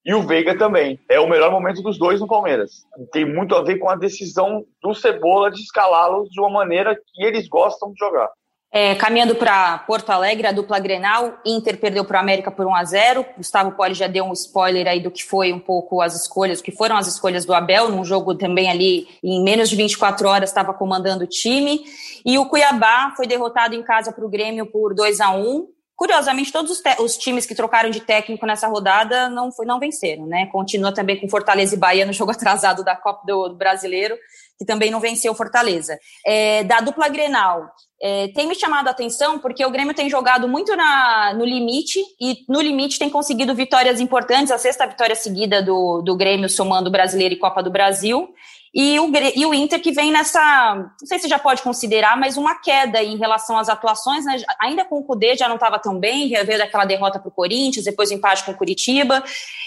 e 0.04 0.14
o 0.14 0.22
Veiga 0.22 0.56
também. 0.56 1.00
É 1.08 1.18
o 1.18 1.28
melhor 1.28 1.50
momento 1.50 1.80
dos 1.80 1.98
dois 1.98 2.20
no 2.20 2.26
Palmeiras. 2.26 2.86
Tem 3.10 3.24
muito 3.24 3.54
a 3.54 3.62
ver 3.62 3.78
com 3.78 3.88
a 3.88 3.96
decisão 3.96 4.64
do 4.82 4.94
Cebola 4.94 5.50
de 5.50 5.62
escalá-los 5.62 6.28
de 6.28 6.40
uma 6.40 6.50
maneira 6.50 6.94
que 6.94 7.24
eles 7.24 7.48
gostam 7.48 7.92
de 7.92 7.98
jogar. 7.98 8.30
É, 8.76 8.92
caminhando 8.96 9.36
para 9.36 9.78
Porto 9.78 10.10
Alegre, 10.10 10.48
a 10.48 10.50
dupla 10.50 10.80
Grenal, 10.80 11.38
Inter 11.46 11.78
perdeu 11.78 12.04
para 12.04 12.18
o 12.18 12.20
América 12.20 12.50
por 12.50 12.66
1 12.66 12.74
a 12.74 12.84
0 12.84 13.24
Gustavo 13.36 13.70
Poli 13.70 13.94
já 13.94 14.08
deu 14.08 14.24
um 14.24 14.32
spoiler 14.32 14.88
aí 14.88 14.98
do 14.98 15.12
que 15.12 15.22
foi 15.22 15.52
um 15.52 15.60
pouco 15.60 16.00
as 16.00 16.20
escolhas, 16.20 16.60
que 16.60 16.72
foram 16.72 16.96
as 16.96 17.06
escolhas 17.06 17.44
do 17.44 17.54
Abel, 17.54 17.88
num 17.88 18.04
jogo 18.04 18.34
também 18.34 18.68
ali 18.68 19.06
em 19.22 19.44
menos 19.44 19.70
de 19.70 19.76
24 19.76 20.28
horas 20.28 20.50
estava 20.50 20.74
comandando 20.74 21.22
o 21.22 21.28
time. 21.28 21.84
E 22.26 22.36
o 22.36 22.46
Cuiabá 22.46 23.14
foi 23.16 23.28
derrotado 23.28 23.76
em 23.76 23.82
casa 23.84 24.10
para 24.10 24.26
o 24.26 24.28
Grêmio 24.28 24.66
por 24.66 24.92
2 24.92 25.20
a 25.20 25.30
1 25.30 25.68
Curiosamente, 25.96 26.50
todos 26.50 26.72
os, 26.72 26.82
os, 26.98 27.16
times 27.16 27.46
que 27.46 27.54
trocaram 27.54 27.88
de 27.88 28.00
técnico 28.00 28.44
nessa 28.44 28.66
rodada 28.66 29.28
não, 29.28 29.52
foi, 29.52 29.64
não 29.64 29.78
venceram, 29.78 30.26
né? 30.26 30.46
Continua 30.46 30.92
também 30.92 31.20
com 31.20 31.28
Fortaleza 31.28 31.76
e 31.76 31.78
Bahia 31.78 32.04
no 32.04 32.12
jogo 32.12 32.32
atrasado 32.32 32.82
da 32.82 32.96
Copa 32.96 33.22
do, 33.24 33.50
do 33.50 33.54
Brasileiro, 33.54 34.16
que 34.58 34.64
também 34.64 34.90
não 34.90 34.98
venceu 34.98 35.32
Fortaleza. 35.36 35.96
É, 36.26 36.64
da 36.64 36.80
dupla 36.80 37.08
Grenal, 37.08 37.70
é, 38.06 38.28
tem 38.28 38.46
me 38.46 38.54
chamado 38.54 38.86
a 38.86 38.90
atenção 38.90 39.38
porque 39.38 39.64
o 39.64 39.70
Grêmio 39.70 39.94
tem 39.94 40.10
jogado 40.10 40.46
muito 40.46 40.76
na, 40.76 41.32
no 41.32 41.42
limite 41.42 41.98
e 42.20 42.44
no 42.46 42.60
limite 42.60 42.98
tem 42.98 43.08
conseguido 43.08 43.54
vitórias 43.54 43.98
importantes, 43.98 44.52
a 44.52 44.58
sexta 44.58 44.86
vitória 44.86 45.16
seguida 45.16 45.62
do, 45.62 46.02
do 46.02 46.14
Grêmio 46.14 46.50
somando 46.50 46.90
Brasileiro 46.90 47.34
e 47.34 47.38
Copa 47.38 47.62
do 47.62 47.70
Brasil. 47.70 48.28
E 48.74 49.00
o, 49.00 49.10
e 49.34 49.46
o 49.46 49.54
Inter 49.54 49.80
que 49.80 49.90
vem 49.90 50.12
nessa, 50.12 50.74
não 50.74 51.06
sei 51.06 51.18
se 51.18 51.28
já 51.28 51.38
pode 51.38 51.62
considerar, 51.62 52.14
mas 52.18 52.36
uma 52.36 52.56
queda 52.56 53.02
em 53.02 53.16
relação 53.16 53.56
às 53.56 53.70
atuações, 53.70 54.26
né? 54.26 54.36
ainda 54.60 54.84
com 54.84 54.98
o 54.98 55.04
Cudê 55.04 55.34
já 55.34 55.48
não 55.48 55.54
estava 55.54 55.78
tão 55.78 55.98
bem, 55.98 56.28
veio 56.28 56.58
daquela 56.58 56.84
derrota 56.84 57.18
para 57.18 57.28
o 57.28 57.32
Corinthians, 57.32 57.86
depois 57.86 58.10
o 58.10 58.14
empate 58.14 58.44
com 58.44 58.50
o 58.50 58.56
Curitiba, 58.56 59.24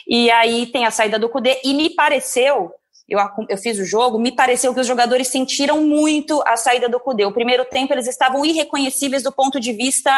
e 0.08 0.30
aí 0.30 0.68
tem 0.68 0.86
a 0.86 0.92
saída 0.92 1.18
do 1.18 1.30
Cudê, 1.30 1.60
e 1.64 1.74
me 1.74 1.90
pareceu, 1.90 2.72
eu, 3.08 3.20
eu 3.48 3.58
fiz 3.58 3.80
o 3.80 3.86
jogo, 3.86 4.20
me 4.20 4.32
pareceu 4.32 4.74
que 4.74 4.80
os 4.80 4.88
jogadores 4.88 5.28
sentiram 5.28 5.82
muito 5.82 6.42
a 6.46 6.58
saída 6.58 6.90
do 6.90 7.00
Cudê. 7.00 7.26
O 7.26 7.32
primeiro 7.32 7.64
tempo 7.66 7.94
eles 7.94 8.08
estavam 8.08 8.46
irreconhecíveis 8.46 9.24
do 9.24 9.32
ponto 9.32 9.60
de 9.60 9.72
vista 9.72 10.12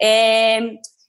é, 0.00 0.60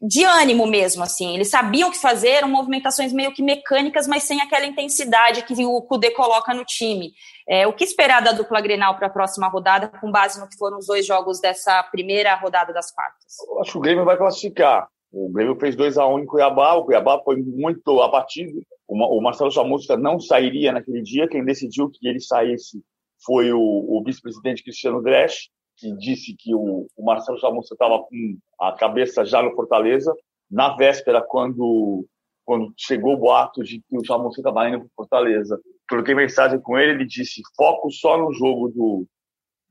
de 0.01 0.23
ânimo 0.23 0.65
mesmo, 0.65 1.03
assim. 1.03 1.35
Eles 1.35 1.49
sabiam 1.49 1.89
o 1.89 1.91
que 1.91 1.99
fazer, 1.99 2.29
eram 2.29 2.47
movimentações 2.47 3.11
meio 3.11 3.33
que 3.33 3.43
mecânicas, 3.43 4.07
mas 4.07 4.23
sem 4.23 4.41
aquela 4.41 4.65
intensidade 4.65 5.43
que 5.43 5.53
o 5.65 5.81
Kudê 5.81 6.11
coloca 6.11 6.53
no 6.53 6.63
time. 6.63 7.11
É, 7.47 7.67
o 7.67 7.73
que 7.73 7.83
esperar 7.83 8.21
da 8.21 8.31
dupla 8.31 8.61
Grenal 8.61 8.95
para 8.95 9.07
a 9.07 9.11
próxima 9.11 9.47
rodada, 9.49 9.87
com 9.99 10.11
base 10.11 10.39
no 10.39 10.47
que 10.47 10.57
foram 10.57 10.77
os 10.77 10.87
dois 10.87 11.05
jogos 11.05 11.39
dessa 11.41 11.83
primeira 11.83 12.33
rodada 12.35 12.73
das 12.73 12.91
quartas? 12.91 13.35
Eu 13.47 13.61
acho 13.61 13.71
que 13.73 13.77
o 13.77 13.81
Grêmio 13.81 14.05
vai 14.05 14.17
classificar. 14.17 14.87
O 15.11 15.31
Grêmio 15.31 15.59
fez 15.59 15.75
2 15.75 15.97
a 15.97 16.07
1 16.07 16.13
um 16.13 16.19
em 16.19 16.25
Cuiabá, 16.25 16.75
o 16.75 16.85
Cuiabá 16.85 17.19
foi 17.23 17.37
muito 17.37 18.01
abatido. 18.01 18.61
O 18.89 19.21
Marcelo 19.21 19.51
Chamusca 19.51 19.95
não 19.95 20.19
sairia 20.19 20.71
naquele 20.71 21.03
dia, 21.03 21.27
quem 21.27 21.45
decidiu 21.45 21.89
que 21.89 22.07
ele 22.07 22.19
saísse 22.19 22.83
foi 23.23 23.53
o, 23.53 23.59
o 23.59 24.03
vice-presidente 24.03 24.63
Cristiano 24.63 25.01
Dresch 25.01 25.49
que 25.79 25.95
disse 25.95 26.35
que 26.37 26.53
o, 26.53 26.87
o 26.95 27.05
Marcelo 27.05 27.39
Chamusca 27.39 27.73
estava 27.73 27.99
com 27.99 28.37
a 28.59 28.73
cabeça 28.73 29.23
já 29.23 29.41
no 29.41 29.55
Fortaleza. 29.55 30.13
Na 30.51 30.75
véspera, 30.75 31.21
quando, 31.21 32.05
quando 32.43 32.73
chegou 32.75 33.13
o 33.13 33.17
boato 33.17 33.63
de 33.63 33.81
que 33.87 33.97
o 33.97 34.03
Chamusca 34.03 34.41
estava 34.41 34.67
indo 34.67 34.79
para 34.79 34.89
Fortaleza, 34.95 35.59
troquei 35.87 36.13
mensagem 36.13 36.59
com 36.59 36.77
ele, 36.77 36.91
ele 36.91 37.05
disse 37.05 37.41
foco 37.55 37.89
só 37.91 38.17
no 38.17 38.33
jogo 38.33 38.69
do, 38.69 39.07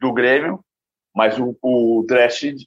do 0.00 0.12
Grêmio, 0.12 0.60
Mas 1.14 1.38
o, 1.38 1.56
o 1.60 2.06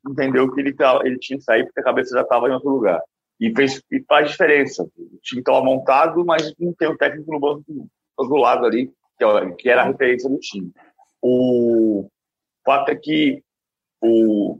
entendeu 0.09 0.51
que 0.51 0.61
ele, 0.61 0.75
ele 1.03 1.17
tinha 1.17 1.39
que 1.39 1.43
sair 1.43 1.63
porque 1.63 1.79
a 1.79 1.83
cabeça 1.83 2.15
já 2.15 2.21
estava 2.21 2.47
em 2.47 2.53
outro 2.53 2.69
lugar. 2.69 3.01
E, 3.41 3.51
fez, 3.55 3.81
e 3.91 4.03
faz 4.03 4.29
diferença. 4.31 4.83
O 4.83 5.17
time 5.21 5.41
estava 5.41 5.63
montado, 5.63 6.23
mas 6.23 6.53
não 6.59 6.73
tem 6.73 6.87
o 6.87 6.97
técnico 6.97 7.31
no 7.31 7.39
banco 7.39 7.63
do 8.17 8.35
lado 8.35 8.65
ali, 8.65 8.91
que, 9.17 9.23
é 9.25 9.51
que 9.51 9.69
era 9.69 9.81
a 9.81 9.85
referência 9.85 10.29
do 10.29 10.37
time. 10.37 10.71
O 11.21 12.07
fato 12.63 12.89
é 12.89 12.95
que 12.95 13.43
o, 13.99 14.57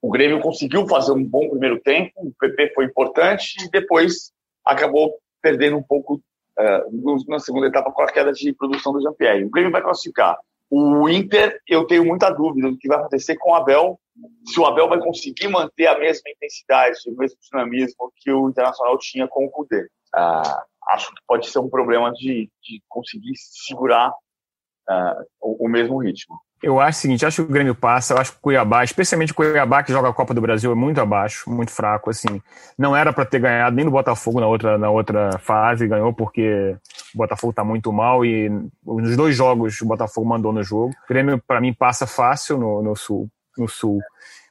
o 0.00 0.10
Grêmio 0.10 0.40
conseguiu 0.40 0.86
fazer 0.86 1.12
um 1.12 1.24
bom 1.24 1.48
primeiro 1.50 1.80
tempo, 1.80 2.12
o 2.16 2.32
PP 2.38 2.72
foi 2.74 2.84
importante 2.84 3.54
e 3.64 3.70
depois 3.70 4.32
acabou 4.64 5.18
perdendo 5.40 5.76
um 5.76 5.82
pouco 5.82 6.14
uh, 6.58 7.28
na 7.28 7.38
segunda 7.38 7.66
etapa 7.66 7.92
com 7.92 8.02
a 8.02 8.12
queda 8.12 8.32
de 8.32 8.52
produção 8.52 8.92
do 8.92 9.00
Jean-Pierre. 9.00 9.44
O 9.44 9.50
Grêmio 9.50 9.72
vai 9.72 9.82
classificar. 9.82 10.38
O 10.70 11.08
Inter, 11.08 11.60
eu 11.68 11.86
tenho 11.86 12.04
muita 12.04 12.30
dúvida 12.30 12.70
do 12.70 12.78
que 12.78 12.88
vai 12.88 12.98
acontecer 12.98 13.36
com 13.36 13.50
o 13.50 13.54
Abel, 13.54 14.00
se 14.46 14.60
o 14.60 14.66
Abel 14.66 14.88
vai 14.88 14.98
conseguir 14.98 15.48
manter 15.48 15.86
a 15.86 15.98
mesma 15.98 16.30
intensidade, 16.30 16.98
o 17.06 17.16
mesmo 17.16 17.38
dinamismo 17.50 18.12
que 18.16 18.30
o 18.30 18.48
Internacional 18.48 18.98
tinha 18.98 19.26
com 19.26 19.44
o 19.44 19.50
Cudê. 19.50 19.82
Uh, 20.14 20.62
acho 20.88 21.08
que 21.08 21.22
pode 21.26 21.48
ser 21.48 21.58
um 21.58 21.68
problema 21.68 22.12
de, 22.12 22.50
de 22.62 22.82
conseguir 22.88 23.34
segurar 23.36 24.10
uh, 24.10 25.24
o, 25.40 25.66
o 25.66 25.68
mesmo 25.68 25.98
ritmo. 25.98 26.38
Eu 26.62 26.78
acho 26.78 26.98
o 26.98 27.02
seguinte, 27.02 27.26
acho 27.26 27.42
que 27.42 27.50
o 27.50 27.52
Grêmio 27.52 27.74
passa, 27.74 28.14
eu 28.14 28.18
acho 28.18 28.32
que 28.32 28.38
o 28.38 28.40
Cuiabá, 28.40 28.84
especialmente 28.84 29.32
o 29.32 29.34
Cuiabá 29.34 29.82
que 29.82 29.90
joga 29.90 30.08
a 30.08 30.12
Copa 30.12 30.32
do 30.32 30.40
Brasil, 30.40 30.70
é 30.70 30.74
muito 30.76 31.00
abaixo, 31.00 31.50
muito 31.50 31.72
fraco, 31.72 32.08
assim. 32.08 32.40
Não 32.78 32.94
era 32.94 33.12
para 33.12 33.24
ter 33.24 33.40
ganhado 33.40 33.74
nem 33.74 33.84
do 33.84 33.90
Botafogo 33.90 34.38
na 34.38 34.46
outra, 34.46 34.78
na 34.78 34.88
outra 34.88 35.38
fase, 35.38 35.88
ganhou 35.88 36.12
porque 36.12 36.76
o 37.12 37.18
Botafogo 37.18 37.50
está 37.50 37.64
muito 37.64 37.92
mal 37.92 38.24
e 38.24 38.48
nos 38.84 39.16
dois 39.16 39.34
jogos 39.34 39.80
o 39.80 39.86
Botafogo 39.86 40.28
mandou 40.28 40.52
no 40.52 40.62
jogo. 40.62 40.92
O 41.04 41.08
Grêmio, 41.08 41.42
para 41.44 41.60
mim, 41.60 41.74
passa 41.74 42.06
fácil 42.06 42.56
no, 42.58 42.80
no 42.80 42.94
Sul. 42.94 43.28
No 43.56 43.68
sul. 43.68 44.00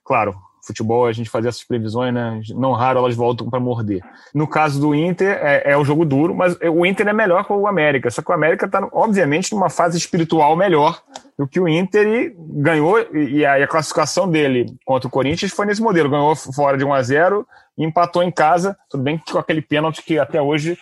Claro, 0.03 0.35
futebol 0.65 1.07
a 1.07 1.11
gente 1.11 1.29
fazia 1.29 1.49
essas 1.49 1.63
previsões, 1.63 2.13
né? 2.13 2.41
Não 2.49 2.71
raro 2.73 2.99
elas 2.99 3.15
voltam 3.15 3.49
para 3.49 3.59
morder. 3.59 4.01
No 4.33 4.47
caso 4.47 4.79
do 4.79 4.93
Inter, 4.93 5.39
é, 5.41 5.71
é 5.71 5.77
um 5.77 5.83
jogo 5.83 6.05
duro, 6.05 6.35
mas 6.35 6.55
o 6.61 6.85
Inter 6.85 7.07
é 7.07 7.13
melhor 7.13 7.45
que 7.45 7.51
o 7.51 7.67
América. 7.67 8.09
Só 8.09 8.21
que 8.21 8.31
o 8.31 8.33
América 8.33 8.65
está, 8.65 8.87
obviamente, 8.91 9.51
numa 9.53 9.69
fase 9.69 9.97
espiritual 9.97 10.55
melhor 10.55 11.01
do 11.37 11.47
que 11.47 11.59
o 11.59 11.67
Inter 11.67 12.07
e 12.07 12.35
ganhou. 12.37 12.99
E 13.13 13.45
a, 13.45 13.59
e 13.59 13.63
a 13.63 13.67
classificação 13.67 14.29
dele 14.29 14.65
contra 14.85 15.07
o 15.07 15.11
Corinthians 15.11 15.51
foi 15.51 15.65
nesse 15.65 15.81
modelo: 15.81 16.09
ganhou 16.09 16.35
fora 16.35 16.77
de 16.77 16.85
1 16.85 16.93
a 16.93 17.01
0 17.01 17.47
e 17.77 17.85
empatou 17.85 18.23
em 18.23 18.31
casa. 18.31 18.77
Tudo 18.89 19.03
bem 19.03 19.17
que 19.17 19.31
com 19.31 19.39
aquele 19.39 19.61
pênalti 19.61 20.03
que 20.03 20.19
até 20.19 20.41
hoje 20.41 20.77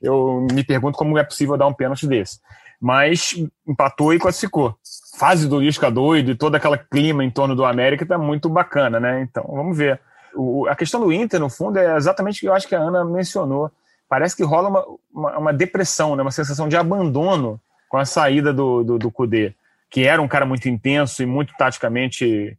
eu 0.00 0.46
me 0.52 0.62
pergunto 0.62 0.98
como 0.98 1.18
é 1.18 1.24
possível 1.24 1.56
dar 1.56 1.66
um 1.66 1.74
pênalti 1.74 2.06
desse. 2.06 2.38
Mas 2.80 3.34
empatou 3.66 4.12
e 4.12 4.18
classificou 4.18 4.76
fase 5.16 5.48
do 5.48 5.60
Lisca 5.60 5.90
doido 5.90 6.30
e 6.30 6.34
todo 6.34 6.54
aquele 6.54 6.78
clima 6.78 7.24
em 7.24 7.30
torno 7.30 7.54
do 7.54 7.64
América 7.64 8.04
está 8.04 8.16
muito 8.16 8.48
bacana, 8.48 8.98
né? 8.98 9.22
Então, 9.22 9.44
vamos 9.46 9.76
ver. 9.76 10.00
O, 10.34 10.66
a 10.66 10.74
questão 10.74 11.00
do 11.00 11.12
Inter, 11.12 11.38
no 11.38 11.50
fundo, 11.50 11.78
é 11.78 11.96
exatamente 11.96 12.38
o 12.38 12.40
que 12.40 12.48
eu 12.48 12.54
acho 12.54 12.66
que 12.66 12.74
a 12.74 12.80
Ana 12.80 13.04
mencionou. 13.04 13.70
Parece 14.08 14.34
que 14.34 14.42
rola 14.42 14.68
uma, 14.68 14.84
uma, 15.12 15.38
uma 15.38 15.52
depressão, 15.52 16.16
né? 16.16 16.22
uma 16.22 16.30
sensação 16.30 16.68
de 16.68 16.76
abandono 16.76 17.60
com 17.88 17.98
a 17.98 18.04
saída 18.04 18.52
do, 18.52 18.82
do, 18.82 18.98
do 18.98 19.10
Kudê, 19.10 19.54
que 19.90 20.06
era 20.06 20.20
um 20.20 20.28
cara 20.28 20.46
muito 20.46 20.68
intenso 20.68 21.22
e 21.22 21.26
muito 21.26 21.54
taticamente 21.58 22.56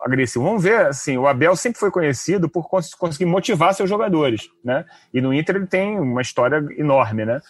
agressivo. 0.00 0.44
Vamos 0.44 0.62
ver, 0.62 0.86
assim, 0.86 1.18
o 1.18 1.26
Abel 1.26 1.54
sempre 1.56 1.78
foi 1.78 1.90
conhecido 1.90 2.48
por 2.48 2.68
conseguir 2.98 3.26
motivar 3.26 3.74
seus 3.74 3.90
jogadores, 3.90 4.48
né? 4.64 4.84
E 5.12 5.20
no 5.20 5.34
Inter 5.34 5.56
ele 5.56 5.66
tem 5.66 5.98
uma 5.98 6.22
história 6.22 6.64
enorme, 6.78 7.24
né? 7.24 7.40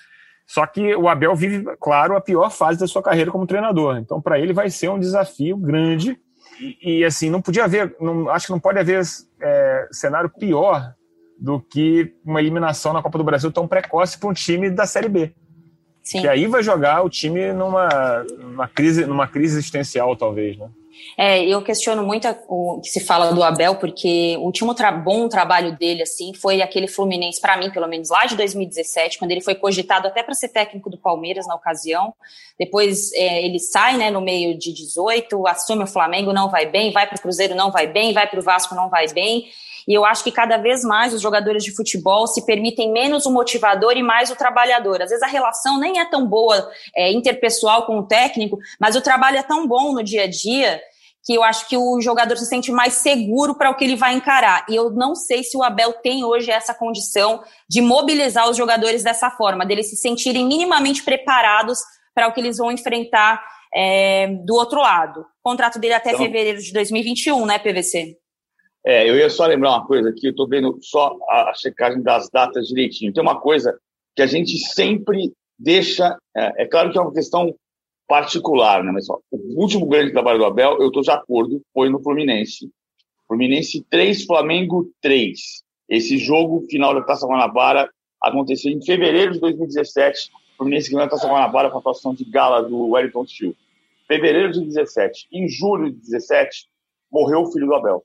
Só 0.46 0.64
que 0.66 0.94
o 0.94 1.08
Abel 1.08 1.34
vive, 1.34 1.64
claro, 1.80 2.16
a 2.16 2.20
pior 2.20 2.50
fase 2.50 2.78
da 2.78 2.86
sua 2.86 3.02
carreira 3.02 3.30
como 3.30 3.46
treinador. 3.46 3.96
Então, 3.98 4.20
para 4.20 4.38
ele 4.38 4.52
vai 4.52 4.70
ser 4.70 4.88
um 4.88 4.98
desafio 4.98 5.56
grande. 5.56 6.18
E, 6.60 6.98
e 7.00 7.04
assim, 7.04 7.28
não 7.28 7.42
podia 7.42 7.64
haver, 7.64 7.96
não, 8.00 8.28
acho 8.30 8.46
que 8.46 8.52
não 8.52 8.60
pode 8.60 8.78
haver 8.78 9.02
é, 9.40 9.88
cenário 9.90 10.30
pior 10.30 10.94
do 11.38 11.60
que 11.60 12.14
uma 12.24 12.40
eliminação 12.40 12.92
na 12.92 13.02
Copa 13.02 13.18
do 13.18 13.24
Brasil 13.24 13.50
tão 13.52 13.66
precoce 13.66 14.18
para 14.18 14.28
um 14.28 14.32
time 14.32 14.70
da 14.70 14.86
Série 14.86 15.08
B. 15.08 15.34
Sim. 16.02 16.20
Que 16.20 16.28
aí 16.28 16.46
vai 16.46 16.62
jogar 16.62 17.02
o 17.02 17.10
time 17.10 17.52
numa, 17.52 18.24
numa, 18.38 18.68
crise, 18.68 19.04
numa 19.04 19.26
crise 19.26 19.58
existencial, 19.58 20.14
talvez, 20.16 20.56
né? 20.56 20.70
É, 21.18 21.42
eu 21.44 21.62
questiono 21.62 22.02
muito 22.02 22.28
o 22.46 22.80
que 22.80 22.88
se 22.88 23.00
fala 23.00 23.32
do 23.32 23.42
Abel, 23.42 23.76
porque 23.76 24.36
o 24.38 24.42
último 24.42 24.74
tra 24.74 24.92
bom 24.92 25.28
trabalho 25.28 25.76
dele, 25.76 26.02
assim, 26.02 26.34
foi 26.34 26.60
aquele 26.60 26.86
Fluminense, 26.86 27.40
para 27.40 27.56
mim, 27.56 27.70
pelo 27.70 27.88
menos, 27.88 28.10
lá 28.10 28.26
de 28.26 28.36
2017, 28.36 29.18
quando 29.18 29.30
ele 29.30 29.40
foi 29.40 29.54
cogitado 29.54 30.06
até 30.06 30.22
para 30.22 30.34
ser 30.34 30.48
técnico 30.48 30.90
do 30.90 30.98
Palmeiras 30.98 31.46
na 31.46 31.54
ocasião. 31.54 32.12
Depois 32.58 33.12
é, 33.14 33.44
ele 33.44 33.58
sai, 33.58 33.96
né, 33.96 34.10
no 34.10 34.20
meio 34.20 34.58
de 34.58 34.72
18, 34.72 35.46
assume 35.46 35.84
o 35.84 35.86
Flamengo, 35.86 36.32
não 36.32 36.50
vai 36.50 36.66
bem, 36.66 36.92
vai 36.92 37.06
para 37.06 37.16
o 37.16 37.20
Cruzeiro, 37.20 37.54
não 37.54 37.70
vai 37.70 37.86
bem, 37.86 38.12
vai 38.12 38.26
para 38.26 38.38
o 38.38 38.42
Vasco, 38.42 38.74
não 38.74 38.90
vai 38.90 39.06
bem. 39.08 39.46
E 39.88 39.94
eu 39.94 40.04
acho 40.04 40.24
que 40.24 40.32
cada 40.32 40.56
vez 40.56 40.82
mais 40.82 41.14
os 41.14 41.22
jogadores 41.22 41.62
de 41.62 41.74
futebol 41.74 42.26
se 42.26 42.44
permitem 42.44 42.92
menos 42.92 43.24
o 43.24 43.30
motivador 43.30 43.96
e 43.96 44.02
mais 44.02 44.30
o 44.30 44.36
trabalhador. 44.36 45.00
Às 45.00 45.10
vezes 45.10 45.22
a 45.22 45.28
relação 45.28 45.78
nem 45.78 46.00
é 46.00 46.04
tão 46.04 46.26
boa 46.26 46.68
é, 46.94 47.12
interpessoal 47.12 47.86
com 47.86 48.00
o 48.00 48.02
técnico, 48.02 48.58
mas 48.80 48.96
o 48.96 49.00
trabalho 49.00 49.38
é 49.38 49.42
tão 49.42 49.66
bom 49.66 49.92
no 49.92 50.02
dia 50.02 50.24
a 50.24 50.26
dia 50.26 50.80
que 51.26 51.34
eu 51.34 51.42
acho 51.42 51.68
que 51.68 51.76
o 51.76 52.00
jogador 52.00 52.36
se 52.36 52.46
sente 52.46 52.70
mais 52.70 52.94
seguro 52.94 53.56
para 53.56 53.68
o 53.68 53.74
que 53.74 53.84
ele 53.84 53.96
vai 53.96 54.14
encarar. 54.14 54.64
E 54.68 54.76
eu 54.76 54.90
não 54.90 55.16
sei 55.16 55.42
se 55.42 55.56
o 55.56 55.62
Abel 55.64 55.92
tem 55.94 56.24
hoje 56.24 56.52
essa 56.52 56.72
condição 56.72 57.42
de 57.68 57.80
mobilizar 57.80 58.48
os 58.48 58.56
jogadores 58.56 59.02
dessa 59.02 59.28
forma, 59.28 59.66
deles 59.66 59.90
se 59.90 59.96
sentirem 59.96 60.46
minimamente 60.46 61.02
preparados 61.02 61.80
para 62.14 62.28
o 62.28 62.32
que 62.32 62.38
eles 62.38 62.58
vão 62.58 62.70
enfrentar 62.70 63.44
é, 63.74 64.28
do 64.46 64.54
outro 64.54 64.80
lado. 64.80 65.22
O 65.22 65.50
contrato 65.50 65.80
dele 65.80 65.94
até 65.94 66.10
então, 66.10 66.24
fevereiro 66.24 66.62
de 66.62 66.72
2021, 66.72 67.44
né, 67.44 67.58
PVC? 67.58 68.16
É, 68.86 69.10
eu 69.10 69.16
ia 69.16 69.28
só 69.28 69.46
lembrar 69.46 69.70
uma 69.70 69.84
coisa 69.84 70.10
aqui, 70.10 70.28
eu 70.28 70.30
estou 70.30 70.48
vendo 70.48 70.78
só 70.80 71.16
a, 71.28 71.52
checagem 71.56 72.00
das 72.02 72.30
datas 72.30 72.68
direitinho. 72.68 73.12
Tem 73.12 73.20
uma 73.20 73.40
coisa 73.40 73.76
que 74.14 74.22
a 74.22 74.26
gente 74.26 74.56
sempre 74.58 75.32
deixa, 75.58 76.16
é, 76.36 76.62
é 76.62 76.66
claro 76.66 76.92
que 76.92 76.98
é 76.98 77.00
uma 77.00 77.12
questão 77.12 77.52
particular, 78.06 78.82
né? 78.82 78.92
Mas 78.92 79.08
ó, 79.08 79.18
o 79.30 79.60
último 79.60 79.86
grande 79.86 80.12
trabalho 80.12 80.38
do 80.38 80.44
Abel, 80.44 80.78
eu 80.80 80.88
estou 80.88 81.02
de 81.02 81.10
acordo, 81.10 81.60
foi 81.72 81.88
no 81.88 82.02
Fluminense. 82.02 82.70
Fluminense 83.26 83.84
3, 83.90 84.24
Flamengo 84.24 84.90
3. 85.00 85.64
Esse 85.88 86.18
jogo 86.18 86.66
final 86.68 86.94
da 86.94 87.02
Taça 87.02 87.26
Guanabara 87.26 87.90
aconteceu 88.22 88.72
em 88.72 88.84
fevereiro 88.84 89.32
de 89.32 89.40
2017. 89.40 90.30
O 90.54 90.56
Fluminense 90.58 90.90
ganhou 90.90 91.04
a 91.04 91.08
Taça 91.08 91.28
Guanabara 91.28 91.70
com 91.70 91.76
a 91.76 91.80
atuação 91.80 92.14
de 92.14 92.24
gala 92.24 92.62
do 92.62 92.90
Wellington 92.90 93.26
Steel. 93.26 93.54
Fevereiro 94.06 94.48
de 94.52 94.60
2017. 94.60 95.28
Em 95.32 95.48
julho 95.48 95.86
de 95.86 95.96
2017, 95.96 96.68
morreu 97.10 97.42
o 97.42 97.52
filho 97.52 97.66
do 97.66 97.74
Abel. 97.74 98.04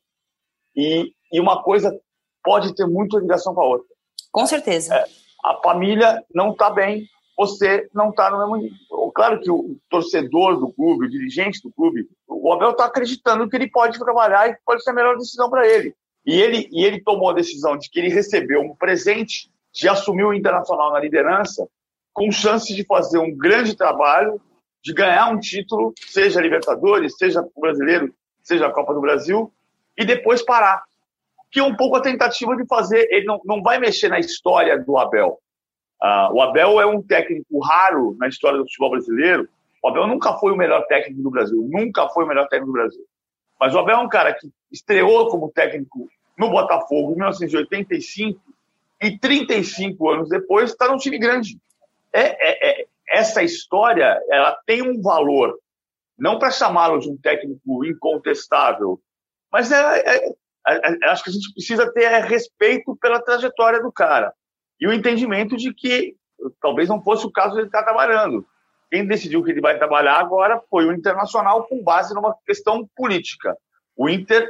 E, 0.76 1.14
e 1.32 1.40
uma 1.40 1.62
coisa 1.64 1.96
pode 2.44 2.74
ter 2.76 2.88
muita 2.88 3.20
ligação 3.20 3.54
com 3.54 3.62
a 3.62 3.66
outra. 3.66 3.88
Com 4.32 4.46
certeza. 4.46 4.96
É, 4.96 5.06
a 5.44 5.60
família 5.62 6.24
não 6.34 6.52
está 6.52 6.70
bem, 6.70 7.08
você 7.38 7.90
não 7.94 8.10
está 8.10 8.30
no 8.30 8.38
mesmo 8.40 8.56
nível. 8.58 8.78
Claro 9.22 9.40
que 9.40 9.52
o 9.52 9.78
torcedor 9.88 10.60
do 10.60 10.74
clube, 10.74 11.06
o 11.06 11.10
dirigente 11.10 11.62
do 11.62 11.72
clube, 11.72 12.08
o 12.28 12.52
Abel 12.52 12.72
está 12.72 12.86
acreditando 12.86 13.48
que 13.48 13.56
ele 13.56 13.70
pode 13.70 14.00
trabalhar 14.00 14.50
e 14.50 14.58
pode 14.66 14.84
ser 14.84 14.90
a 14.90 14.94
melhor 14.94 15.16
decisão 15.16 15.48
para 15.48 15.68
ele. 15.68 15.94
E 16.26 16.42
ele, 16.42 16.68
e 16.72 16.84
ele 16.84 17.00
tomou 17.04 17.30
a 17.30 17.34
decisão 17.34 17.78
de 17.78 17.88
que 17.88 18.00
ele 18.00 18.10
recebeu 18.10 18.62
um 18.62 18.76
presente 18.76 19.48
de 19.72 19.88
assumir 19.88 20.24
o 20.24 20.34
Internacional 20.34 20.92
na 20.92 21.00
liderança, 21.00 21.68
com 22.12 22.32
chance 22.32 22.74
de 22.74 22.84
fazer 22.84 23.20
um 23.20 23.38
grande 23.38 23.78
trabalho, 23.78 24.42
de 24.84 24.92
ganhar 24.92 25.30
um 25.30 25.40
título, 25.40 25.94
seja 26.04 26.42
Libertadores, 26.42 27.16
seja 27.16 27.48
Brasileiro, 27.56 28.12
seja 28.42 28.66
a 28.66 28.74
Copa 28.74 28.92
do 28.92 29.02
Brasil, 29.02 29.54
e 29.96 30.04
depois 30.04 30.42
parar. 30.42 30.82
Que 31.52 31.60
é 31.60 31.64
um 31.64 31.76
pouco 31.76 31.96
a 31.96 32.02
tentativa 32.02 32.56
de 32.56 32.66
fazer. 32.66 33.08
Ele 33.12 33.28
não, 33.28 33.40
não 33.46 33.62
vai 33.62 33.78
mexer 33.78 34.10
na 34.10 34.18
história 34.18 34.80
do 34.80 34.98
Abel. 34.98 35.40
Uh, 36.04 36.34
o 36.34 36.42
Abel 36.42 36.82
é 36.82 36.86
um 36.86 37.02
técnico 37.02 37.60
raro 37.60 38.16
na 38.20 38.28
história 38.28 38.58
do 38.58 38.64
futebol 38.64 38.92
brasileiro. 38.92 39.48
O 39.84 39.88
Abel 39.88 40.08
nunca 40.08 40.34
foi 40.34 40.52
o 40.52 40.58
melhor 40.58 40.86
técnico 40.88 41.22
do 41.22 41.30
Brasil, 41.30 41.68
nunca 41.70 42.10
foi 42.10 42.24
o 42.24 42.28
melhor 42.28 42.48
técnico 42.48 42.72
do 42.72 42.80
Brasil. 42.80 43.06
Mas 43.60 43.76
o 43.76 43.80
Abel 43.80 43.98
é 43.98 44.00
um 44.00 44.10
cara 44.10 44.34
que 44.34 44.50
estreou 44.72 45.30
como 45.30 45.52
técnico 45.52 46.10
no 46.38 46.50
Botafogo 46.50 47.12
em 47.12 47.16
1985 47.16 48.42
e 49.00 49.18
35 49.18 50.10
anos 50.10 50.30
depois 50.30 50.72
está 50.72 50.88
num 50.88 50.98
time 50.98 51.20
grande. 51.20 51.60
É, 52.12 52.22
é, 52.22 52.82
é, 52.82 52.88
essa 53.10 53.44
história 53.44 54.20
ela 54.30 54.58
tem 54.66 54.82
um 54.82 55.02
valor, 55.02 55.56
não 56.18 56.40
para 56.40 56.50
chamá-lo 56.50 57.00
de 57.00 57.10
um 57.10 57.18
técnico 57.18 57.86
incontestável, 57.86 59.00
mas 59.52 59.72
é, 59.72 60.00
é, 60.00 60.28
é, 60.28 60.34
é, 60.68 61.10
acho 61.10 61.24
que 61.24 61.30
a 61.30 61.34
gente 61.34 61.54
precisa 61.54 61.92
ter 61.92 62.08
respeito 62.24 62.96
pela 62.96 63.22
trajetória 63.22 63.82
do 63.82 63.92
cara 63.92 64.34
e 64.82 64.88
o 64.88 64.94
entendimento 64.94 65.56
de 65.56 65.72
que 65.72 66.16
talvez 66.60 66.90
não 66.90 67.02
fosse 67.04 67.26
o 67.26 67.32
caso 67.32 67.54
de 67.54 67.60
ele 67.60 67.68
estar 67.68 67.84
trabalhando. 67.84 68.46
Quem 68.90 69.06
decidiu 69.06 69.44
que 69.44 69.52
ele 69.52 69.62
vai 69.62 69.78
trabalhar 69.78 70.20
agora 70.20 70.62
foi 70.70 70.86
o 70.86 70.92
Internacional 70.92 71.66
com 71.66 71.84
base 71.84 72.14
numa 72.16 72.36
questão 72.46 72.90
política. 72.96 73.56
O 73.96 74.10
Inter 74.10 74.50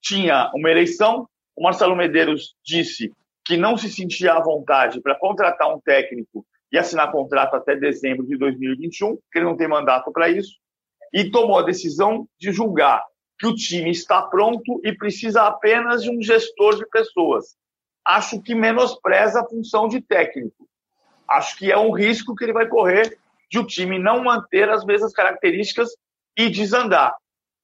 tinha 0.00 0.50
uma 0.54 0.70
eleição, 0.70 1.28
o 1.56 1.62
Marcelo 1.62 1.96
Medeiros 1.96 2.54
disse 2.64 3.12
que 3.44 3.56
não 3.56 3.76
se 3.76 3.90
sentia 3.90 4.34
à 4.34 4.40
vontade 4.40 5.02
para 5.02 5.18
contratar 5.18 5.74
um 5.74 5.80
técnico 5.80 6.46
e 6.72 6.78
assinar 6.78 7.12
contrato 7.12 7.54
até 7.56 7.76
dezembro 7.76 8.26
de 8.26 8.38
2021, 8.38 9.16
que 9.30 9.38
ele 9.38 9.44
não 9.44 9.56
tem 9.56 9.68
mandato 9.68 10.10
para 10.12 10.30
isso, 10.30 10.56
e 11.12 11.30
tomou 11.30 11.58
a 11.58 11.62
decisão 11.62 12.26
de 12.38 12.52
julgar 12.52 13.04
que 13.38 13.46
o 13.46 13.54
time 13.54 13.90
está 13.90 14.22
pronto 14.22 14.80
e 14.84 14.92
precisa 14.92 15.42
apenas 15.42 16.02
de 16.02 16.10
um 16.10 16.22
gestor 16.22 16.76
de 16.76 16.86
pessoas. 16.88 17.56
Acho 18.04 18.40
que 18.40 18.54
menospreza 18.54 19.40
a 19.40 19.44
função 19.44 19.88
de 19.88 20.00
técnico. 20.00 20.68
Acho 21.28 21.56
que 21.56 21.72
é 21.72 21.78
um 21.78 21.90
risco 21.90 22.34
que 22.34 22.44
ele 22.44 22.52
vai 22.52 22.66
correr 22.66 23.16
de 23.50 23.58
o 23.58 23.66
time 23.66 23.98
não 23.98 24.22
manter 24.22 24.68
as 24.68 24.84
mesmas 24.84 25.12
características 25.12 25.90
e 26.36 26.50
desandar. 26.50 27.14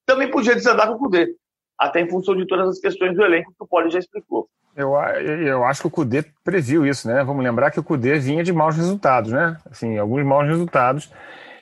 Também 0.07 0.31
podia 0.31 0.55
desandar 0.55 0.89
com 0.89 0.95
o 0.95 0.99
Cudê, 0.99 1.35
até 1.79 2.01
em 2.01 2.09
função 2.09 2.35
de 2.37 2.47
todas 2.47 2.69
as 2.69 2.79
questões 2.79 3.15
do 3.15 3.23
elenco 3.23 3.53
que 3.53 3.63
o 3.63 3.67
Poli 3.67 3.91
já 3.91 3.99
explicou. 3.99 4.49
Eu, 4.77 4.95
eu 4.95 5.65
acho 5.65 5.83
que 5.83 5.89
o 5.89 5.91
Cudê 5.91 6.25
previu 6.45 6.87
isso, 6.87 7.09
né? 7.09 7.23
Vamos 7.25 7.45
lembrar 7.45 7.71
que 7.71 7.81
o 7.81 7.83
Cudê 7.83 8.19
vinha 8.19 8.43
de 8.43 8.53
maus 8.53 8.77
resultados, 8.77 9.33
né? 9.33 9.57
Assim, 9.71 9.99
alguns 9.99 10.25
maus 10.25 10.47
resultados. 10.47 11.11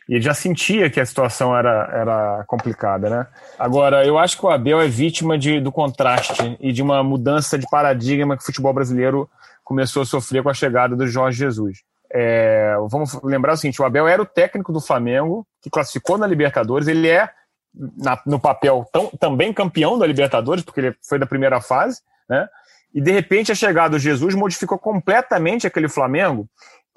E 0.08 0.14
ele 0.14 0.22
já 0.22 0.32
sentia 0.32 0.88
que 0.88 0.98
a 0.98 1.04
situação 1.04 1.54
era, 1.54 1.90
era 1.92 2.44
complicada, 2.46 3.10
né? 3.10 3.26
Agora, 3.58 4.06
eu 4.06 4.18
acho 4.18 4.38
que 4.38 4.46
o 4.46 4.48
Abel 4.48 4.80
é 4.80 4.88
vítima 4.88 5.36
de, 5.36 5.60
do 5.60 5.70
contraste 5.70 6.56
e 6.58 6.72
de 6.72 6.82
uma 6.82 7.02
mudança 7.02 7.58
de 7.58 7.66
paradigma 7.68 8.34
que 8.36 8.42
o 8.42 8.46
futebol 8.46 8.72
brasileiro 8.72 9.28
começou 9.62 10.02
a 10.02 10.06
sofrer 10.06 10.42
com 10.42 10.48
a 10.48 10.54
chegada 10.54 10.96
do 10.96 11.06
Jorge 11.06 11.38
Jesus. 11.38 11.80
É, 12.10 12.74
vamos 12.88 13.20
lembrar 13.22 13.52
o 13.52 13.56
seguinte: 13.58 13.82
o 13.82 13.84
Abel 13.84 14.08
era 14.08 14.22
o 14.22 14.26
técnico 14.26 14.72
do 14.72 14.80
Flamengo, 14.80 15.46
que 15.60 15.68
classificou 15.68 16.16
na 16.16 16.26
Libertadores. 16.26 16.88
Ele 16.88 17.06
é, 17.06 17.28
na, 17.74 18.18
no 18.24 18.40
papel, 18.40 18.88
tão, 18.90 19.08
também 19.20 19.52
campeão 19.52 19.98
da 19.98 20.06
Libertadores, 20.06 20.64
porque 20.64 20.80
ele 20.80 20.96
foi 21.06 21.18
da 21.18 21.26
primeira 21.26 21.60
fase, 21.60 22.00
né? 22.28 22.48
E 22.94 23.00
de 23.02 23.12
repente 23.12 23.52
a 23.52 23.54
chegada 23.54 23.90
do 23.90 23.98
Jesus 23.98 24.34
modificou 24.34 24.78
completamente 24.78 25.66
aquele 25.66 25.88
Flamengo. 25.88 26.48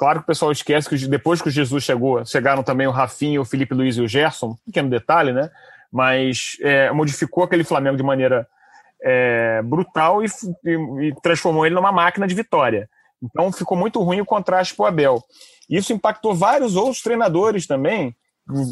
Claro 0.02 0.18
que 0.18 0.24
o 0.24 0.28
pessoal 0.28 0.52
esquece 0.52 0.89
que 0.89 0.97
depois 1.08 1.43
que 1.43 1.47
o 1.47 1.52
Jesus 1.52 1.84
chegou, 1.84 2.26
chegaram 2.26 2.64
também 2.64 2.88
o 2.88 2.91
Rafinha, 2.91 3.39
o 3.39 3.45
Felipe 3.45 3.76
Luiz 3.76 3.97
e 3.97 4.02
o 4.02 4.08
Gerson, 4.08 4.58
pequeno 4.66 4.89
detalhe, 4.89 5.32
né? 5.32 5.52
Mas 5.91 6.58
é, 6.60 6.89
modificou 6.91 7.43
aquele 7.43 7.64
Flamengo 7.64 7.97
de 7.97 8.02
maneira 8.02 8.47
é, 9.04 9.62
brutal 9.62 10.24
e, 10.24 10.28
e, 10.66 10.72
e 11.06 11.16
transformou 11.22 11.68
ele 11.68 11.76
numa 11.76 11.91
máquina 11.91 12.26
de 12.26 12.34
vitória. 12.34 12.89
Então 13.22 13.52
ficou 13.52 13.78
muito 13.78 14.02
ruim 14.02 14.22
o 14.22 14.26
contraste 14.26 14.76
para 14.76 14.86
o 14.86 14.88
Abel. 14.88 15.24
Isso 15.70 15.93
impactou 15.93 16.34
vários 16.34 16.76
outros 16.76 17.04
treinadores 17.04 17.68
também, 17.68 18.16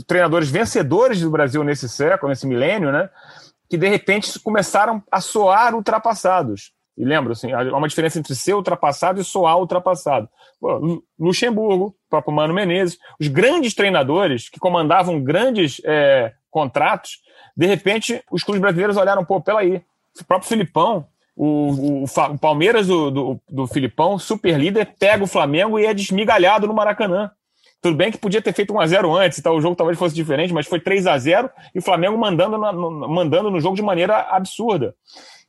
treinadores 0.08 0.50
vencedores 0.50 1.22
do 1.22 1.30
Brasil 1.30 1.64
nesse 1.64 1.88
século, 1.88 2.32
nesse 2.32 2.48
milênio, 2.48 2.92
né? 2.92 3.08
Que 3.70 3.78
de 3.78 3.88
repente 3.88 4.40
começaram 4.40 5.04
a 5.12 5.22
soar 5.22 5.76
ultrapassados. 5.76 6.72
E 7.00 7.06
lembra, 7.06 7.32
assim, 7.32 7.52
há 7.54 7.62
uma 7.76 7.88
diferença 7.88 8.20
entre 8.20 8.36
ser 8.36 8.54
ultrapassado 8.54 9.22
e 9.22 9.24
soar 9.24 9.58
ultrapassado. 9.58 10.28
Pô, 10.60 11.02
Luxemburgo, 11.18 11.96
próprio 12.10 12.34
Mano 12.34 12.54
Menezes, 12.54 13.00
os 13.18 13.30
grandes 13.30 13.74
treinadores 13.74 14.50
que 14.50 14.60
comandavam 14.60 15.24
grandes 15.24 15.82
é, 15.86 16.34
contratos, 16.52 17.22
de 17.56 17.66
repente 17.66 18.22
os 18.30 18.44
clubes 18.44 18.62
brasileiros 18.62 18.98
olharam, 18.98 19.24
pô, 19.24 19.40
pela 19.40 19.62
aí, 19.62 19.82
o 20.20 20.26
próprio 20.26 20.50
Filipão 20.50 21.08
o, 21.40 22.04
o, 22.04 22.04
o 22.04 22.38
Palmeiras 22.38 22.88
do, 22.88 23.10
do, 23.10 23.40
do, 23.50 23.66
Filipão, 23.66 24.20
super 24.20 24.60
líder, 24.60 24.94
pega 25.00 25.24
o 25.24 25.28
Flamengo 25.28 25.80
e 25.80 25.86
é 25.86 25.94
desmigalhado 25.94 26.68
no 26.68 26.74
Maracanã. 26.74 27.32
Tudo 27.82 27.96
bem 27.96 28.12
que 28.12 28.18
podia 28.18 28.42
ter 28.42 28.52
feito 28.52 28.74
1x0 28.74 29.18
antes, 29.18 29.42
tá? 29.42 29.50
o 29.50 29.62
jogo 29.62 29.74
talvez 29.74 29.98
fosse 29.98 30.14
diferente, 30.14 30.54
mas 30.54 30.68
foi 30.68 30.82
3 30.82 31.08
a 31.08 31.18
0 31.18 31.50
e 31.74 31.80
o 31.80 31.82
Flamengo 31.82 32.18
mandando, 32.18 32.58
no, 32.58 33.08
mandando 33.08 33.50
no 33.50 33.62
jogo 33.62 33.78
de 33.78 33.82
maneira 33.82 34.20
absurda. 34.30 34.94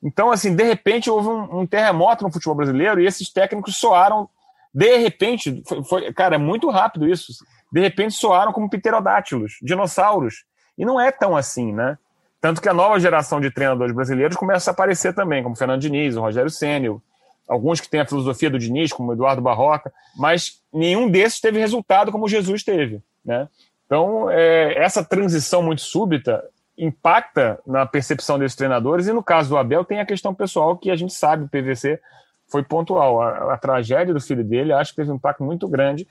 Então, 0.03 0.31
assim, 0.31 0.55
de 0.55 0.65
repente 0.65 1.11
houve 1.11 1.29
um, 1.29 1.61
um 1.61 1.67
terremoto 1.67 2.25
no 2.25 2.33
futebol 2.33 2.55
brasileiro 2.55 3.01
e 3.01 3.07
esses 3.07 3.31
técnicos 3.31 3.77
soaram, 3.77 4.29
de 4.73 4.97
repente, 4.97 5.63
foi, 5.67 5.85
foi, 5.85 6.13
cara, 6.13 6.37
é 6.37 6.39
muito 6.39 6.71
rápido 6.71 7.09
isso, 7.09 7.33
de 7.71 7.81
repente 7.81 8.15
soaram 8.15 8.53
como 8.53 8.71
pterodátilos, 8.71 9.59
dinossauros. 9.63 10.45
E 10.77 10.85
não 10.85 10.99
é 11.01 11.13
tão 11.13 11.37
assim, 11.37 11.73
né? 11.73 11.99
Tanto 12.41 12.63
que 12.63 12.69
a 12.69 12.75
nova 12.75 12.99
geração 12.99 13.41
de 13.41 13.51
treinadores 13.51 13.95
brasileiros 13.95 14.37
começa 14.37 14.71
a 14.71 14.73
aparecer 14.73 15.15
também, 15.15 15.43
como 15.43 15.57
Fernando 15.57 15.83
Diniz, 15.83 16.17
o 16.17 16.23
Rogério 16.23 16.51
Ceni, 16.51 16.89
alguns 17.47 17.81
que 17.81 17.89
têm 17.89 18.01
a 18.01 18.07
filosofia 18.07 18.49
do 18.49 18.59
Diniz, 18.59 18.93
como 18.93 19.13
Eduardo 19.13 19.43
Barroca, 19.43 19.93
mas 20.17 20.63
nenhum 20.73 21.11
desses 21.11 21.41
teve 21.41 21.59
resultado 21.59 22.11
como 22.11 22.29
Jesus 22.29 22.63
teve. 22.63 23.03
Né? 23.23 23.47
Então, 23.85 24.31
é, 24.31 24.79
essa 24.79 25.05
transição 25.05 25.63
muito 25.63 25.83
súbita 25.83 26.43
impacta 26.81 27.61
na 27.67 27.85
percepção 27.85 28.39
desses 28.39 28.57
treinadores, 28.57 29.07
e 29.07 29.13
no 29.13 29.23
caso 29.23 29.51
do 29.51 29.59
Abel 29.59 29.85
tem 29.85 30.01
a 30.01 30.07
questão 30.07 30.35
pessoal 30.35 30.77
que 30.77 30.91
a 30.91 30.97
gente 30.97 31.13
sabe, 31.13 31.45
o 31.45 31.49
PVC 31.49 32.01
foi 32.49 32.63
pontual. 32.63 33.23
A, 33.23 33.55
a 33.55 33.59
tragédia 33.59 34.15
do 34.15 34.21
filho 34.21 34.43
dele 34.43 34.73
acho 34.73 34.93
que 34.93 34.97
teve 34.97 35.11
um 35.11 35.17
impacto 35.17 35.45
muito 35.45 35.69
grande 35.69 36.07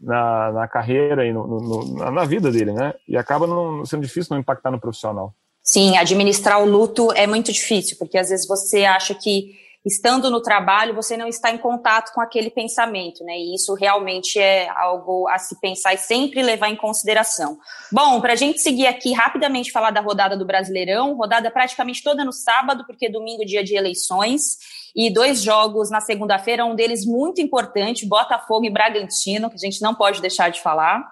na, 0.00 0.52
na 0.52 0.68
carreira 0.68 1.26
e 1.26 1.32
no, 1.32 1.46
no, 1.46 2.10
na 2.10 2.24
vida 2.24 2.50
dele, 2.50 2.72
né? 2.72 2.94
E 3.08 3.16
acaba 3.16 3.46
não, 3.46 3.84
sendo 3.84 4.02
difícil 4.02 4.34
não 4.34 4.40
impactar 4.40 4.70
no 4.70 4.80
profissional. 4.80 5.34
Sim, 5.62 5.96
administrar 5.96 6.62
o 6.62 6.66
luto 6.66 7.10
é 7.12 7.26
muito 7.26 7.52
difícil, 7.52 7.96
porque 7.98 8.18
às 8.18 8.28
vezes 8.28 8.46
você 8.46 8.84
acha 8.84 9.14
que 9.14 9.63
estando 9.84 10.30
no 10.30 10.40
trabalho 10.40 10.94
você 10.94 11.16
não 11.16 11.28
está 11.28 11.50
em 11.50 11.58
contato 11.58 12.12
com 12.14 12.20
aquele 12.20 12.50
pensamento, 12.50 13.22
né? 13.22 13.36
E 13.36 13.54
isso 13.54 13.74
realmente 13.74 14.38
é 14.38 14.68
algo 14.70 15.28
a 15.28 15.38
se 15.38 15.60
pensar 15.60 15.94
e 15.94 15.98
sempre 15.98 16.42
levar 16.42 16.70
em 16.70 16.76
consideração. 16.76 17.58
Bom, 17.92 18.20
para 18.20 18.32
a 18.32 18.36
gente 18.36 18.60
seguir 18.60 18.86
aqui 18.86 19.12
rapidamente 19.12 19.70
falar 19.70 19.90
da 19.90 20.00
rodada 20.00 20.36
do 20.36 20.46
Brasileirão, 20.46 21.14
rodada 21.14 21.50
praticamente 21.50 22.02
toda 22.02 22.24
no 22.24 22.32
sábado, 22.32 22.84
porque 22.86 23.10
domingo 23.10 23.42
é 23.42 23.46
dia 23.46 23.62
de 23.62 23.76
eleições, 23.76 24.58
e 24.94 25.12
dois 25.12 25.42
jogos 25.42 25.90
na 25.90 26.00
segunda-feira, 26.00 26.64
um 26.64 26.76
deles 26.76 27.04
muito 27.04 27.40
importante, 27.40 28.06
Botafogo 28.06 28.64
e 28.64 28.70
Bragantino, 28.70 29.50
que 29.50 29.56
a 29.56 29.58
gente 29.58 29.82
não 29.82 29.94
pode 29.94 30.20
deixar 30.20 30.50
de 30.50 30.62
falar. 30.62 31.04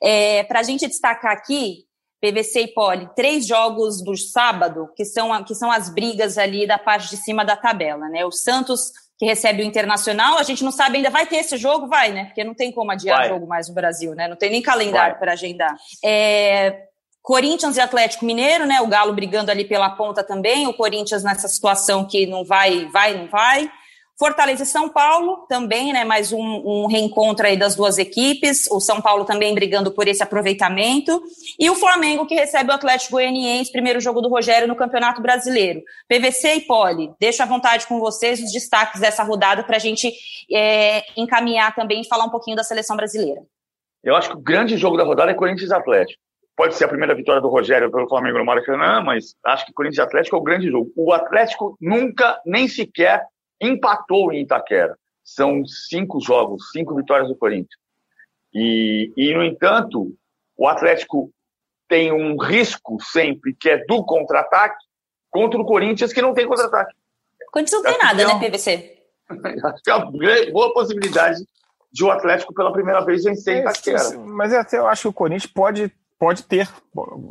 É, 0.00 0.44
para 0.44 0.60
a 0.60 0.62
gente 0.62 0.86
destacar 0.86 1.32
aqui, 1.32 1.87
PVC 2.20 2.62
e 2.62 2.68
Poli, 2.68 3.08
três 3.14 3.46
jogos 3.46 4.02
do 4.02 4.16
sábado, 4.16 4.88
que 4.96 5.04
são, 5.04 5.42
que 5.44 5.54
são 5.54 5.70
as 5.70 5.88
brigas 5.88 6.36
ali 6.36 6.66
da 6.66 6.78
parte 6.78 7.08
de 7.10 7.16
cima 7.16 7.44
da 7.44 7.56
tabela, 7.56 8.08
né? 8.08 8.24
O 8.24 8.32
Santos, 8.32 8.90
que 9.16 9.24
recebe 9.24 9.62
o 9.62 9.64
Internacional, 9.64 10.36
a 10.36 10.42
gente 10.42 10.64
não 10.64 10.72
sabe 10.72 10.96
ainda, 10.96 11.10
vai 11.10 11.26
ter 11.26 11.36
esse 11.36 11.56
jogo? 11.56 11.86
Vai, 11.86 12.12
né? 12.12 12.26
Porque 12.26 12.42
não 12.42 12.54
tem 12.54 12.72
como 12.72 12.90
adiar 12.90 13.18
vai. 13.18 13.28
jogo 13.28 13.46
mais 13.46 13.68
no 13.68 13.74
Brasil, 13.74 14.14
né? 14.14 14.26
Não 14.26 14.36
tem 14.36 14.50
nem 14.50 14.62
calendário 14.62 15.18
para 15.18 15.32
agendar. 15.32 15.76
É, 16.04 16.88
Corinthians 17.22 17.76
e 17.76 17.80
Atlético 17.80 18.24
Mineiro, 18.24 18.66
né? 18.66 18.80
O 18.80 18.88
Galo 18.88 19.12
brigando 19.12 19.50
ali 19.50 19.64
pela 19.64 19.90
ponta 19.90 20.24
também, 20.24 20.66
o 20.66 20.74
Corinthians 20.74 21.22
nessa 21.22 21.46
situação 21.46 22.04
que 22.04 22.26
não 22.26 22.44
vai, 22.44 22.86
vai, 22.86 23.16
não 23.16 23.28
vai. 23.28 23.70
Fortaleza 24.18 24.64
e 24.64 24.66
São 24.66 24.88
Paulo 24.88 25.46
também, 25.48 25.92
né? 25.92 26.04
Mais 26.04 26.32
um, 26.32 26.40
um, 26.40 26.86
reencontro 26.86 27.46
aí 27.46 27.56
das 27.56 27.76
duas 27.76 27.98
equipes. 27.98 28.68
O 28.68 28.80
São 28.80 29.00
Paulo 29.00 29.24
também 29.24 29.54
brigando 29.54 29.92
por 29.92 30.08
esse 30.08 30.24
aproveitamento. 30.24 31.22
E 31.56 31.70
o 31.70 31.76
Flamengo 31.76 32.26
que 32.26 32.34
recebe 32.34 32.70
o 32.70 32.74
Atlético 32.74 33.12
Goianiense, 33.12 33.70
primeiro 33.70 34.00
jogo 34.00 34.20
do 34.20 34.28
Rogério 34.28 34.66
no 34.66 34.74
Campeonato 34.74 35.22
Brasileiro. 35.22 35.82
PVC 36.08 36.54
e 36.56 36.60
Poli, 36.62 37.12
deixo 37.20 37.44
à 37.44 37.46
vontade 37.46 37.86
com 37.86 38.00
vocês 38.00 38.42
os 38.42 38.50
destaques 38.50 39.00
dessa 39.00 39.22
rodada 39.22 39.62
para 39.62 39.76
a 39.76 39.80
gente 39.80 40.12
é, 40.52 41.04
encaminhar 41.16 41.72
também 41.76 42.00
e 42.00 42.08
falar 42.08 42.24
um 42.24 42.30
pouquinho 42.30 42.56
da 42.56 42.64
seleção 42.64 42.96
brasileira. 42.96 43.40
Eu 44.02 44.16
acho 44.16 44.30
que 44.30 44.36
o 44.36 44.40
grande 44.40 44.76
jogo 44.76 44.96
da 44.96 45.04
rodada 45.04 45.30
é 45.30 45.34
Corinthians 45.34 45.70
e 45.70 45.74
Atlético. 45.74 46.20
Pode 46.56 46.74
ser 46.74 46.86
a 46.86 46.88
primeira 46.88 47.14
vitória 47.14 47.40
do 47.40 47.48
Rogério 47.48 47.88
pelo 47.88 48.08
Flamengo 48.08 48.38
no 48.38 48.44
Maracanã, 48.44 49.00
mas 49.00 49.36
acho 49.44 49.64
que 49.64 49.72
Corinthians 49.72 49.98
e 49.98 50.08
Atlético 50.08 50.34
é 50.34 50.38
o 50.40 50.42
grande 50.42 50.68
jogo. 50.68 50.90
O 50.96 51.12
Atlético 51.12 51.76
nunca, 51.80 52.40
nem 52.44 52.66
sequer 52.66 53.22
empatou 53.60 54.32
em 54.32 54.42
Itaquera. 54.42 54.96
São 55.24 55.64
cinco 55.66 56.20
jogos, 56.20 56.70
cinco 56.70 56.94
vitórias 56.94 57.28
do 57.28 57.36
Corinthians. 57.36 57.78
E, 58.52 59.12
e, 59.16 59.34
no 59.34 59.44
entanto, 59.44 60.14
o 60.56 60.66
Atlético 60.66 61.30
tem 61.88 62.12
um 62.12 62.36
risco 62.36 62.98
sempre, 63.02 63.54
que 63.54 63.68
é 63.68 63.84
do 63.86 64.04
contra-ataque, 64.04 64.84
contra 65.30 65.60
o 65.60 65.64
Corinthians, 65.64 66.12
que 66.12 66.22
não 66.22 66.34
tem 66.34 66.46
contra-ataque. 66.46 66.94
O 67.48 67.50
Corinthians 67.50 67.82
não 67.82 67.90
tem 67.90 67.98
nada, 67.98 68.22
é 68.22 68.26
né, 68.26 68.48
PVC? 68.48 68.98
Acho 69.64 69.82
que 69.82 69.90
é 69.90 69.94
uma 69.94 70.10
boa 70.52 70.72
possibilidade 70.72 71.44
de 71.90 72.04
o 72.04 72.10
Atlético 72.10 72.54
pela 72.54 72.72
primeira 72.72 73.04
vez 73.04 73.24
vencer 73.24 73.54
em 73.54 73.58
é, 73.58 73.60
Itaquera. 73.60 74.18
Mas 74.18 74.52
até 74.52 74.78
eu 74.78 74.86
acho 74.86 75.02
que 75.02 75.08
o 75.08 75.12
Corinthians 75.12 75.46
pode, 75.46 75.92
pode 76.18 76.42
ter, 76.42 76.68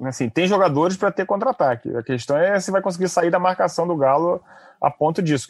assim, 0.05 0.29
tem 0.29 0.47
jogadores 0.47 0.95
para 0.95 1.11
ter 1.11 1.25
contra-ataque. 1.25 1.95
A 1.95 2.01
questão 2.01 2.37
é 2.37 2.59
se 2.59 2.71
vai 2.71 2.81
conseguir 2.81 3.09
sair 3.09 3.29
da 3.29 3.39
marcação 3.39 3.87
do 3.87 3.95
Galo 3.95 4.41
a 4.81 4.89
ponto 4.89 5.21
disso. 5.21 5.47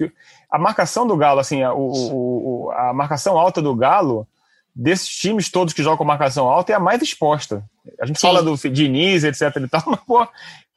A 0.50 0.58
marcação 0.58 1.06
do 1.06 1.16
Galo, 1.16 1.40
assim, 1.40 1.62
a, 1.62 1.74
o, 1.74 2.72
a 2.76 2.94
marcação 2.94 3.38
alta 3.38 3.62
do 3.62 3.76
Galo, 3.76 4.28
desses 4.76 5.10
times 5.10 5.52
todos 5.52 5.74
que 5.74 5.84
jogam 5.84 6.06
marcação 6.06 6.48
alta, 6.48 6.72
é 6.72 6.76
a 6.76 6.80
mais 6.80 7.02
exposta. 7.02 7.64
A 8.02 8.06
gente 8.06 8.20
Sim. 8.20 8.28
fala 8.28 8.42
do 8.42 8.56
Diniz, 8.70 9.24
etc 9.24 9.56
e 9.58 9.68
tal, 9.68 9.84
mas, 9.88 10.00
pô, 10.02 10.28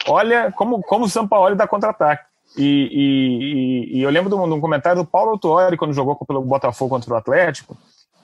olha 0.08 0.52
como, 0.52 0.82
como 0.82 1.06
o 1.06 1.10
São 1.10 1.26
Paulo 1.26 1.54
dá 1.56 1.66
contra-ataque. 1.66 2.24
E, 2.56 3.88
e, 3.92 3.98
e, 3.98 4.02
eu 4.02 4.10
lembro 4.10 4.28
de 4.28 4.34
um, 4.34 4.60
comentário 4.60 5.02
do 5.02 5.08
Paulo 5.08 5.30
Autuori, 5.30 5.76
quando 5.76 5.94
jogou 5.94 6.16
pelo 6.16 6.42
Botafogo 6.42 6.90
contra 6.90 7.14
o 7.14 7.16
Atlético, 7.16 7.76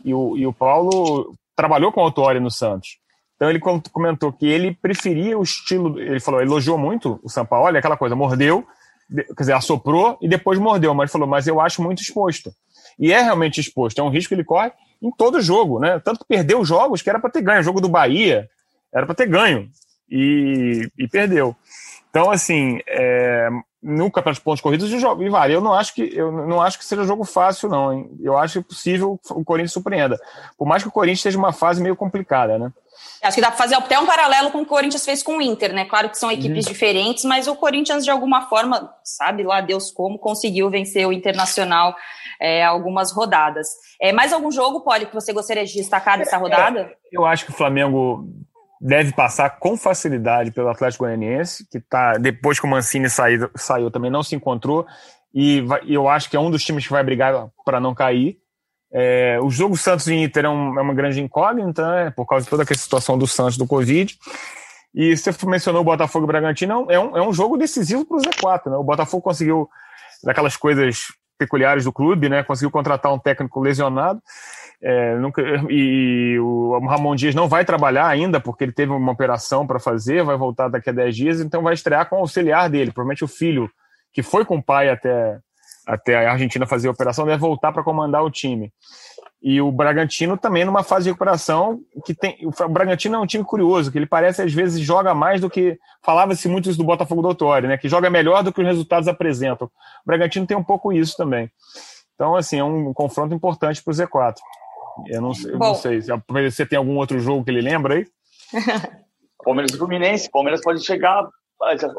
e 0.04 0.12
o, 0.12 0.36
e 0.36 0.46
o 0.46 0.52
Paulo 0.52 1.32
trabalhou 1.54 1.92
com 1.92 2.00
o 2.00 2.04
Autuori 2.04 2.40
no 2.40 2.50
Santos. 2.50 2.98
Então 3.36 3.50
ele 3.50 3.60
comentou 3.92 4.32
que 4.32 4.46
ele 4.46 4.74
preferia 4.74 5.38
o 5.38 5.42
estilo, 5.42 6.00
ele 6.00 6.20
falou, 6.20 6.40
elogiou 6.40 6.78
muito 6.78 7.20
o 7.22 7.28
São 7.28 7.44
Paulo, 7.44 7.76
aquela 7.76 7.96
coisa, 7.96 8.16
mordeu, 8.16 8.66
quer 9.14 9.40
dizer, 9.40 9.52
assoprou 9.52 10.18
e 10.20 10.28
depois 10.28 10.58
mordeu, 10.58 10.94
mas 10.94 11.12
falou, 11.12 11.28
mas 11.28 11.46
eu 11.46 11.60
acho 11.60 11.82
muito 11.82 12.00
exposto. 12.00 12.50
E 12.98 13.12
é 13.12 13.20
realmente 13.20 13.60
exposto, 13.60 13.98
é 14.00 14.02
um 14.02 14.08
risco 14.08 14.30
que 14.30 14.34
ele 14.34 14.44
corre 14.44 14.72
em 15.02 15.10
todo 15.10 15.42
jogo, 15.42 15.78
né? 15.78 16.00
Tanto 16.02 16.20
que 16.20 16.26
perdeu 16.26 16.64
jogos 16.64 17.02
que 17.02 17.10
era 17.10 17.20
para 17.20 17.30
ter 17.30 17.42
ganho. 17.42 17.60
O 17.60 17.64
jogo 17.64 17.80
do 17.80 17.88
Bahia 17.88 18.48
era 18.92 19.04
para 19.04 19.14
ter 19.14 19.26
ganho 19.26 19.68
e, 20.10 20.88
e 20.98 21.06
perdeu. 21.06 21.54
Então, 22.08 22.30
assim, 22.30 22.80
é, 22.88 23.48
no 23.86 24.10
campeonato 24.10 24.40
de 24.40 24.44
pontos 24.44 24.60
corridos 24.60 24.90
e, 24.90 24.96
e 24.96 25.28
vale. 25.28 25.54
Eu 25.54 25.60
não 25.60 25.72
acho 25.72 25.94
que 25.94 26.10
eu 26.12 26.32
não 26.32 26.60
acho 26.60 26.76
que 26.76 26.84
seja 26.84 27.04
jogo 27.04 27.24
fácil, 27.24 27.68
não. 27.68 27.92
Hein? 27.92 28.10
Eu 28.20 28.36
acho 28.36 28.60
possível 28.60 29.18
o 29.30 29.44
Corinthians 29.44 29.72
surpreenda. 29.72 30.18
Por 30.58 30.66
mais 30.66 30.82
que 30.82 30.88
o 30.88 30.92
Corinthians 30.92 31.20
esteja 31.20 31.38
uma 31.38 31.52
fase 31.52 31.80
meio 31.80 31.94
complicada, 31.94 32.58
né? 32.58 32.72
Acho 33.22 33.36
que 33.36 33.40
dá 33.40 33.48
para 33.48 33.56
fazer 33.56 33.76
até 33.76 33.98
um 33.98 34.06
paralelo 34.06 34.50
com 34.50 34.58
o 34.58 34.60
que 34.62 34.66
o 34.66 34.70
Corinthians 34.70 35.04
fez 35.04 35.22
com 35.22 35.36
o 35.36 35.42
Inter, 35.42 35.72
né? 35.72 35.84
Claro 35.84 36.10
que 36.10 36.18
são 36.18 36.32
equipes 36.32 36.66
uhum. 36.66 36.72
diferentes, 36.72 37.24
mas 37.24 37.46
o 37.46 37.54
Corinthians, 37.54 38.04
de 38.04 38.10
alguma 38.10 38.48
forma, 38.48 38.92
sabe 39.04 39.44
lá 39.44 39.60
Deus 39.60 39.92
como, 39.92 40.18
conseguiu 40.18 40.68
vencer 40.68 41.06
o 41.06 41.12
Internacional 41.12 41.94
é, 42.40 42.64
algumas 42.64 43.12
rodadas. 43.12 43.68
É, 44.00 44.12
mais 44.12 44.32
algum 44.32 44.50
jogo, 44.50 44.80
Poli, 44.80 45.06
que 45.06 45.14
você 45.14 45.32
gostaria 45.32 45.64
de 45.64 45.74
destacar 45.74 46.18
dessa 46.18 46.36
rodada? 46.36 46.92
Eu 47.12 47.24
acho 47.24 47.44
que 47.44 47.52
o 47.52 47.54
Flamengo 47.54 48.26
deve 48.86 49.12
passar 49.12 49.50
com 49.58 49.76
facilidade 49.76 50.52
pelo 50.52 50.68
Atlético 50.68 51.02
Goianiense, 51.02 51.66
que 51.68 51.80
tá, 51.80 52.12
depois 52.18 52.60
que 52.60 52.66
o 52.66 52.70
Mancini 52.70 53.10
saiu, 53.10 53.50
saiu 53.56 53.90
também 53.90 54.12
não 54.12 54.22
se 54.22 54.36
encontrou, 54.36 54.86
e 55.34 55.60
vai, 55.62 55.80
eu 55.88 56.08
acho 56.08 56.30
que 56.30 56.36
é 56.36 56.40
um 56.40 56.52
dos 56.52 56.64
times 56.64 56.84
que 56.86 56.92
vai 56.92 57.02
brigar 57.02 57.48
para 57.64 57.80
não 57.80 57.92
cair. 57.92 58.38
É, 58.92 59.40
o 59.42 59.50
jogo 59.50 59.76
Santos 59.76 60.06
e 60.06 60.14
Inter 60.14 60.44
é, 60.44 60.48
um, 60.48 60.78
é, 60.78 60.82
uma 60.82 60.94
grande 60.94 61.20
incógnita, 61.20 61.90
né, 61.90 62.10
por 62.10 62.26
causa 62.26 62.44
de 62.44 62.50
toda 62.50 62.62
aquela 62.62 62.78
situação 62.78 63.18
do 63.18 63.26
Santos, 63.26 63.58
do 63.58 63.66
Covid. 63.66 64.16
E 64.94 65.16
você 65.16 65.32
mencionou 65.46 65.82
o 65.82 65.84
Botafogo 65.84 66.24
e 66.24 66.28
Bragantino, 66.28 66.86
é 66.88 66.98
um, 66.98 67.16
é 67.16 67.20
um 67.20 67.32
jogo 67.32 67.56
decisivo 67.56 68.04
para 68.04 68.16
o 68.16 68.20
Z4. 68.20 68.70
Né? 68.70 68.76
O 68.76 68.84
Botafogo 68.84 69.22
conseguiu, 69.22 69.68
daquelas 70.22 70.56
coisas 70.56 71.06
peculiares 71.36 71.82
do 71.82 71.92
clube, 71.92 72.28
né? 72.28 72.44
conseguiu 72.44 72.70
contratar 72.70 73.12
um 73.12 73.18
técnico 73.18 73.60
lesionado. 73.60 74.22
É, 74.82 75.16
nunca, 75.16 75.42
e 75.70 76.38
o 76.38 76.78
Ramon 76.86 77.16
Dias 77.16 77.34
não 77.34 77.48
vai 77.48 77.64
trabalhar 77.64 78.06
ainda, 78.06 78.38
porque 78.40 78.64
ele 78.64 78.72
teve 78.72 78.92
uma 78.92 79.12
operação 79.12 79.66
para 79.66 79.80
fazer, 79.80 80.22
vai 80.22 80.36
voltar 80.36 80.68
daqui 80.68 80.90
a 80.90 80.92
10 80.92 81.16
dias, 81.16 81.40
então 81.40 81.62
vai 81.62 81.74
estrear 81.74 82.08
com 82.08 82.16
o 82.16 82.20
auxiliar 82.20 82.68
dele, 82.68 82.92
provavelmente 82.92 83.24
o 83.24 83.28
filho, 83.28 83.70
que 84.12 84.22
foi 84.22 84.44
com 84.44 84.58
o 84.58 84.62
pai 84.62 84.90
até, 84.90 85.38
até 85.86 86.26
a 86.26 86.32
Argentina 86.32 86.66
fazer 86.66 86.88
a 86.88 86.90
operação, 86.90 87.24
deve 87.24 87.38
voltar 87.38 87.72
para 87.72 87.82
comandar 87.82 88.22
o 88.22 88.30
time. 88.30 88.72
E 89.42 89.60
o 89.60 89.70
Bragantino 89.70 90.36
também 90.36 90.64
numa 90.64 90.82
fase 90.82 91.04
de 91.04 91.10
recuperação 91.10 91.80
que 92.04 92.14
tem. 92.14 92.36
O 92.42 92.68
Bragantino 92.68 93.16
é 93.16 93.18
um 93.18 93.26
time 93.26 93.44
curioso, 93.44 93.92
que 93.92 93.98
ele 93.98 94.06
parece 94.06 94.42
às 94.42 94.52
vezes 94.52 94.80
joga 94.80 95.14
mais 95.14 95.40
do 95.40 95.48
que. 95.48 95.78
Falava-se 96.02 96.48
muito 96.48 96.68
isso 96.68 96.78
do 96.78 96.84
Botafogo 96.84 97.22
do 97.22 97.28
Autório, 97.28 97.68
né? 97.68 97.76
Que 97.76 97.88
joga 97.88 98.10
melhor 98.10 98.42
do 98.42 98.52
que 98.52 98.60
os 98.60 98.66
resultados 98.66 99.06
apresentam. 99.06 99.68
O 99.68 99.70
Bragantino 100.06 100.46
tem 100.46 100.56
um 100.56 100.64
pouco 100.64 100.92
isso 100.92 101.16
também. 101.16 101.50
Então, 102.14 102.34
assim, 102.34 102.58
é 102.58 102.64
um 102.64 102.92
confronto 102.92 103.34
importante 103.34 103.82
para 103.84 103.92
o 103.92 103.94
Z4. 103.94 104.34
Eu 105.08 105.20
não, 105.20 105.32
eu 105.44 105.58
não 105.58 105.74
sei. 105.74 106.00
Você 106.00 106.66
tem 106.66 106.78
algum 106.78 106.96
outro 106.96 107.18
jogo 107.20 107.44
que 107.44 107.50
ele 107.50 107.60
lembra 107.60 107.94
aí? 107.94 108.06
Palmeiras 109.44 109.72
e 109.72 109.78
Fluminense. 109.78 110.30
Palmeiras 110.30 110.60
pode 110.60 110.84
chegar 110.84 111.28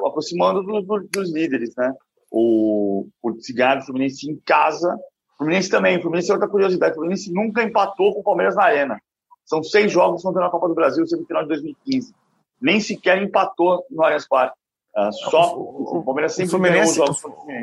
aproximando 0.06 0.64
do, 0.64 0.82
do, 0.82 1.08
dos 1.12 1.34
líderes, 1.34 1.74
né? 1.78 1.94
O, 2.32 3.08
o 3.24 3.42
Cigarro 3.42 3.84
Fluminense 3.84 4.30
em 4.30 4.40
casa. 4.46 4.94
O 5.34 5.38
Fluminense 5.38 5.70
também. 5.70 5.98
O 5.98 6.02
Fluminense 6.02 6.30
é 6.30 6.34
outra 6.34 6.50
curiosidade. 6.50 6.94
O 6.94 6.96
Fluminense 6.96 7.32
nunca 7.32 7.64
empatou 7.64 8.14
com 8.14 8.20
o 8.22 8.24
Palmeiras 8.24 8.56
na 8.56 8.64
Arena. 8.64 9.00
São 9.46 9.64
seis 9.64 9.92
jogos 9.92 10.22
que 10.22 10.28
estão 10.28 10.42
na 10.42 10.50
Copa 10.50 10.68
do 10.68 10.76
Brasil, 10.76 11.08
semifinal 11.08 11.44
de 11.44 11.50
2015. 11.50 12.14
Nem 12.62 12.80
sequer 12.82 13.22
empatou 13.22 13.86
no 13.90 14.04
Allianz 14.04 14.28
Parque. 14.28 14.58
Uh, 14.98 15.14
só 15.30 15.56
o, 15.56 16.00
o, 16.00 16.04
Palmeiras 16.04 16.34
sempre 16.34 16.48
o 16.48 16.52
Fluminense, 16.52 17.00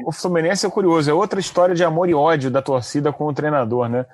o 0.06 0.12
Fluminense 0.12 0.64
é 0.64 0.70
curioso, 0.70 1.10
é 1.10 1.12
outra 1.12 1.40
história 1.40 1.74
de 1.74 1.82
amor 1.82 2.08
e 2.08 2.14
ódio 2.14 2.48
da 2.48 2.62
torcida 2.62 3.12
com 3.12 3.26
o 3.26 3.34
treinador, 3.34 3.88
né? 3.88 4.06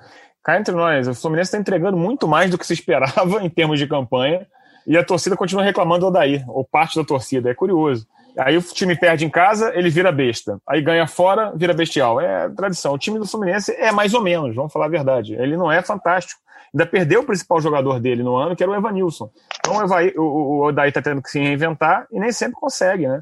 Cá 0.43 0.59
entre 0.59 0.73
nós, 0.73 1.07
o 1.07 1.13
Fluminense 1.13 1.49
está 1.49 1.57
entregando 1.57 1.97
muito 1.97 2.27
mais 2.27 2.49
do 2.49 2.57
que 2.57 2.65
se 2.65 2.73
esperava 2.73 3.41
em 3.43 3.49
termos 3.49 3.79
de 3.79 3.87
campanha 3.87 4.47
e 4.85 4.97
a 4.97 5.03
torcida 5.03 5.35
continua 5.35 5.63
reclamando 5.63 6.01
do 6.01 6.07
Odair, 6.07 6.43
ou 6.49 6.63
parte 6.63 6.95
da 6.95 7.05
torcida. 7.05 7.49
É 7.49 7.53
curioso. 7.53 8.07
Aí 8.37 8.57
o 8.57 8.61
time 8.61 8.95
perde 8.95 9.25
em 9.25 9.29
casa, 9.29 9.71
ele 9.75 9.89
vira 9.89 10.11
besta. 10.11 10.59
Aí 10.67 10.81
ganha 10.81 11.05
fora, 11.05 11.51
vira 11.55 11.73
bestial. 11.73 12.19
É 12.19 12.49
tradição. 12.49 12.93
O 12.93 12.97
time 12.97 13.19
do 13.19 13.27
Fluminense 13.27 13.71
é 13.73 13.91
mais 13.91 14.13
ou 14.13 14.21
menos, 14.21 14.55
vamos 14.55 14.71
falar 14.71 14.85
a 14.85 14.89
verdade. 14.89 15.33
Ele 15.35 15.57
não 15.57 15.71
é 15.71 15.81
fantástico. 15.81 16.39
Ainda 16.73 16.85
perdeu 16.85 17.21
o 17.21 17.25
principal 17.25 17.59
jogador 17.59 17.99
dele 17.99 18.23
no 18.23 18.35
ano, 18.35 18.55
que 18.55 18.63
era 18.63 18.71
o 18.71 18.75
Evanilson. 18.75 19.29
Então 19.59 19.77
o, 19.77 19.83
Evaí, 19.83 20.13
o, 20.17 20.63
Odair 20.63 20.89
está 20.89 21.01
tendo 21.01 21.21
que 21.21 21.29
se 21.29 21.39
reinventar 21.39 22.07
e 22.11 22.19
nem 22.19 22.31
sempre 22.31 22.59
consegue, 22.59 23.07
né? 23.07 23.21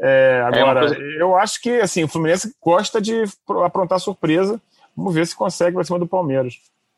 É, 0.00 0.42
agora, 0.46 0.80
é 0.80 0.88
coisa... 0.88 1.00
eu 1.18 1.36
acho 1.36 1.60
que 1.60 1.80
assim, 1.80 2.04
o 2.04 2.08
Fluminense 2.08 2.54
gosta 2.62 3.00
de 3.00 3.24
aprontar 3.64 3.98
surpresa 3.98 4.60
Vamos 4.96 5.14
ver 5.14 5.26
se 5.26 5.36
consegue 5.36 5.74
para 5.74 5.84
cima 5.84 5.98
do 5.98 6.06
Palmeiras. 6.06 6.54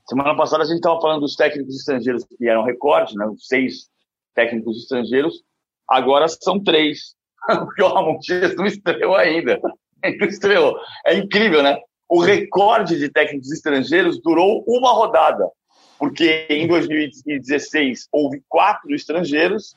Semana 0.08 0.36
passada 0.36 0.62
a 0.62 0.66
gente 0.66 0.76
estava 0.76 1.00
falando 1.00 1.20
dos 1.20 1.34
técnicos 1.34 1.76
estrangeiros 1.76 2.24
que 2.24 2.48
eram 2.48 2.64
recorde, 2.64 3.14
né? 3.16 3.26
Seis 3.38 3.90
técnicos 4.34 4.78
estrangeiros. 4.78 5.42
Agora 5.88 6.26
são 6.28 6.62
três. 6.62 7.16
Porque 7.46 7.82
o 7.82 7.88
Ramon 7.88 8.18
Dias 8.20 8.54
não 8.54 8.66
estreou 8.66 9.16
ainda. 9.16 9.60
Não 10.20 10.28
estreou. 10.28 10.78
É 11.04 11.14
incrível, 11.14 11.60
né? 11.60 11.76
O 12.08 12.20
recorde 12.20 12.96
de 13.00 13.08
técnicos 13.08 13.50
estrangeiros 13.50 14.20
durou 14.22 14.62
uma 14.64 14.92
rodada. 14.92 15.50
Porque 15.98 16.46
em 16.48 16.68
2016 16.68 18.08
houve 18.12 18.40
quatro 18.48 18.94
estrangeiros 18.94 19.76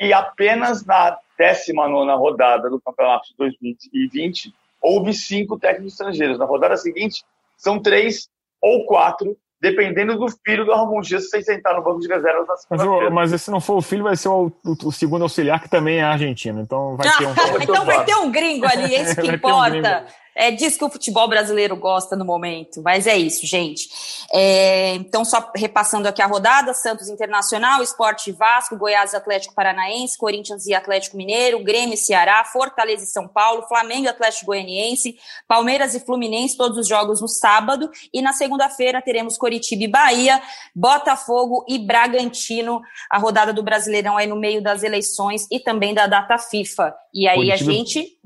e 0.00 0.10
apenas 0.10 0.86
na 0.86 1.18
19 1.36 2.10
rodada 2.16 2.70
do 2.70 2.80
campeonato 2.80 3.28
de 3.28 3.34
2020 3.36 4.54
houve 4.80 5.12
cinco 5.12 5.58
técnicos 5.58 5.92
estrangeiros. 5.92 6.38
Na 6.38 6.46
rodada 6.46 6.78
seguinte, 6.78 7.22
são 7.58 7.80
três 7.80 8.28
ou 8.62 8.86
quatro, 8.86 9.36
dependendo 9.60 10.16
do 10.16 10.26
filho 10.44 10.64
do 10.64 10.72
Ramon 10.72 11.00
Dias, 11.00 11.28
sem 11.28 11.42
sentar 11.42 11.74
no 11.74 11.82
banco 11.82 12.00
de 12.00 12.08
reservas 12.08 12.46
na 12.46 12.56
segunda 12.56 13.10
Mas, 13.10 13.32
mas 13.32 13.42
se 13.42 13.50
não 13.50 13.60
for 13.60 13.76
o 13.76 13.82
filho, 13.82 14.04
vai 14.04 14.16
ser 14.16 14.28
o, 14.28 14.52
o, 14.64 14.88
o, 14.88 14.92
segundo 14.92 15.22
auxiliar, 15.22 15.60
que 15.60 15.68
também 15.68 15.98
é 15.98 16.04
argentino. 16.04 16.60
Então 16.60 16.96
vai 16.96 17.10
ter 17.18 17.26
um. 17.26 17.32
então 17.60 17.84
vai 17.84 18.04
ter 18.04 18.14
um 18.14 18.30
gringo 18.30 18.66
ali, 18.66 18.94
é 18.94 19.02
isso 19.02 19.16
que 19.20 19.28
importa. 19.28 20.06
Um 20.06 20.27
é 20.38 20.52
disso 20.52 20.78
que 20.78 20.84
o 20.84 20.88
futebol 20.88 21.26
brasileiro 21.26 21.76
gosta 21.76 22.14
no 22.14 22.24
momento. 22.24 22.80
Mas 22.80 23.08
é 23.08 23.16
isso, 23.16 23.44
gente. 23.44 23.88
É, 24.32 24.94
então, 24.94 25.24
só 25.24 25.50
repassando 25.54 26.06
aqui 26.06 26.22
a 26.22 26.26
rodada: 26.26 26.72
Santos 26.72 27.08
Internacional, 27.08 27.82
Esporte 27.82 28.30
Vasco, 28.30 28.76
Goiás 28.76 29.14
Atlético 29.14 29.52
Paranaense, 29.52 30.16
Corinthians 30.16 30.64
e 30.66 30.74
Atlético 30.74 31.16
Mineiro, 31.16 31.62
Grêmio 31.64 31.94
e 31.94 31.96
Ceará, 31.96 32.44
Fortaleza 32.44 33.02
e 33.02 33.08
São 33.08 33.26
Paulo, 33.26 33.66
Flamengo 33.66 34.04
e 34.04 34.08
Atlético 34.08 34.46
Goianiense, 34.46 35.18
Palmeiras 35.48 35.96
e 35.96 36.00
Fluminense, 36.00 36.56
todos 36.56 36.78
os 36.78 36.86
jogos 36.86 37.20
no 37.20 37.28
sábado. 37.28 37.90
E 38.14 38.22
na 38.22 38.32
segunda-feira 38.32 39.02
teremos 39.02 39.36
Coritiba 39.36 39.82
e 39.82 39.88
Bahia, 39.88 40.40
Botafogo 40.72 41.64
e 41.68 41.80
Bragantino, 41.80 42.80
a 43.10 43.18
rodada 43.18 43.52
do 43.52 43.62
Brasileirão 43.62 44.16
aí 44.16 44.28
no 44.28 44.36
meio 44.36 44.62
das 44.62 44.84
eleições 44.84 45.48
e 45.50 45.58
também 45.58 45.92
da 45.92 46.06
data 46.06 46.38
FIFA. 46.38 46.94
E 47.12 47.26
aí 47.26 47.36
Curitiba... 47.36 47.70
a 47.70 47.74
gente 47.74 48.18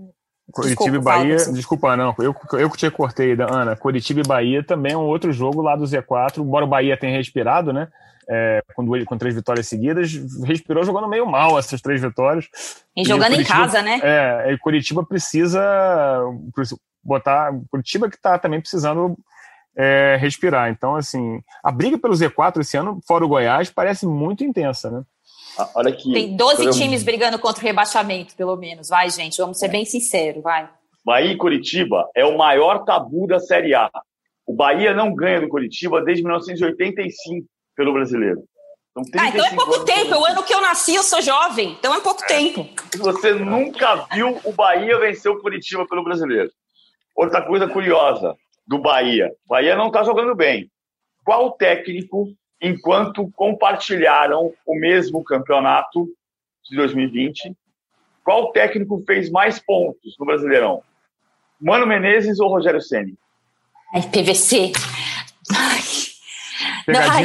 Curitiba 0.52 0.96
e 0.96 1.00
Bahia, 1.00 1.36
desculpa, 1.52 1.96
não, 1.96 2.14
eu, 2.18 2.34
eu 2.52 2.70
que 2.70 2.76
te 2.76 2.90
cortei, 2.90 3.32
Ana. 3.32 3.74
Curitiba 3.74 4.20
e 4.20 4.26
Bahia 4.26 4.62
também 4.62 4.92
é 4.92 4.96
um 4.96 5.06
outro 5.06 5.32
jogo 5.32 5.62
lá 5.62 5.74
do 5.74 5.84
Z4, 5.84 6.38
embora 6.38 6.64
o 6.64 6.68
Bahia 6.68 6.96
tenha 6.96 7.16
respirado, 7.16 7.72
né? 7.72 7.88
É, 8.28 8.62
com, 8.74 8.84
duas, 8.84 9.04
com 9.04 9.18
três 9.18 9.34
vitórias 9.34 9.66
seguidas, 9.66 10.12
respirou 10.44 10.84
jogando 10.84 11.08
meio 11.08 11.26
mal 11.26 11.58
essas 11.58 11.80
três 11.80 12.00
vitórias. 12.00 12.46
E, 12.96 13.02
e 13.02 13.04
jogando 13.04 13.32
Curitiba, 13.32 13.56
em 13.56 13.60
casa, 13.60 13.82
né? 13.82 14.00
É, 14.02 14.52
e 14.52 14.58
Curitiba 14.58 15.04
precisa 15.04 15.60
botar. 17.02 17.52
Curitiba 17.70 18.08
que 18.08 18.16
está 18.16 18.38
também 18.38 18.60
precisando 18.60 19.16
é, 19.76 20.16
respirar. 20.20 20.70
Então, 20.70 20.96
assim, 20.96 21.42
a 21.62 21.72
briga 21.72 21.98
pelo 21.98 22.14
Z4 22.14 22.60
esse 22.60 22.76
ano, 22.76 23.00
fora 23.06 23.24
o 23.24 23.28
Goiás, 23.28 23.70
parece 23.70 24.06
muito 24.06 24.44
intensa, 24.44 24.90
né? 24.90 25.02
Ah, 25.58 25.70
olha 25.76 25.90
aqui. 25.90 26.12
Tem 26.12 26.36
12 26.36 26.70
times 26.70 27.02
brigando 27.02 27.38
contra 27.38 27.62
o 27.62 27.66
rebaixamento, 27.66 28.34
pelo 28.34 28.56
menos. 28.56 28.88
Vai, 28.88 29.10
gente, 29.10 29.38
vamos 29.38 29.58
ser 29.58 29.66
é. 29.66 29.68
bem 29.68 29.84
sinceros, 29.84 30.42
vai. 30.42 30.68
Bahia 31.04 31.32
e 31.32 31.36
Curitiba 31.36 32.08
é 32.14 32.24
o 32.24 32.36
maior 32.36 32.84
tabu 32.84 33.26
da 33.26 33.38
Série 33.38 33.74
A. 33.74 33.90
O 34.46 34.54
Bahia 34.54 34.94
não 34.94 35.14
ganha 35.14 35.40
do 35.40 35.48
Curitiba 35.48 36.02
desde 36.02 36.22
1985 36.22 37.46
pelo 37.76 37.92
brasileiro. 37.92 38.44
Então, 38.96 39.22
ah, 39.22 39.28
então 39.28 39.46
é 39.46 39.54
pouco 39.54 39.84
tempo. 39.84 40.14
O 40.16 40.24
ano 40.24 40.42
que 40.42 40.54
eu 40.54 40.60
nasci, 40.60 40.94
eu 40.94 41.02
sou 41.02 41.20
jovem. 41.22 41.72
Então 41.72 41.94
é 41.94 42.00
pouco 42.00 42.22
é. 42.24 42.26
tempo. 42.26 42.68
Você 42.98 43.32
nunca 43.32 44.06
viu 44.12 44.38
o 44.44 44.52
Bahia 44.52 44.98
vencer 44.98 45.30
o 45.30 45.40
Curitiba 45.40 45.86
pelo 45.86 46.04
brasileiro. 46.04 46.50
Outra 47.16 47.42
coisa 47.42 47.66
curiosa 47.66 48.36
do 48.66 48.78
Bahia. 48.78 49.32
O 49.46 49.48
Bahia 49.48 49.76
não 49.76 49.86
está 49.86 50.04
jogando 50.04 50.34
bem. 50.34 50.70
Qual 51.24 51.52
técnico 51.52 52.28
enquanto 52.62 53.28
compartilharam 53.34 54.54
o 54.64 54.74
mesmo 54.76 55.24
campeonato 55.24 56.08
de 56.64 56.76
2020. 56.76 57.56
Qual 58.24 58.52
técnico 58.52 59.02
fez 59.04 59.28
mais 59.28 59.58
pontos 59.58 60.16
no 60.18 60.24
Brasileirão? 60.24 60.82
Mano 61.60 61.86
Menezes 61.86 62.38
ou 62.38 62.48
Rogério 62.48 62.80
Ceni? 62.80 63.18
Ai, 63.92 64.02
PVC. 64.02 64.72
Ai. 65.54 65.82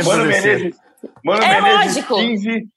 Mano 0.03 0.25
Menezes, 0.25 0.75
Mano 1.23 1.43
é 1.43 1.61
Menezes 1.61 2.05
15, 2.05 2.67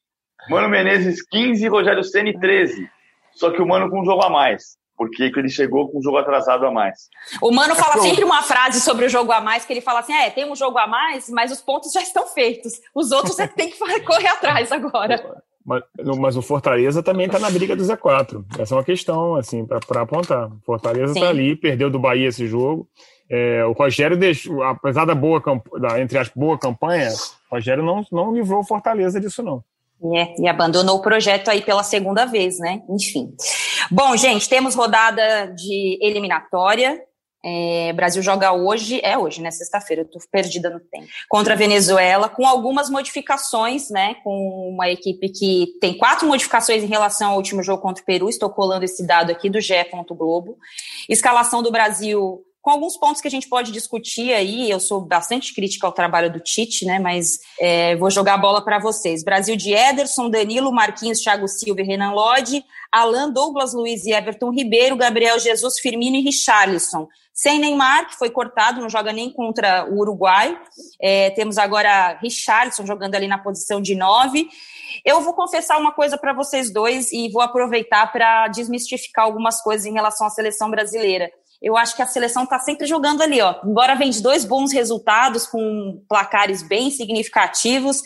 Mano 0.48 0.68
Menezes 0.68 1.22
15, 1.28 1.68
Rogério 1.68 2.04
Ceni 2.04 2.38
13. 2.38 2.88
Só 3.32 3.50
que 3.50 3.62
o 3.62 3.66
Mano 3.66 3.88
com 3.88 4.02
um 4.02 4.04
jogo 4.04 4.22
a 4.22 4.28
mais 4.28 4.79
porque 5.00 5.32
ele 5.34 5.48
chegou 5.48 5.88
com 5.88 5.98
um 5.98 6.02
jogo 6.02 6.18
atrasado 6.18 6.66
a 6.66 6.70
mais. 6.70 7.08
O 7.40 7.50
Mano 7.50 7.74
fala 7.74 8.02
sempre 8.02 8.22
uma 8.22 8.42
frase 8.42 8.82
sobre 8.82 9.06
o 9.06 9.08
jogo 9.08 9.32
a 9.32 9.40
mais, 9.40 9.64
que 9.64 9.72
ele 9.72 9.80
fala 9.80 10.00
assim, 10.00 10.12
é, 10.12 10.28
tem 10.28 10.44
um 10.44 10.54
jogo 10.54 10.76
a 10.76 10.86
mais, 10.86 11.30
mas 11.30 11.50
os 11.50 11.62
pontos 11.62 11.90
já 11.90 12.02
estão 12.02 12.26
feitos. 12.26 12.74
Os 12.94 13.10
outros 13.10 13.38
é 13.38 13.48
que 13.48 13.56
tem 13.56 13.70
que 13.70 13.78
correr 14.04 14.28
atrás 14.28 14.70
agora. 14.70 15.42
Mas, 15.64 15.82
mas, 16.18 16.36
o 16.36 16.42
Fortaleza 16.42 17.02
também 17.02 17.24
está 17.24 17.38
na 17.38 17.48
briga 17.50 17.74
do 17.74 17.82
Z4. 17.82 18.44
Essa 18.58 18.74
é 18.74 18.76
uma 18.76 18.84
questão, 18.84 19.36
assim, 19.36 19.64
para 19.64 20.02
apontar. 20.02 20.48
O 20.48 20.60
Fortaleza 20.66 21.14
está 21.14 21.30
ali, 21.30 21.56
perdeu 21.56 21.88
do 21.88 21.98
Bahia 21.98 22.28
esse 22.28 22.46
jogo. 22.46 22.86
É, 23.30 23.64
o 23.64 23.72
Rogério 23.72 24.18
deixou, 24.18 24.62
apesar 24.62 25.06
da 25.06 25.14
boa, 25.14 25.42
da, 25.80 25.98
entre 25.98 26.18
as 26.18 26.28
boa 26.28 26.58
campanha, 26.58 27.08
o 27.50 27.54
Rogério 27.54 27.82
não, 27.82 28.04
não 28.12 28.34
livrou 28.34 28.60
o 28.60 28.66
Fortaleza 28.66 29.18
disso, 29.18 29.42
não. 29.42 29.64
É, 30.14 30.34
e 30.38 30.46
abandonou 30.46 30.96
o 30.96 31.02
projeto 31.02 31.48
aí 31.48 31.62
pela 31.62 31.82
segunda 31.82 32.26
vez, 32.26 32.58
né? 32.58 32.82
Enfim. 32.88 33.34
Bom, 33.90 34.16
gente, 34.16 34.48
temos 34.48 34.76
rodada 34.76 35.46
de 35.46 35.98
eliminatória. 36.00 37.02
É, 37.42 37.92
Brasil 37.94 38.22
joga 38.22 38.52
hoje, 38.52 39.00
é 39.02 39.16
hoje, 39.18 39.40
né? 39.40 39.50
Sexta-feira, 39.50 40.02
eu 40.02 40.06
tô 40.08 40.18
perdida 40.30 40.70
no 40.70 40.78
tempo. 40.78 41.08
Contra 41.28 41.54
a 41.54 41.56
Venezuela, 41.56 42.28
com 42.28 42.46
algumas 42.46 42.88
modificações, 42.88 43.90
né? 43.90 44.14
Com 44.22 44.70
uma 44.72 44.88
equipe 44.90 45.28
que 45.30 45.66
tem 45.80 45.96
quatro 45.96 46.28
modificações 46.28 46.84
em 46.84 46.86
relação 46.86 47.30
ao 47.30 47.36
último 47.36 47.62
jogo 47.62 47.82
contra 47.82 48.02
o 48.02 48.06
Peru. 48.06 48.28
Estou 48.28 48.50
colando 48.50 48.84
esse 48.84 49.04
dado 49.04 49.32
aqui 49.32 49.50
do 49.50 49.60
GE. 49.60 49.74
Globo. 50.10 50.56
Escalação 51.08 51.62
do 51.62 51.72
Brasil 51.72 52.44
com 52.62 52.70
alguns 52.70 52.96
pontos 52.96 53.20
que 53.20 53.28
a 53.28 53.30
gente 53.30 53.48
pode 53.48 53.72
discutir 53.72 54.32
aí. 54.32 54.70
Eu 54.70 54.78
sou 54.78 55.00
bastante 55.00 55.54
crítica 55.54 55.86
ao 55.86 55.92
trabalho 55.92 56.30
do 56.30 56.40
Tite, 56.40 56.84
né? 56.84 56.98
Mas 56.98 57.38
é, 57.58 57.96
vou 57.96 58.10
jogar 58.10 58.34
a 58.34 58.38
bola 58.38 58.62
para 58.62 58.78
vocês. 58.78 59.24
Brasil 59.24 59.56
de 59.56 59.72
Ederson, 59.72 60.28
Danilo, 60.28 60.72
Marquinhos, 60.72 61.20
Thiago 61.20 61.48
Silva 61.48 61.80
e 61.80 61.84
Renan 61.84 62.12
Lodge, 62.12 62.64
Alan, 62.92 63.30
Douglas 63.30 63.72
Luiz 63.72 64.04
e 64.04 64.12
Everton 64.12 64.50
Ribeiro, 64.50 64.96
Gabriel 64.96 65.38
Jesus, 65.38 65.78
Firmino 65.78 66.16
e 66.16 66.20
Richarlison. 66.20 67.08
Sem 67.32 67.58
Neymar, 67.58 68.08
que 68.08 68.16
foi 68.16 68.28
cortado, 68.28 68.82
não 68.82 68.90
joga 68.90 69.12
nem 69.12 69.32
contra 69.32 69.86
o 69.88 69.98
Uruguai. 70.00 70.60
É, 71.00 71.30
temos 71.30 71.56
agora 71.56 72.18
Richarlison 72.20 72.84
jogando 72.84 73.14
ali 73.14 73.26
na 73.26 73.38
posição 73.38 73.80
de 73.80 73.94
nove. 73.94 74.48
Eu 75.04 75.22
vou 75.22 75.32
confessar 75.32 75.78
uma 75.78 75.92
coisa 75.92 76.18
para 76.18 76.34
vocês 76.34 76.70
dois 76.70 77.10
e 77.12 77.30
vou 77.30 77.40
aproveitar 77.40 78.12
para 78.12 78.48
desmistificar 78.48 79.24
algumas 79.24 79.62
coisas 79.62 79.86
em 79.86 79.92
relação 79.92 80.26
à 80.26 80.30
seleção 80.30 80.70
brasileira 80.70 81.30
eu 81.60 81.76
acho 81.76 81.94
que 81.94 82.02
a 82.02 82.06
seleção 82.06 82.44
está 82.44 82.58
sempre 82.58 82.86
jogando 82.86 83.22
ali, 83.22 83.40
ó. 83.40 83.56
Embora 83.64 83.94
vem 83.94 84.10
de 84.10 84.22
dois 84.22 84.44
bons 84.44 84.72
resultados, 84.72 85.46
com 85.46 86.02
placares 86.08 86.62
bem 86.62 86.90
significativos, 86.90 88.00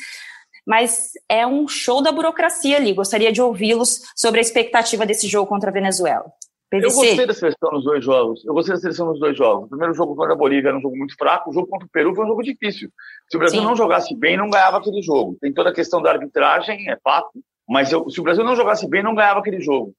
mas 0.67 1.11
é 1.29 1.47
um 1.47 1.69
show 1.69 2.03
da 2.03 2.11
burocracia 2.11 2.77
ali. 2.77 2.93
Gostaria 2.93 3.31
de 3.31 3.41
ouvi-los 3.41 4.01
sobre 4.17 4.41
a 4.41 4.43
expectativa 4.43 5.07
desse 5.07 5.29
jogo 5.29 5.49
contra 5.49 5.71
a 5.71 5.73
Venezuela. 5.73 6.25
PVC. 6.71 6.87
Eu 6.87 6.91
gostei 6.91 7.27
da 7.27 7.35
seleção 7.35 7.71
nos 7.71 7.85
dois 7.85 8.05
jogos. 8.05 8.45
Eu 8.45 8.55
gostei 8.55 8.75
da 8.75 8.81
seleção 8.81 9.07
nos 9.07 9.21
dois 9.21 9.37
jogos. 9.37 9.67
O 9.67 9.69
primeiro 9.69 9.95
jogo 9.95 10.17
contra 10.17 10.33
a 10.33 10.37
Bolívia 10.37 10.69
era 10.71 10.79
um 10.79 10.81
jogo 10.81 10.97
muito 10.97 11.15
fraco, 11.17 11.51
o 11.51 11.53
jogo 11.53 11.69
contra 11.69 11.87
o 11.87 11.91
Peru 11.91 12.15
foi 12.15 12.25
um 12.25 12.29
jogo 12.29 12.43
difícil. 12.43 12.91
Se 13.31 13.37
o 13.37 13.39
Brasil 13.39 13.61
Sim. 13.61 13.67
não 13.67 13.77
jogasse 13.77 14.17
bem, 14.17 14.37
não 14.37 14.51
ganhava 14.51 14.79
aquele 14.79 15.01
jogo. 15.03 15.37
Tem 15.41 15.53
toda 15.53 15.71
a 15.71 15.75
questão 15.75 16.03
da 16.03 16.11
arbitragem, 16.11 16.91
é 16.91 16.97
fato, 17.03 17.31
mas 17.69 17.93
eu, 17.93 18.09
se 18.11 18.21
o 18.21 18.25
Brasil 18.25 18.43
não 18.43 18.57
jogasse 18.57 18.89
bem, 18.89 19.03
não 19.03 19.15
ganhava 19.15 19.41
aquele 19.41 19.61
jogo. 19.61 19.95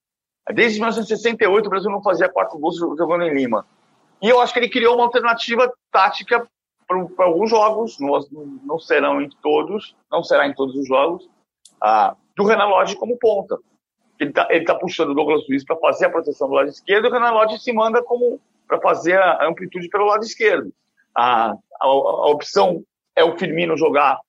Desde 0.54 0.80
1968, 0.80 1.66
o 1.66 1.70
Brasil 1.70 1.92
não 1.92 2.04
fazia 2.04 2.30
quatro 2.30 2.58
gols 2.60 2.78
jogando 2.78 3.24
em 3.24 3.34
Lima. 3.34 3.66
E 4.22 4.30
eu 4.30 4.40
acho 4.40 4.54
que 4.54 4.60
ele 4.60 4.70
criou 4.70 4.96
uma 4.96 5.06
alternativa 5.06 5.72
tática 5.92 6.48
para 6.88 7.26
alguns 7.26 7.50
jogos, 7.50 8.00
não, 8.00 8.20
não, 8.64 8.80
serão 8.80 9.20
em 9.20 9.30
todos, 9.42 9.96
não 10.12 10.24
será 10.24 10.48
em 10.48 10.54
todos 10.54 10.76
os 10.76 10.88
jogos, 10.88 11.28
ah, 11.82 12.16
do 12.36 12.44
Renan 12.44 12.68
Lodge 12.68 12.96
como 12.96 13.18
ponta. 13.18 13.58
Ele 14.20 14.30
está 14.30 14.48
tá 14.66 14.76
puxando 14.76 15.10
o 15.10 15.14
Douglas 15.16 15.48
Luiz 15.50 15.66
para 15.66 15.76
fazer 15.78 16.06
a 16.06 16.10
proteção 16.10 16.48
do 16.48 16.54
lado 16.54 16.70
esquerdo 16.70 17.06
e 17.06 17.10
o 17.10 17.12
Renan 17.12 17.32
Lodge 17.32 17.60
se 17.60 17.74
manda 17.74 18.04
como 18.04 18.40
para 18.68 18.80
fazer 18.80 19.20
a 19.20 19.48
amplitude 19.48 19.90
pelo 19.90 20.06
lado 20.06 20.24
esquerdo. 20.24 20.72
A, 21.14 21.52
a, 21.52 21.58
a, 21.82 22.30
opção 22.30 22.84
é 23.16 23.24
o 23.24 23.38
Firmino 23.38 23.78
jogar 23.78 24.20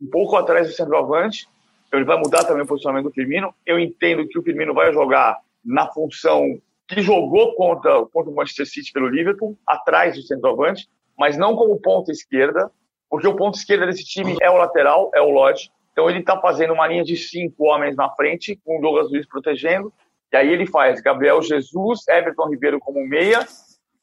um 0.00 0.08
pouco 0.08 0.36
atrás 0.36 0.68
do 0.68 0.74
centroavante, 0.74 1.48
então 1.86 1.98
ele 1.98 2.06
vai 2.06 2.18
mudar 2.18 2.44
também 2.44 2.62
o 2.62 2.66
posicionamento 2.66 3.06
do 3.06 3.12
Firmino. 3.12 3.54
Eu 3.64 3.78
entendo 3.78 4.26
que 4.28 4.38
o 4.38 4.42
Firmino 4.42 4.74
vai 4.74 4.92
jogar 4.92 5.38
na 5.66 5.86
função 5.92 6.58
que 6.88 7.02
jogou 7.02 7.54
contra, 7.56 8.06
contra 8.06 8.30
o 8.30 8.34
Manchester 8.34 8.66
City 8.66 8.92
pelo 8.92 9.08
Liverpool, 9.08 9.58
atrás 9.66 10.14
do 10.14 10.22
centroavante, 10.22 10.88
mas 11.18 11.36
não 11.36 11.56
como 11.56 11.80
ponta 11.80 12.12
esquerda, 12.12 12.70
porque 13.10 13.26
o 13.26 13.34
ponto 13.34 13.56
esquerda 13.56 13.86
desse 13.86 14.04
time 14.04 14.36
é 14.40 14.50
o 14.50 14.56
lateral, 14.56 15.10
é 15.14 15.20
o 15.20 15.30
Lodge. 15.30 15.70
Então 15.92 16.08
ele 16.08 16.20
está 16.20 16.38
fazendo 16.40 16.74
uma 16.74 16.86
linha 16.86 17.02
de 17.02 17.16
cinco 17.16 17.64
homens 17.64 17.96
na 17.96 18.08
frente, 18.10 18.60
com 18.64 18.78
o 18.78 18.80
Douglas 18.80 19.10
Luiz 19.10 19.26
protegendo. 19.26 19.92
E 20.32 20.36
aí 20.36 20.52
ele 20.52 20.66
faz 20.66 21.00
Gabriel 21.00 21.40
Jesus, 21.40 22.06
Everton 22.08 22.50
Ribeiro 22.50 22.78
como 22.78 23.06
meia, 23.06 23.46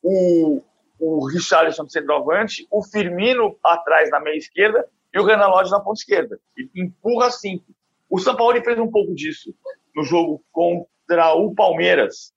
o, 0.01 0.61
o 0.99 1.27
Richarlison 1.27 1.87
centroavante, 1.87 2.67
o 2.71 2.83
Firmino 2.83 3.55
atrás 3.63 4.09
na 4.09 4.19
meia 4.19 4.37
esquerda 4.37 4.87
e 5.13 5.19
o 5.19 5.23
Renan 5.23 5.47
Lodge 5.47 5.71
na 5.71 5.79
ponta 5.79 5.99
esquerda. 5.99 6.39
Ele 6.57 6.69
empurra 6.75 7.29
cinco. 7.29 7.65
O 8.09 8.19
São 8.19 8.35
Paulo 8.35 8.61
fez 8.63 8.79
um 8.79 8.89
pouco 8.89 9.13
disso 9.13 9.53
no 9.95 10.03
jogo 10.03 10.43
com 10.51 10.87
contra 11.07 11.33
o 11.35 11.53
Palmeiras, 11.53 12.31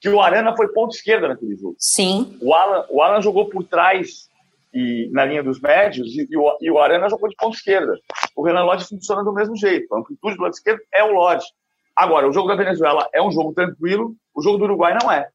que 0.00 0.08
o 0.08 0.20
Arana 0.20 0.56
foi 0.56 0.68
ponto 0.68 0.94
esquerda 0.94 1.28
naquele 1.28 1.56
jogo. 1.56 1.76
Sim. 1.78 2.36
O 2.40 2.54
Alan, 2.54 2.86
o 2.90 3.02
Alan 3.02 3.20
jogou 3.20 3.48
por 3.48 3.64
trás 3.64 4.28
e 4.74 5.08
na 5.12 5.24
linha 5.24 5.42
dos 5.42 5.60
médios 5.60 6.08
e, 6.16 6.26
e, 6.28 6.36
o, 6.36 6.58
e 6.60 6.70
o 6.70 6.78
Arana 6.78 7.08
jogou 7.08 7.28
de 7.28 7.36
ponta 7.36 7.56
esquerda. 7.56 7.98
O 8.34 8.42
Renan 8.42 8.64
Lodge 8.64 8.88
funciona 8.88 9.22
do 9.22 9.32
mesmo 9.32 9.54
jeito. 9.56 9.94
A 9.94 9.98
amplitude 9.98 10.36
do 10.36 10.42
lado 10.42 10.54
esquerdo 10.54 10.80
é 10.92 11.04
o 11.04 11.12
Lodge. 11.12 11.46
Agora, 11.94 12.28
o 12.28 12.32
jogo 12.32 12.48
da 12.48 12.56
Venezuela 12.56 13.06
é 13.12 13.22
um 13.22 13.30
jogo 13.30 13.52
tranquilo, 13.52 14.14
o 14.34 14.42
jogo 14.42 14.58
do 14.58 14.64
Uruguai 14.64 14.96
não 15.00 15.12
é. 15.12 15.28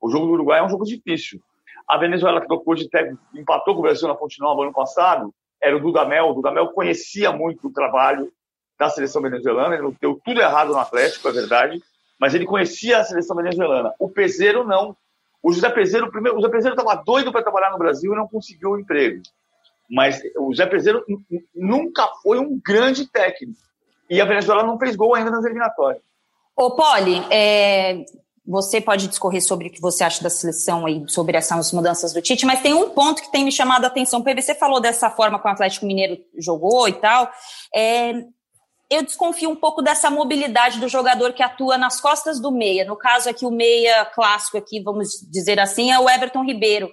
O 0.00 0.10
jogo 0.10 0.26
do 0.26 0.32
Uruguai 0.32 0.58
é 0.58 0.62
um 0.62 0.68
jogo 0.68 0.84
difícil. 0.84 1.40
A 1.88 1.96
Venezuela 1.98 2.40
que 2.40 2.48
tocou 2.48 2.74
de 2.74 2.88
técnico, 2.88 3.22
empatou 3.34 3.74
com 3.74 3.80
o 3.80 3.82
Brasil 3.82 4.08
na 4.08 4.16
Fonte 4.16 4.40
Nova 4.40 4.62
ano 4.62 4.72
passado, 4.72 5.32
era 5.62 5.76
o 5.76 5.80
Dudamel. 5.80 6.28
O 6.28 6.34
Dudamel 6.34 6.68
conhecia 6.68 7.30
muito 7.30 7.68
o 7.68 7.72
trabalho 7.72 8.32
da 8.78 8.88
seleção 8.88 9.20
venezuelana, 9.20 9.74
ele 9.74 9.82
não 9.82 9.94
deu 10.00 10.18
tudo 10.24 10.40
errado 10.40 10.72
no 10.72 10.78
Atlético, 10.78 11.28
é 11.28 11.32
verdade, 11.32 11.82
mas 12.20 12.34
ele 12.34 12.44
conhecia 12.44 12.98
a 12.98 13.04
seleção 13.04 13.34
venezuelana. 13.34 13.94
O 13.98 14.08
Peseiro 14.08 14.62
não. 14.62 14.94
O 15.42 15.52
José 15.52 15.70
Peseiro, 15.70 16.10
primeiro, 16.10 16.36
o 16.36 16.40
José 16.40 16.52
Peseiro 16.52 16.76
estava 16.76 17.02
doido 17.02 17.32
para 17.32 17.42
trabalhar 17.42 17.70
no 17.70 17.78
Brasil 17.78 18.12
e 18.12 18.16
não 18.16 18.28
conseguiu 18.28 18.70
o 18.70 18.74
um 18.74 18.78
emprego. 18.78 19.22
Mas 19.90 20.20
o 20.38 20.52
José 20.52 20.66
Peseiro 20.66 21.02
nunca 21.54 22.06
foi 22.22 22.38
um 22.38 22.60
grande 22.62 23.10
técnico. 23.10 23.58
E 24.08 24.20
a 24.20 24.26
Venezuela 24.26 24.62
não 24.62 24.78
fez 24.78 24.94
gol 24.94 25.14
ainda 25.14 25.30
nas 25.30 25.44
eliminatórias. 25.44 26.02
Ô, 26.54 26.72
Poli, 26.72 27.24
é, 27.30 28.04
você 28.46 28.80
pode 28.80 29.08
discorrer 29.08 29.42
sobre 29.42 29.68
o 29.68 29.70
que 29.70 29.80
você 29.80 30.04
acha 30.04 30.22
da 30.22 30.28
seleção 30.28 30.86
e 30.86 31.08
sobre 31.08 31.38
essas 31.38 31.72
mudanças 31.72 32.12
do 32.12 32.20
Tite, 32.20 32.44
mas 32.44 32.60
tem 32.60 32.74
um 32.74 32.90
ponto 32.90 33.22
que 33.22 33.32
tem 33.32 33.44
me 33.44 33.52
chamado 33.52 33.84
a 33.84 33.86
atenção. 33.86 34.20
O 34.20 34.24
PVC 34.24 34.54
falou 34.56 34.80
dessa 34.80 35.08
forma 35.08 35.40
que 35.40 35.48
o 35.48 35.50
Atlético 35.50 35.86
Mineiro 35.86 36.18
jogou 36.36 36.86
e 36.86 36.92
tal. 36.92 37.30
É, 37.74 38.12
eu 38.90 39.04
desconfio 39.04 39.48
um 39.48 39.54
pouco 39.54 39.80
dessa 39.80 40.10
mobilidade 40.10 40.80
do 40.80 40.88
jogador 40.88 41.32
que 41.32 41.42
atua 41.42 41.78
nas 41.78 42.00
costas 42.00 42.40
do 42.40 42.50
meia. 42.50 42.84
No 42.84 42.96
caso 42.96 43.30
aqui, 43.30 43.46
o 43.46 43.50
meia 43.50 44.04
clássico 44.04 44.58
aqui, 44.58 44.82
vamos 44.82 45.10
dizer 45.30 45.60
assim, 45.60 45.92
é 45.92 45.98
o 45.98 46.10
Everton 46.10 46.44
Ribeiro. 46.44 46.90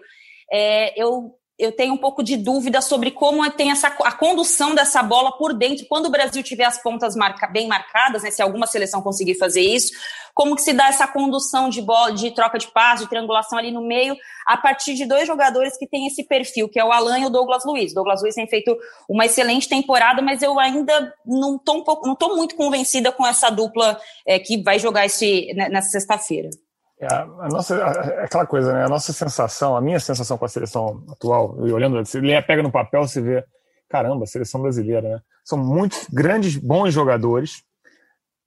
É, 0.51 0.93
eu 1.01 1.36
eu 1.57 1.71
tenho 1.71 1.93
um 1.93 1.97
pouco 1.97 2.23
de 2.23 2.37
dúvida 2.37 2.81
sobre 2.81 3.09
como 3.09 3.49
tem 3.49 3.71
essa 3.71 3.87
a 3.87 4.11
condução 4.11 4.75
dessa 4.75 5.01
bola 5.01 5.31
por 5.37 5.53
dentro, 5.53 5.87
quando 5.87 6.05
o 6.05 6.11
Brasil 6.11 6.43
tiver 6.43 6.65
as 6.65 6.81
pontas 6.81 7.15
marca, 7.15 7.47
bem 7.47 7.67
marcadas, 7.67 8.21
né, 8.21 8.29
se 8.29 8.41
alguma 8.41 8.67
seleção 8.67 9.01
conseguir 9.01 9.35
fazer 9.35 9.61
isso, 9.61 9.91
como 10.35 10.55
que 10.55 10.61
se 10.61 10.71
dá 10.71 10.87
essa 10.87 11.07
condução 11.07 11.67
de 11.67 11.81
bola, 11.81 12.11
de 12.11 12.29
troca 12.29 12.59
de 12.59 12.67
passe, 12.67 13.03
de 13.03 13.09
triangulação 13.09 13.57
ali 13.57 13.71
no 13.71 13.81
meio, 13.81 14.15
a 14.45 14.55
partir 14.55 14.93
de 14.93 15.05
dois 15.07 15.25
jogadores 15.25 15.75
que 15.77 15.87
têm 15.87 16.05
esse 16.05 16.23
perfil, 16.23 16.69
que 16.69 16.79
é 16.79 16.85
o 16.85 16.91
Alan 16.91 17.17
e 17.17 17.25
o 17.25 17.29
Douglas 17.29 17.65
Luiz. 17.65 17.91
Douglas 17.91 18.21
Luiz 18.21 18.35
tem 18.35 18.47
feito 18.47 18.77
uma 19.09 19.25
excelente 19.25 19.67
temporada, 19.67 20.21
mas 20.21 20.43
eu 20.43 20.59
ainda 20.59 21.11
não 21.25 21.55
estou 21.55 21.83
um 22.05 22.35
muito 22.35 22.55
convencida 22.55 23.11
com 23.11 23.25
essa 23.25 23.49
dupla 23.49 23.99
é, 24.27 24.37
que 24.37 24.61
vai 24.61 24.77
jogar 24.77 25.07
esse, 25.07 25.51
né, 25.55 25.69
nessa 25.69 25.89
sexta-feira. 25.89 26.51
É, 26.99 27.05
a 27.13 27.47
nossa, 27.51 27.75
é 27.75 28.23
aquela 28.23 28.45
coisa, 28.45 28.73
né? 28.73 28.85
A 28.85 28.89
nossa 28.89 29.13
sensação, 29.13 29.75
a 29.75 29.81
minha 29.81 29.99
sensação 29.99 30.37
com 30.37 30.45
a 30.45 30.49
seleção 30.49 31.03
atual, 31.09 31.55
e 31.67 31.71
olhando, 31.71 32.03
você 32.03 32.19
pega 32.41 32.63
no 32.63 32.71
papel, 32.71 33.07
você 33.07 33.21
vê, 33.21 33.45
caramba, 33.87 34.23
a 34.23 34.27
seleção 34.27 34.61
brasileira, 34.61 35.07
né? 35.07 35.21
São 35.45 35.57
muitos 35.59 36.07
grandes, 36.11 36.57
bons 36.57 36.93
jogadores. 36.93 37.61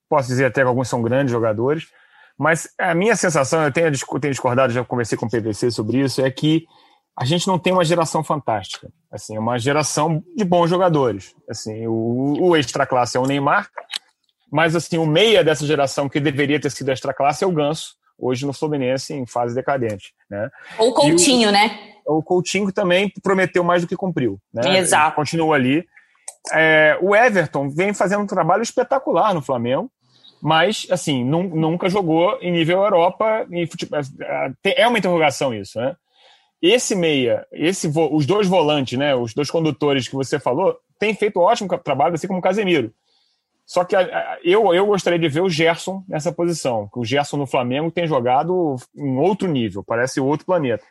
Posso 0.09 0.28
dizer 0.28 0.46
até 0.46 0.62
que 0.62 0.66
alguns 0.66 0.88
são 0.88 1.01
grandes 1.01 1.30
jogadores, 1.30 1.86
mas 2.36 2.68
a 2.76 2.92
minha 2.94 3.14
sensação, 3.14 3.62
eu 3.62 3.72
tenho, 3.72 3.92
tenho 3.92 4.32
discordado, 4.32 4.72
já 4.72 4.84
conversei 4.84 5.16
com 5.16 5.26
o 5.26 5.30
PVC 5.30 5.70
sobre 5.70 5.98
isso, 5.98 6.20
é 6.20 6.30
que 6.30 6.66
a 7.16 7.24
gente 7.24 7.46
não 7.46 7.59
tem 7.59 7.72
uma 7.72 7.84
geração 7.84 8.24
fantástica. 8.24 8.90
Assim, 9.12 9.38
uma 9.38 9.59
geração 9.59 10.24
de 10.36 10.44
bons 10.44 10.68
jogadores. 10.68 11.34
Assim, 11.48 11.86
o, 11.86 12.36
o 12.40 12.57
extra 12.57 12.84
classe 12.84 13.16
é 13.16 13.20
o 13.20 13.26
Neymar, 13.26 13.68
mas 14.51 14.74
assim, 14.74 14.98
o 14.98 15.07
meia 15.07 15.44
dessa 15.44 15.64
geração 15.64 16.09
que 16.09 16.18
deveria 16.18 16.59
ter 16.59 16.70
sido 16.70 16.90
extra 16.90 17.14
classe 17.14 17.44
é 17.44 17.46
o 17.46 17.53
Ganso 17.53 17.99
hoje 18.21 18.47
no 18.47 18.53
Fluminense 18.53 19.14
em 19.14 19.27
fase 19.27 19.55
decadente. 19.55 20.12
Né? 20.29 20.51
Ou 20.79 20.93
Coutinho, 20.93 21.49
o, 21.49 21.53
né? 21.53 21.79
O 22.07 22.23
Coutinho 22.23 22.71
também 22.71 23.12
prometeu 23.23 23.64
mais 23.64 23.83
do 23.83 23.89
que 23.89 23.97
cumpriu. 23.97 24.39
Né? 24.53 24.79
Exato. 24.79 25.09
Ele 25.09 25.16
continua 25.16 25.57
ali. 25.57 25.85
É, 26.53 26.99
o 27.01 27.14
Everton 27.14 27.68
vem 27.68 27.93
fazendo 27.95 28.23
um 28.23 28.27
trabalho 28.27 28.62
espetacular 28.62 29.35
no 29.35 29.43
Flamengo, 29.43 29.91
mas 30.43 30.87
assim 30.91 31.25
nunca 31.25 31.89
jogou 31.89 32.39
em 32.41 32.53
nível 32.53 32.83
Europa. 32.83 33.47
Em 33.51 33.66
futebol, 33.66 34.01
é, 34.01 34.83
é 34.83 34.89
uma 34.89 34.99
interrogação 34.99 35.55
isso, 35.55 35.79
né? 35.79 35.95
Esse 36.62 36.95
meia, 36.95 37.47
esse 37.51 37.91
os 37.95 38.27
dois 38.27 38.47
volantes, 38.47 38.99
né, 38.99 39.14
os 39.14 39.33
dois 39.33 39.51
condutores 39.51 40.07
que 40.07 40.14
você 40.14 40.39
falou, 40.39 40.77
têm 40.99 41.14
feito 41.14 41.41
um 41.41 41.43
ótimo 41.43 41.79
trabalho, 41.79 42.14
assim 42.14 42.27
como 42.27 42.39
o 42.39 42.43
Casemiro. 42.43 42.93
Só 43.71 43.85
que 43.85 43.95
eu, 44.43 44.75
eu 44.75 44.85
gostaria 44.85 45.16
de 45.16 45.29
ver 45.29 45.43
o 45.43 45.49
Gerson 45.49 46.03
nessa 46.09 46.33
posição. 46.33 46.91
O 46.93 47.05
Gerson 47.05 47.37
no 47.37 47.47
Flamengo 47.47 47.89
tem 47.89 48.05
jogado 48.05 48.75
em 48.97 49.16
outro 49.16 49.47
nível, 49.47 49.85
parece 49.85 50.21
outro 50.21 50.45
planeta. 50.45 50.83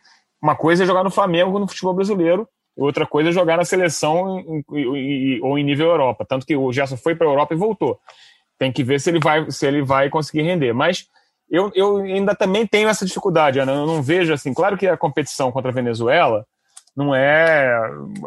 Uma 0.42 0.56
coisa 0.56 0.84
é 0.84 0.88
jogar 0.88 1.04
no 1.04 1.12
Flamengo 1.12 1.60
no 1.60 1.68
futebol 1.68 1.94
brasileiro, 1.94 2.48
outra 2.78 3.06
coisa 3.06 3.32
é 3.32 3.34
jogar 3.34 3.58
na 3.58 3.66
seleção 3.66 4.40
em, 4.40 4.64
em, 4.72 5.42
ou 5.42 5.60
em 5.60 5.64
nível 5.66 5.88
Europa. 5.88 6.24
Tanto 6.26 6.46
que 6.46 6.56
o 6.56 6.72
Gerson 6.72 6.96
foi 6.96 7.16
para 7.16 7.28
a 7.28 7.30
Europa 7.30 7.54
e 7.54 7.58
voltou. 7.58 8.00
Tem 8.58 8.72
que 8.72 8.82
ver 8.82 9.02
se 9.02 9.10
ele 9.10 9.20
vai, 9.20 9.52
se 9.52 9.68
ele 9.68 9.82
vai 9.82 10.10
conseguir 10.10 10.44
render. 10.44 10.72
Mas 10.72 11.06
eu, 11.52 11.70
eu 11.76 11.98
ainda 11.98 12.34
também 12.34 12.66
tenho 12.66 12.88
essa 12.88 13.06
dificuldade, 13.06 13.60
Ana. 13.60 13.74
Eu 13.74 13.88
não 13.88 14.02
vejo 14.02 14.32
assim. 14.32 14.54
Claro 14.54 14.78
que 14.78 14.88
a 14.88 14.96
competição 14.96 15.52
contra 15.52 15.70
a 15.70 15.74
Venezuela 15.74 16.46
não 16.96 17.14
é 17.14 17.78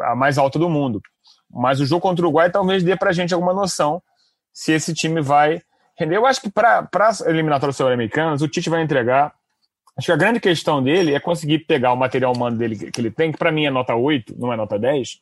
a 0.03 0.15
mais 0.15 0.37
alta 0.37 0.59
do 0.59 0.69
mundo. 0.69 1.01
Mas 1.49 1.79
o 1.79 1.87
jogo 1.87 2.01
contra 2.01 2.23
o 2.23 2.27
Uruguai 2.27 2.51
talvez 2.51 2.83
dê 2.83 2.95
para 2.95 3.09
a 3.09 3.13
gente 3.13 3.33
alguma 3.33 3.51
noção 3.51 3.99
se 4.53 4.71
esse 4.71 4.93
time 4.93 5.19
vai 5.21 5.61
render. 5.97 6.17
Eu 6.17 6.25
acho 6.25 6.39
que 6.39 6.49
para 6.49 6.87
as 6.93 7.21
eliminatórias 7.21 7.75
sul-americanas, 7.75 8.41
o 8.41 8.47
Tite 8.47 8.69
vai 8.69 8.81
entregar. 8.81 9.33
Acho 9.97 10.07
que 10.07 10.11
a 10.11 10.17
grande 10.17 10.39
questão 10.39 10.81
dele 10.81 11.13
é 11.13 11.19
conseguir 11.19 11.59
pegar 11.59 11.93
o 11.93 11.97
material 11.97 12.33
humano 12.33 12.57
dele 12.57 12.91
que 12.91 13.01
ele 13.01 13.11
tem, 13.11 13.31
que 13.31 13.37
para 13.37 13.51
mim 13.51 13.65
é 13.65 13.71
nota 13.71 13.95
8, 13.95 14.35
não 14.37 14.51
é 14.51 14.55
nota 14.55 14.77
10, 14.79 15.19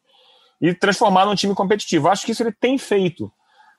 e 0.62 0.74
transformar 0.74 1.26
num 1.26 1.36
time 1.36 1.56
competitivo. 1.56 2.08
Acho 2.08 2.26
que 2.26 2.32
isso 2.32 2.44
ele 2.44 2.52
tem 2.52 2.78
feito. 2.78 3.32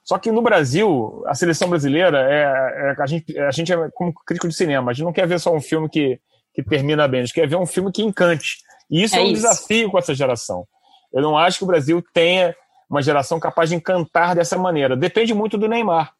Só 0.04 0.18
que 0.18 0.32
no 0.32 0.42
Brasil, 0.42 1.22
a 1.26 1.34
seleção 1.34 1.68
brasileira, 1.68 2.18
é, 2.28 2.42
é, 2.42 2.94
a, 2.98 3.06
gente, 3.06 3.38
a 3.38 3.50
gente 3.52 3.72
é 3.72 3.88
como 3.94 4.12
crítico 4.12 4.48
de 4.48 4.54
cinema, 4.54 4.90
a 4.90 4.94
gente 4.94 5.04
não 5.04 5.12
quer 5.12 5.26
ver 5.28 5.38
só 5.38 5.54
um 5.54 5.60
filme 5.60 5.88
que, 5.88 6.20
que 6.52 6.62
termina 6.62 7.06
bem, 7.06 7.20
a 7.20 7.24
gente 7.24 7.34
quer 7.34 7.48
ver 7.48 7.56
um 7.56 7.66
filme 7.66 7.92
que 7.92 8.02
encante. 8.02 8.58
E 8.90 9.02
isso 9.02 9.14
é, 9.14 9.20
é 9.20 9.22
um 9.22 9.26
isso. 9.26 9.34
desafio 9.34 9.90
com 9.90 9.98
essa 9.98 10.14
geração. 10.14 10.66
Eu 11.12 11.22
não 11.22 11.38
acho 11.38 11.58
que 11.58 11.64
o 11.64 11.68
Brasil 11.68 12.02
tenha 12.12 12.54
uma 12.92 13.00
geração 13.00 13.40
capaz 13.40 13.70
de 13.70 13.74
encantar 13.74 14.34
dessa 14.34 14.58
maneira. 14.58 14.94
Depende 14.94 15.32
muito 15.32 15.56
do 15.56 15.66
Neymar, 15.66 16.12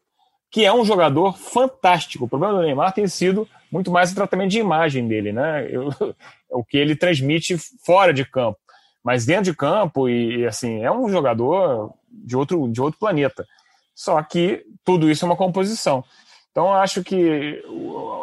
que 0.49 0.65
é 0.65 0.73
um 0.73 0.83
jogador 0.83 1.37
fantástico. 1.37 2.25
O 2.25 2.27
problema 2.27 2.55
do 2.55 2.63
Neymar 2.63 2.91
tem 2.93 3.07
sido 3.07 3.47
muito 3.71 3.91
mais 3.91 4.11
o 4.11 4.15
tratamento 4.15 4.49
de 4.49 4.59
imagem 4.59 5.07
dele, 5.07 5.31
né? 5.31 5.67
Eu, 5.69 5.93
o 6.49 6.63
que 6.63 6.75
ele 6.75 6.95
transmite 6.95 7.55
fora 7.85 8.11
de 8.11 8.25
campo. 8.25 8.57
Mas 9.03 9.23
dentro 9.23 9.45
de 9.45 9.53
campo, 9.53 10.09
e 10.09 10.47
assim, 10.47 10.83
é 10.83 10.91
um 10.91 11.07
jogador 11.09 11.93
de 12.09 12.35
outro, 12.35 12.67
de 12.67 12.81
outro 12.81 12.99
planeta. 12.99 13.45
Só 13.93 14.21
que 14.23 14.65
tudo 14.83 15.11
isso 15.11 15.23
é 15.23 15.27
uma 15.27 15.35
composição. 15.35 16.03
Então, 16.49 16.67
eu 16.67 16.73
acho 16.73 17.03
que 17.03 17.63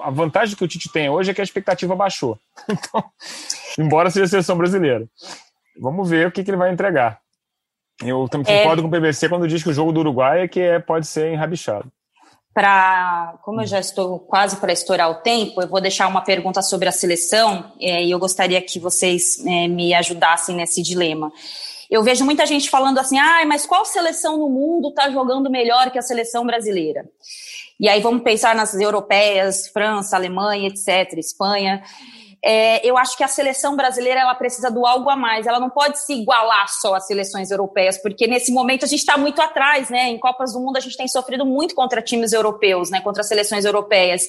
a 0.03 0.11
vantagem 0.11 0.57
que 0.57 0.65
o 0.65 0.69
Tite 0.69 0.91
tem 0.91 1.09
hoje 1.09 1.31
é 1.31 1.35
que 1.35 1.41
a 1.41 1.45
expectativa 1.45 1.95
baixou. 1.95 2.37
Então, 2.69 3.05
embora 3.79 4.11
seja 4.11 4.25
a 4.25 4.29
seleção 4.29 4.57
brasileira. 4.57 5.07
Vamos 5.79 6.11
ver 6.11 6.27
o 6.27 6.33
que, 6.33 6.43
que 6.43 6.51
ele 6.51 6.57
vai 6.57 6.73
entregar. 6.73 7.21
Eu 8.05 8.29
também 8.29 8.53
é... 8.53 8.59
concordo 8.63 8.83
com 8.83 8.89
o 8.89 8.91
PBC 8.91 9.29
quando 9.29 9.49
diz 9.49 9.63
que 9.63 9.69
o 9.69 9.75
jogo 9.75 9.93
do 9.93 10.01
Uruguai 10.01 10.43
é 10.43 10.49
que 10.49 10.61
é, 10.61 10.79
pode 10.79 11.07
ser 11.07 11.33
enrabixado. 11.33 11.91
Para, 12.53 13.39
como 13.45 13.61
eu 13.61 13.67
já 13.67 13.79
estou 13.79 14.19
quase 14.19 14.57
para 14.57 14.73
estourar 14.73 15.09
o 15.11 15.17
tempo, 15.17 15.63
eu 15.63 15.69
vou 15.69 15.81
deixar 15.81 16.09
uma 16.09 16.21
pergunta 16.21 16.63
sobre 16.63 16.89
a 16.89 16.93
seleção 16.93 17.73
é, 17.81 18.03
e 18.05 18.11
eu 18.11 18.19
gostaria 18.19 18.61
que 18.61 18.81
vocês 18.81 19.39
é, 19.47 19.69
me 19.69 19.95
ajudassem 19.95 20.57
nesse 20.57 20.83
dilema. 20.83 21.31
Eu 21.89 22.03
vejo 22.03 22.25
muita 22.25 22.47
gente 22.47 22.69
falando 22.69 22.99
assim, 22.99 23.19
ah, 23.19 23.45
mas 23.47 23.67
qual 23.67 23.85
seleção 23.85 24.37
no 24.37 24.49
mundo 24.49 24.89
está 24.89 25.11
jogando 25.11 25.51
melhor 25.51 25.91
que 25.91 25.99
a 25.99 26.03
seleção 26.03 26.45
brasileira? 26.45 27.05
E 27.79 27.89
aí 27.89 28.01
vamos 28.01 28.23
pensar 28.23 28.55
nas 28.55 28.75
europeias, 28.75 29.69
França, 29.69 30.15
Alemanha, 30.15 30.69
etc., 30.69 31.19
Espanha. 31.19 31.83
É, 32.43 32.87
eu 32.87 32.97
acho 32.97 33.17
que 33.17 33.23
a 33.23 33.29
seleção 33.29 33.77
brasileira 33.77 34.21
ela 34.21 34.35
precisa 34.35 34.71
do 34.71 34.87
algo 34.87 35.11
a 35.11 35.17
mais. 35.17 35.47
Ela 35.47 35.61
não 35.61 35.69
pode 35.69 35.99
se 35.99 36.15
igualar 36.15 36.69
só 36.69 36.95
às 36.95 37.07
seleções 37.07 37.51
europeias, 37.51 37.99
porque 37.99 38.27
nesse 38.27 38.53
momento 38.53 38.85
a 38.85 38.89
gente 38.89 39.01
está 39.01 39.19
muito 39.19 39.41
atrás, 39.43 39.91
né? 39.91 40.09
Em 40.09 40.19
Copas 40.19 40.53
do 40.53 40.61
Mundo 40.61 40.77
a 40.79 40.81
gente 40.81 40.97
tem 40.97 41.07
sofrido 41.07 41.45
muito 41.45 41.75
contra 41.75 42.01
times 42.01 42.33
europeus, 42.33 42.91
né? 42.91 43.01
Contra 43.01 43.23
seleções 43.23 43.65
europeias. 43.65 44.27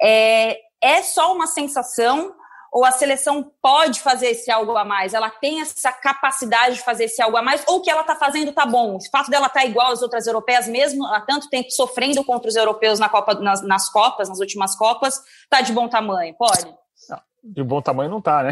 É, 0.00 0.58
é 0.80 1.02
só 1.02 1.34
uma 1.34 1.48
sensação 1.48 2.32
ou 2.70 2.84
a 2.84 2.92
seleção 2.92 3.50
pode 3.62 4.00
fazer 4.00 4.28
esse 4.28 4.50
algo 4.50 4.76
a 4.76 4.84
mais? 4.84 5.14
Ela 5.14 5.30
tem 5.30 5.60
essa 5.60 5.90
capacidade 5.90 6.76
de 6.76 6.82
fazer 6.82 7.04
esse 7.04 7.20
algo 7.20 7.36
a 7.36 7.42
mais? 7.42 7.64
Ou 7.66 7.78
o 7.78 7.80
que 7.80 7.90
ela 7.90 8.02
está 8.02 8.14
fazendo 8.14 8.50
está 8.50 8.66
bom? 8.66 8.96
O 8.96 9.10
fato 9.10 9.30
dela 9.30 9.46
estar 9.46 9.60
tá 9.60 9.66
igual 9.66 9.90
às 9.90 10.02
outras 10.02 10.26
europeias, 10.26 10.68
mesmo 10.68 11.04
há 11.06 11.20
tanto 11.22 11.48
tempo 11.48 11.70
sofrendo 11.70 12.22
contra 12.22 12.48
os 12.48 12.56
europeus 12.56 12.98
na 12.98 13.08
Copa, 13.08 13.34
nas, 13.34 13.62
nas 13.62 13.88
Copas, 13.90 14.28
nas 14.28 14.38
últimas 14.38 14.76
Copas, 14.76 15.20
está 15.44 15.60
de 15.60 15.72
bom 15.72 15.88
tamanho? 15.88 16.34
Pode? 16.38 16.72
Não, 17.42 17.52
de 17.52 17.62
bom 17.62 17.80
tamanho 17.80 18.10
não 18.10 18.18
está, 18.18 18.42
né? 18.42 18.50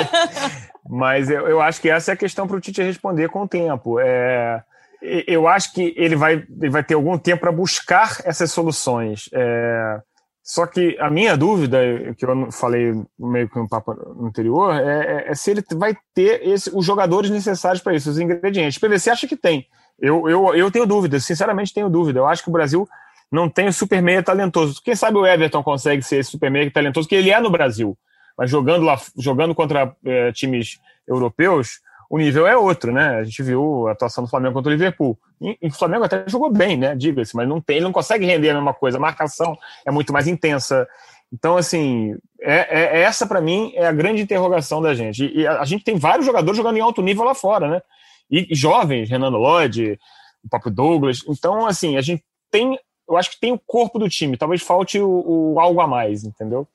Mas 0.88 1.28
eu, 1.28 1.46
eu 1.46 1.60
acho 1.60 1.80
que 1.80 1.90
essa 1.90 2.12
é 2.12 2.14
a 2.14 2.16
questão 2.16 2.46
para 2.46 2.56
o 2.56 2.60
Tite 2.60 2.82
responder 2.82 3.28
com 3.28 3.42
o 3.42 3.48
tempo. 3.48 4.00
É, 4.00 4.62
eu 5.00 5.46
acho 5.46 5.72
que 5.72 5.94
ele 5.96 6.16
vai, 6.16 6.44
ele 6.60 6.70
vai 6.70 6.82
ter 6.82 6.94
algum 6.94 7.18
tempo 7.18 7.40
para 7.40 7.52
buscar 7.52 8.18
essas 8.24 8.50
soluções. 8.50 9.28
É, 9.32 10.00
só 10.42 10.66
que 10.66 10.96
a 10.98 11.10
minha 11.10 11.36
dúvida, 11.36 11.78
que 12.16 12.24
eu 12.24 12.50
falei 12.50 12.94
meio 13.18 13.50
que 13.50 13.58
no 13.58 13.68
papo 13.68 13.92
anterior, 14.26 14.74
é, 14.74 15.26
é, 15.26 15.30
é 15.30 15.34
se 15.34 15.50
ele 15.50 15.62
vai 15.74 15.94
ter 16.14 16.46
esse, 16.46 16.70
os 16.74 16.86
jogadores 16.86 17.30
necessários 17.30 17.82
para 17.82 17.94
isso, 17.94 18.08
os 18.10 18.18
ingredientes. 18.18 18.78
PVC 18.78 19.10
acha 19.10 19.28
que 19.28 19.36
tem. 19.36 19.66
Eu, 20.00 20.28
eu, 20.28 20.54
eu 20.54 20.70
tenho 20.70 20.86
dúvida, 20.86 21.20
sinceramente 21.20 21.74
tenho 21.74 21.90
dúvida. 21.90 22.20
Eu 22.20 22.26
acho 22.26 22.42
que 22.42 22.48
o 22.48 22.52
Brasil 22.52 22.88
não 23.30 23.48
tem 23.48 23.68
o 23.68 23.72
super 23.72 24.02
meia 24.02 24.22
talentoso. 24.22 24.80
Quem 24.82 24.94
sabe 24.94 25.18
o 25.18 25.26
Everton 25.26 25.62
consegue 25.62 26.02
ser 26.02 26.18
esse 26.18 26.30
super 26.30 26.50
meia 26.50 26.70
talentoso, 26.70 27.08
que 27.08 27.14
ele 27.14 27.30
é 27.30 27.40
no 27.40 27.50
Brasil. 27.50 27.96
Mas 28.36 28.50
jogando 28.50 28.84
lá, 28.84 28.98
jogando 29.16 29.54
contra 29.54 29.94
é, 30.04 30.32
times 30.32 30.80
europeus, 31.06 31.80
o 32.08 32.16
nível 32.16 32.46
é 32.46 32.56
outro, 32.56 32.92
né? 32.92 33.16
A 33.16 33.24
gente 33.24 33.42
viu 33.42 33.86
a 33.86 33.92
atuação 33.92 34.24
do 34.24 34.30
Flamengo 34.30 34.54
contra 34.54 34.70
o 34.70 34.72
Liverpool. 34.72 35.18
E, 35.40 35.58
o 35.66 35.72
Flamengo 35.72 36.04
até 36.04 36.24
jogou 36.26 36.50
bem, 36.50 36.76
né? 36.76 36.94
Diga-se, 36.94 37.36
mas 37.36 37.46
não 37.46 37.60
tem, 37.60 37.76
ele 37.76 37.84
não 37.84 37.92
consegue 37.92 38.24
render 38.24 38.50
a 38.50 38.54
mesma 38.54 38.72
coisa. 38.72 38.96
A 38.96 39.00
marcação 39.00 39.58
é 39.84 39.90
muito 39.90 40.12
mais 40.12 40.26
intensa. 40.26 40.88
Então, 41.30 41.58
assim, 41.58 42.16
é, 42.40 42.54
é, 42.54 42.98
é 42.98 43.00
essa 43.02 43.26
para 43.26 43.40
mim 43.40 43.72
é 43.74 43.86
a 43.86 43.92
grande 43.92 44.22
interrogação 44.22 44.80
da 44.80 44.94
gente. 44.94 45.24
E, 45.24 45.40
e 45.40 45.46
a, 45.46 45.60
a, 45.60 45.64
gente 45.66 45.84
tem 45.84 45.96
vários 45.96 46.24
jogadores 46.24 46.56
jogando 46.56 46.78
em 46.78 46.80
alto 46.80 47.02
nível 47.02 47.24
lá 47.24 47.34
fora, 47.34 47.68
né? 47.68 47.82
E, 48.30 48.52
e 48.52 48.54
jovens, 48.54 49.10
Renan 49.10 49.28
Lodge, 49.28 49.98
o 50.42 50.48
próprio 50.48 50.72
Douglas. 50.72 51.22
Então, 51.28 51.66
assim, 51.66 51.98
a 51.98 52.00
gente 52.00 52.24
tem, 52.50 52.78
eu 53.08 53.16
acho 53.16 53.30
que 53.30 53.40
tem 53.40 53.52
o 53.52 53.58
corpo 53.58 53.98
do 53.98 54.08
time. 54.08 54.36
Talvez 54.36 54.62
falte 54.62 55.00
o, 55.00 55.54
o 55.54 55.60
algo 55.60 55.80
a 55.80 55.86
mais, 55.86 56.24
entendeu? 56.24 56.68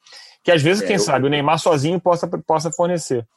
Que 0.44 0.52
às 0.52 0.62
vezes, 0.62 0.84
é, 0.84 0.88
quem 0.88 0.96
eu... 0.96 1.00
sabe, 1.00 1.28
o 1.28 1.30
Neymar 1.30 1.60
sozinho 1.60 2.00
possa, 2.00 2.28
possa 2.28 2.72
fornecer. 2.72 3.28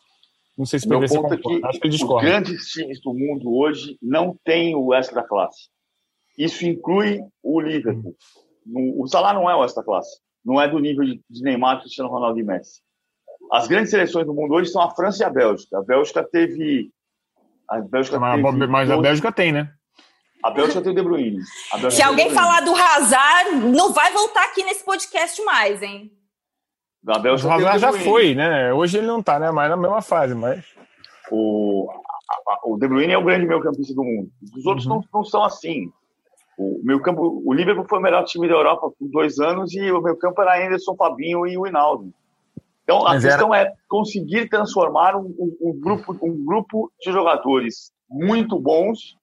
Não 0.57 0.65
sei 0.65 0.79
se 0.79 0.87
o 0.87 0.89
PVC 0.89 1.17
concorda. 1.17 1.37
Que 1.37 1.67
Acho 1.67 1.81
que 1.81 1.87
ele 1.87 1.97
discorda. 1.97 2.27
Os 2.27 2.33
grandes 2.33 2.67
times 2.69 3.01
do 3.03 3.13
mundo 3.13 3.55
hoje 3.55 3.99
não 4.01 4.37
têm 4.45 4.75
o 4.75 4.95
extra 4.95 5.23
classe. 5.23 5.69
Isso 6.39 6.67
inclui 6.67 7.21
o 7.43 7.61
Liverpool. 7.61 8.17
O 8.97 9.07
Salah 9.07 9.35
não 9.35 9.49
é 9.51 9.55
o 9.55 9.63
extra 9.65 9.83
classe. 9.83 10.19
Não 10.45 10.61
é 10.61 10.69
do 10.69 10.79
nível 10.79 11.05
de 11.05 11.43
Neymar, 11.43 11.81
Cristiano 11.81 12.11
Ronaldo 12.11 12.39
e 12.41 12.43
Messi. 12.43 12.81
As 13.53 13.69
grandes 13.69 13.91
seleções 13.91 14.27
do 14.27 14.35
mundo 14.35 14.55
hoje 14.55 14.71
são 14.71 14.83
a 14.83 14.91
França 14.91 15.23
e 15.23 15.27
a 15.27 15.31
Bélgica. 15.31 15.79
A 15.79 15.83
Bélgica 15.83 16.25
teve. 16.25 16.91
A 17.69 17.81
Bélgica 17.81 18.19
mas, 18.19 18.43
teve 18.43 18.67
mas 18.67 18.91
a 18.91 18.97
Bélgica 18.97 19.33
tem, 19.33 19.53
né? 19.53 19.73
A 20.47 20.51
Bélgica 20.51 20.81
tem 20.81 20.93
o 20.93 20.95
De 20.95 21.03
Bruyne. 21.03 21.41
Se 21.91 22.01
alguém 22.03 22.31
falar 22.31 22.61
do 22.61 22.73
Hazard, 22.73 23.57
não 23.57 23.93
vai 23.93 24.13
voltar 24.13 24.45
aqui 24.45 24.63
nesse 24.63 24.85
podcast 24.85 25.43
mais, 25.45 25.83
hein? 25.83 26.13
Da 27.03 27.19
Bélgica 27.19 27.49
o 27.49 27.53
Hazard 27.53 27.79
já 27.81 27.93
foi, 27.93 28.33
né? 28.33 28.73
Hoje 28.73 28.99
ele 28.99 29.09
não 29.09 29.21
tá, 29.21 29.41
né? 29.41 29.51
Mas 29.51 29.69
na 29.69 29.77
mesma 29.77 30.01
fase, 30.01 30.37
mas... 30.37 30.65
O, 31.33 31.91
a, 32.49 32.69
o 32.69 32.79
De 32.79 32.87
Bruyne 32.87 33.13
é 33.13 33.19
o 33.19 33.25
grande 33.25 33.45
meio 33.45 33.61
campista 33.61 33.93
do 33.93 34.05
mundo. 34.05 34.31
Os 34.57 34.65
outros 34.65 34.87
uhum. 34.87 34.95
não, 34.95 35.05
não 35.15 35.25
são 35.25 35.43
assim. 35.43 35.91
O 36.57 36.81
meio 36.85 37.03
campo, 37.03 37.43
o 37.45 37.53
Liverpool 37.53 37.89
foi 37.89 37.99
o 37.99 38.03
melhor 38.03 38.25
time 38.25 38.47
da 38.47 38.55
Europa 38.55 38.89
por 38.97 39.09
dois 39.09 39.41
anos 39.41 39.75
e 39.75 39.91
o 39.91 40.01
meio 40.01 40.17
campo 40.17 40.41
era 40.43 40.65
Anderson, 40.65 40.95
Fabinho 40.95 41.45
e 41.45 41.59
o 41.59 41.67
Hinaldo. 41.67 42.15
Então 42.85 43.05
a 43.05 43.15
Mas 43.15 43.25
questão 43.25 43.53
era... 43.53 43.69
é 43.69 43.73
conseguir 43.89 44.49
transformar 44.49 45.17
um, 45.17 45.27
um, 45.39 45.57
um, 45.61 45.81
grupo, 45.81 46.17
um 46.23 46.45
grupo 46.45 46.93
de 47.01 47.11
jogadores 47.11 47.91
muito 48.09 48.61
bons 48.61 49.17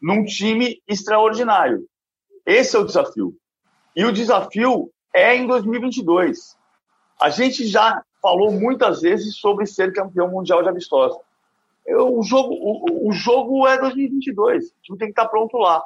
num 0.00 0.24
time 0.24 0.80
extraordinário. 0.86 1.84
Esse 2.46 2.76
é 2.76 2.78
o 2.78 2.84
desafio. 2.84 3.34
E 3.94 4.04
o 4.04 4.12
desafio 4.12 4.90
é 5.14 5.36
em 5.36 5.46
2022. 5.46 6.56
A 7.20 7.30
gente 7.30 7.66
já 7.66 8.02
falou 8.22 8.52
muitas 8.52 9.00
vezes 9.00 9.36
sobre 9.36 9.66
ser 9.66 9.92
campeão 9.92 10.30
mundial 10.30 10.62
de 10.62 10.68
amistosa. 10.68 11.18
o, 11.86 12.22
jogo, 12.22 12.54
o, 12.54 13.08
o, 13.08 13.12
jogo 13.12 13.66
é 13.66 13.78
2022, 13.78 14.66
o 14.66 14.74
time 14.82 14.98
tem 14.98 15.08
que 15.08 15.12
estar 15.12 15.28
pronto 15.28 15.56
lá. 15.56 15.82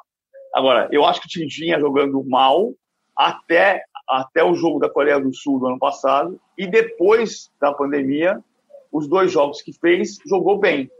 Agora, 0.55 0.89
eu 0.93 1.05
acho 1.05 1.21
que 1.21 1.27
o 1.27 1.31
time 1.31 1.47
vinha 1.47 1.81
jogando 1.81 2.23
mal 2.25 2.73
até, 3.17 3.85
até 4.09 4.45
o 4.45 4.55
jogo 4.55 4.79
da 4.79 4.91
Coreia 4.91 5.19
do 5.19 5.35
Sul 5.35 5.59
do 5.59 5.67
ano 5.67 5.79
passado, 5.79 6.39
e 6.57 6.67
depois 6.67 7.51
da 7.61 7.73
pandemia, 7.73 8.43
os 8.91 9.09
dois 9.09 9.33
jogos 9.33 9.63
que 9.63 9.73
fez, 9.73 10.19
jogou 10.27 10.59
bem. 10.59 10.91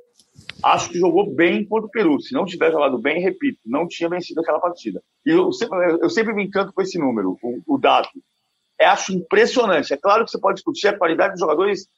Acho 0.63 0.91
que 0.91 0.99
jogou 0.99 1.35
bem 1.35 1.65
contra 1.65 1.87
o 1.87 1.91
Peru. 1.91 2.21
Se 2.21 2.33
não 2.33 2.45
tivesse 2.45 2.73
jogado 2.73 2.99
bem, 2.99 3.21
repito, 3.21 3.59
não 3.67 3.89
tinha 3.89 4.09
vencido 4.09 4.41
aquela 4.41 4.61
partida. 4.61 5.03
E 5.27 5.31
eu 5.31 5.53
sempre, 5.53 5.79
eu 6.01 6.11
sempre 6.11 6.33
me 6.33 6.45
encanto 6.45 6.73
com 6.73 6.83
esse 6.83 6.99
número, 6.99 7.39
o, 7.43 7.63
o 7.67 7.79
dado 7.79 8.09
é, 8.83 8.87
acho 8.87 9.13
impressionante. 9.13 9.93
É 9.95 9.97
claro 9.97 10.25
que 10.25 10.31
você 10.31 10.39
pode 10.39 10.57
discutir 10.57 10.89
a 10.89 10.99
qualidade 10.99 11.33
dos 11.33 11.41
jogadores 11.41 11.89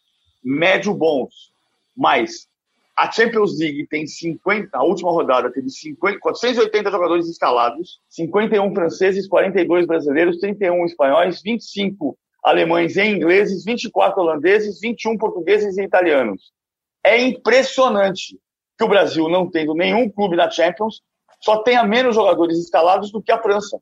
médio 0.42 0.92
bons, 0.92 1.50
mas 1.96 2.46
A 2.94 3.10
Champions 3.10 3.58
League 3.58 3.86
tem 3.88 4.06
50, 4.06 4.68
a 4.76 4.84
última 4.84 5.10
rodada 5.10 5.50
teve 5.50 5.70
50, 5.70 6.18
480 6.20 6.90
jogadores 6.90 7.28
escalados, 7.28 8.00
51 8.10 8.74
franceses, 8.74 9.26
42 9.26 9.86
brasileiros, 9.86 10.38
31 10.38 10.84
espanhóis, 10.84 11.40
25 11.42 12.16
alemães 12.44 12.96
e 12.96 13.02
ingleses, 13.02 13.64
24 13.64 14.20
holandeses, 14.20 14.78
21 14.78 15.16
portugueses 15.16 15.78
e 15.78 15.82
italianos. 15.82 16.52
É 17.04 17.20
impressionante 17.20 18.38
que 18.78 18.84
o 18.84 18.88
Brasil, 18.88 19.28
não 19.28 19.50
tendo 19.50 19.74
nenhum 19.74 20.10
clube 20.10 20.36
na 20.36 20.50
Champions, 20.50 21.02
só 21.40 21.62
tenha 21.62 21.84
menos 21.84 22.14
jogadores 22.14 22.58
escalados 22.58 23.12
do 23.12 23.22
que 23.22 23.30
a 23.30 23.40
França. 23.40 23.78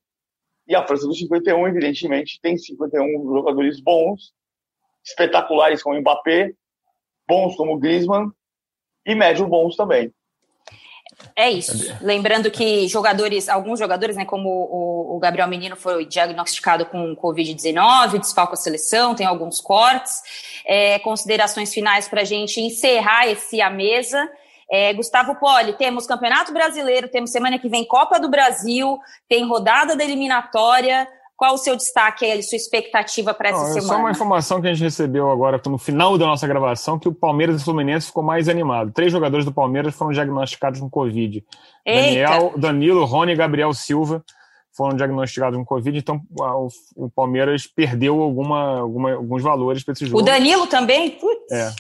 E 0.66 0.75
a 0.75 0.87
França 0.87 1.07
dos 1.07 1.18
51, 1.18 1.68
evidentemente, 1.68 2.41
tem 2.43 2.57
51 2.59 3.33
jogadores 3.33 3.81
bons, 3.81 4.33
espetaculares 5.05 5.83
como 5.83 5.99
Mbappé, 6.01 6.53
bons 7.29 7.57
como 7.57 7.79
Griezmann 7.79 8.31
e 9.07 9.14
médio 9.14 9.47
bons 9.47 9.77
também. 9.77 10.12
É 11.37 11.51
isso. 11.51 11.73
Lembrando 12.01 12.51
que 12.51 12.89
jogadores, 12.89 13.49
alguns 13.49 13.79
jogadores, 13.79 14.17
né, 14.17 14.25
como 14.25 14.49
o, 14.49 15.19
Gabriel 15.19 15.49
Menino 15.49 15.77
foi 15.77 16.05
diagnosticado 16.05 16.87
com 16.87 17.15
Covid-19, 17.17 18.19
desfalca 18.19 18.55
a 18.55 18.57
seleção, 18.57 19.15
tem 19.15 19.27
alguns 19.27 19.61
cortes. 19.61 20.23
É, 20.67 20.99
considerações 20.99 21.73
finais 21.73 22.09
para 22.09 22.23
a 22.23 22.25
gente 22.25 22.61
encerrar 22.61 23.29
esse 23.29 23.61
a 23.61 23.71
mesa. 23.71 24.29
É, 24.71 24.93
Gustavo 24.95 25.35
Poli, 25.37 25.75
temos 25.75 26.07
Campeonato 26.07 26.53
Brasileiro, 26.53 27.09
temos 27.09 27.31
semana 27.31 27.59
que 27.59 27.69
vem 27.69 27.85
Copa 27.85 28.19
do 28.19 28.29
Brasil, 28.29 28.99
tem 29.29 29.47
rodada 29.47 29.95
da 29.95 30.03
eliminatória. 30.03 31.07
Qual 31.43 31.55
o 31.55 31.59
seu 31.59 31.74
destaque 31.74 32.24
aí, 32.24 32.40
sua 32.40 32.55
expectativa 32.55 33.34
para 33.34 33.49
essa 33.49 33.62
Não, 33.62 33.66
semana? 33.72 33.88
Só 33.88 33.99
uma 33.99 34.11
informação 34.12 34.62
que 34.62 34.68
a 34.68 34.72
gente 34.72 34.84
recebeu 34.84 35.28
agora 35.28 35.61
no 35.66 35.76
final 35.76 36.16
da 36.16 36.24
nossa 36.24 36.47
gravação, 36.47 37.01
que 37.01 37.09
o 37.09 37.12
Palmeiras 37.12 37.59
e 37.59 37.62
o 37.62 37.64
Fluminense 37.64 38.07
ficou 38.07 38.22
mais 38.22 38.49
animado. 38.49 38.93
Três 38.93 39.11
jogadores 39.11 39.45
do 39.45 39.51
Palmeiras 39.51 39.93
foram 39.93 40.12
diagnosticados 40.12 40.78
com 40.78 40.88
Covid. 40.88 41.45
Eita. 41.84 42.30
Daniel, 42.30 42.55
Danilo, 42.57 43.05
Rony 43.05 43.32
e 43.32 43.34
Gabriel 43.34 43.74
Silva 43.74 44.24
foram 44.70 44.97
diagnosticados 44.97 45.59
com 45.59 45.64
Covid, 45.64 45.99
então 45.99 46.20
o, 46.30 46.68
o 46.95 47.11
Palmeiras 47.11 47.66
perdeu 47.66 48.22
alguma, 48.22 48.78
alguma, 48.78 49.12
alguns 49.14 49.43
valores 49.43 49.82
para 49.82 49.95
esse 49.95 50.07
jogo. 50.07 50.20
O 50.20 50.24
Danilo 50.24 50.68
também? 50.68 51.11
Putz. 51.11 51.51
É. 51.51 51.74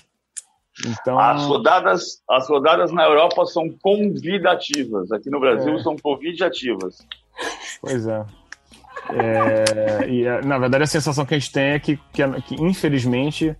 Então... 0.88 1.16
As, 1.16 1.44
rodadas, 1.44 2.20
as 2.28 2.48
rodadas 2.48 2.90
na 2.90 3.04
Europa 3.04 3.46
são 3.46 3.70
convidativas, 3.80 5.12
aqui 5.12 5.30
no 5.30 5.38
Brasil 5.38 5.76
é. 5.76 5.82
são 5.84 5.96
covidativas. 5.96 6.98
Pois 7.80 8.08
é. 8.08 8.26
É, 9.18 10.08
e, 10.08 10.26
é, 10.26 10.42
na 10.42 10.58
verdade, 10.58 10.84
a 10.84 10.86
sensação 10.86 11.24
que 11.24 11.34
a 11.34 11.38
gente 11.38 11.52
tem 11.52 11.72
é 11.72 11.78
que, 11.78 11.98
que, 12.12 12.22
que 12.42 12.54
infelizmente, 12.62 13.54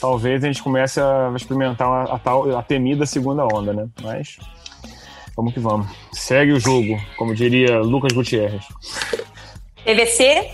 talvez 0.00 0.42
a 0.42 0.46
gente 0.46 0.62
comece 0.62 1.00
a 1.00 1.32
experimentar 1.34 1.88
a, 1.88 2.14
a, 2.14 2.18
tal, 2.18 2.56
a 2.56 2.62
temida 2.62 3.04
segunda 3.06 3.44
onda, 3.44 3.72
né? 3.72 3.88
Mas 4.02 4.38
vamos 5.36 5.52
que 5.52 5.60
vamos. 5.60 5.86
Segue 6.12 6.52
o 6.52 6.60
jogo, 6.60 6.98
como 7.16 7.34
diria 7.34 7.78
Lucas 7.80 8.12
Gutierrez. 8.12 8.64
PVC? 9.84 10.50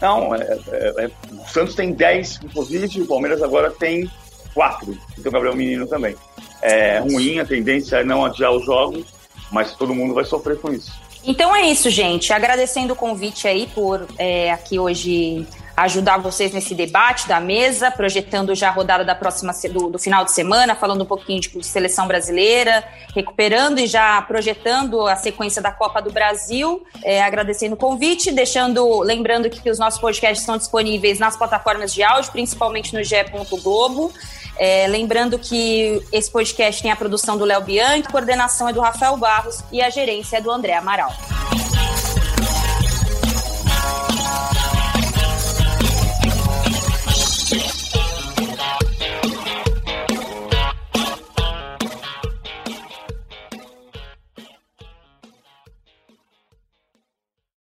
Não, 0.00 0.34
é, 0.34 0.40
é, 0.68 1.04
é, 1.04 1.10
o 1.32 1.48
Santos 1.48 1.74
tem 1.74 1.92
10 1.92 2.38
com 2.38 2.48
Covid, 2.48 3.02
o 3.02 3.06
Palmeiras 3.06 3.42
agora 3.42 3.70
tem 3.70 4.10
4. 4.52 4.86
Tem 4.86 4.98
o 5.26 5.30
Gabriel 5.30 5.56
Menino 5.56 5.86
também. 5.86 6.14
É 6.60 6.98
ruim, 6.98 7.38
a 7.38 7.44
tendência 7.44 7.96
é 7.96 8.04
não 8.04 8.24
adiar 8.24 8.52
os 8.52 8.64
jogos, 8.64 9.06
mas 9.50 9.74
todo 9.74 9.94
mundo 9.94 10.14
vai 10.14 10.24
sofrer 10.24 10.58
com 10.58 10.72
isso. 10.72 10.92
Então 11.26 11.54
é 11.54 11.62
isso, 11.62 11.88
gente. 11.88 12.32
Agradecendo 12.32 12.92
o 12.92 12.96
convite 12.96 13.48
aí 13.48 13.66
por 13.74 14.06
é, 14.18 14.52
aqui 14.52 14.78
hoje 14.78 15.46
ajudar 15.76 16.18
vocês 16.18 16.52
nesse 16.52 16.74
debate 16.74 17.26
da 17.26 17.40
mesa, 17.40 17.90
projetando 17.90 18.54
já 18.54 18.68
a 18.68 18.70
rodada 18.70 19.04
da 19.04 19.14
próxima 19.14 19.52
do, 19.72 19.90
do 19.90 19.98
final 19.98 20.24
de 20.24 20.32
semana, 20.32 20.74
falando 20.74 21.02
um 21.02 21.06
pouquinho 21.06 21.40
de, 21.40 21.48
de, 21.48 21.66
seleção 21.66 22.06
brasileira, 22.06 22.84
recuperando 23.14 23.80
e 23.80 23.86
já 23.86 24.22
projetando 24.22 25.06
a 25.06 25.16
sequência 25.16 25.60
da 25.60 25.72
Copa 25.72 26.00
do 26.00 26.12
Brasil. 26.12 26.84
É, 27.02 27.22
agradecendo 27.22 27.74
o 27.74 27.78
convite, 27.78 28.30
deixando, 28.30 29.00
lembrando 29.00 29.50
que, 29.50 29.68
os 29.68 29.78
nossos 29.78 29.98
podcasts 29.98 30.40
estão 30.40 30.56
disponíveis 30.56 31.18
nas 31.18 31.36
plataformas 31.36 31.92
de 31.92 32.02
áudio, 32.02 32.30
principalmente 32.30 32.94
no 32.94 33.02
GE. 33.02 33.14
Globo. 33.62 34.12
É, 34.56 34.86
lembrando 34.86 35.38
que 35.38 36.02
esse 36.12 36.30
podcast 36.30 36.82
tem 36.82 36.90
a 36.90 36.96
produção 36.96 37.36
do 37.36 37.44
Léo 37.44 37.62
Bianchi, 37.62 38.04
a 38.06 38.10
coordenação 38.10 38.68
é 38.68 38.72
do 38.72 38.80
Rafael 38.80 39.16
Barros 39.16 39.62
e 39.72 39.82
a 39.82 39.90
gerência 39.90 40.36
é 40.36 40.40
do 40.40 40.50
André 40.50 40.74
Amaral. 40.74 41.12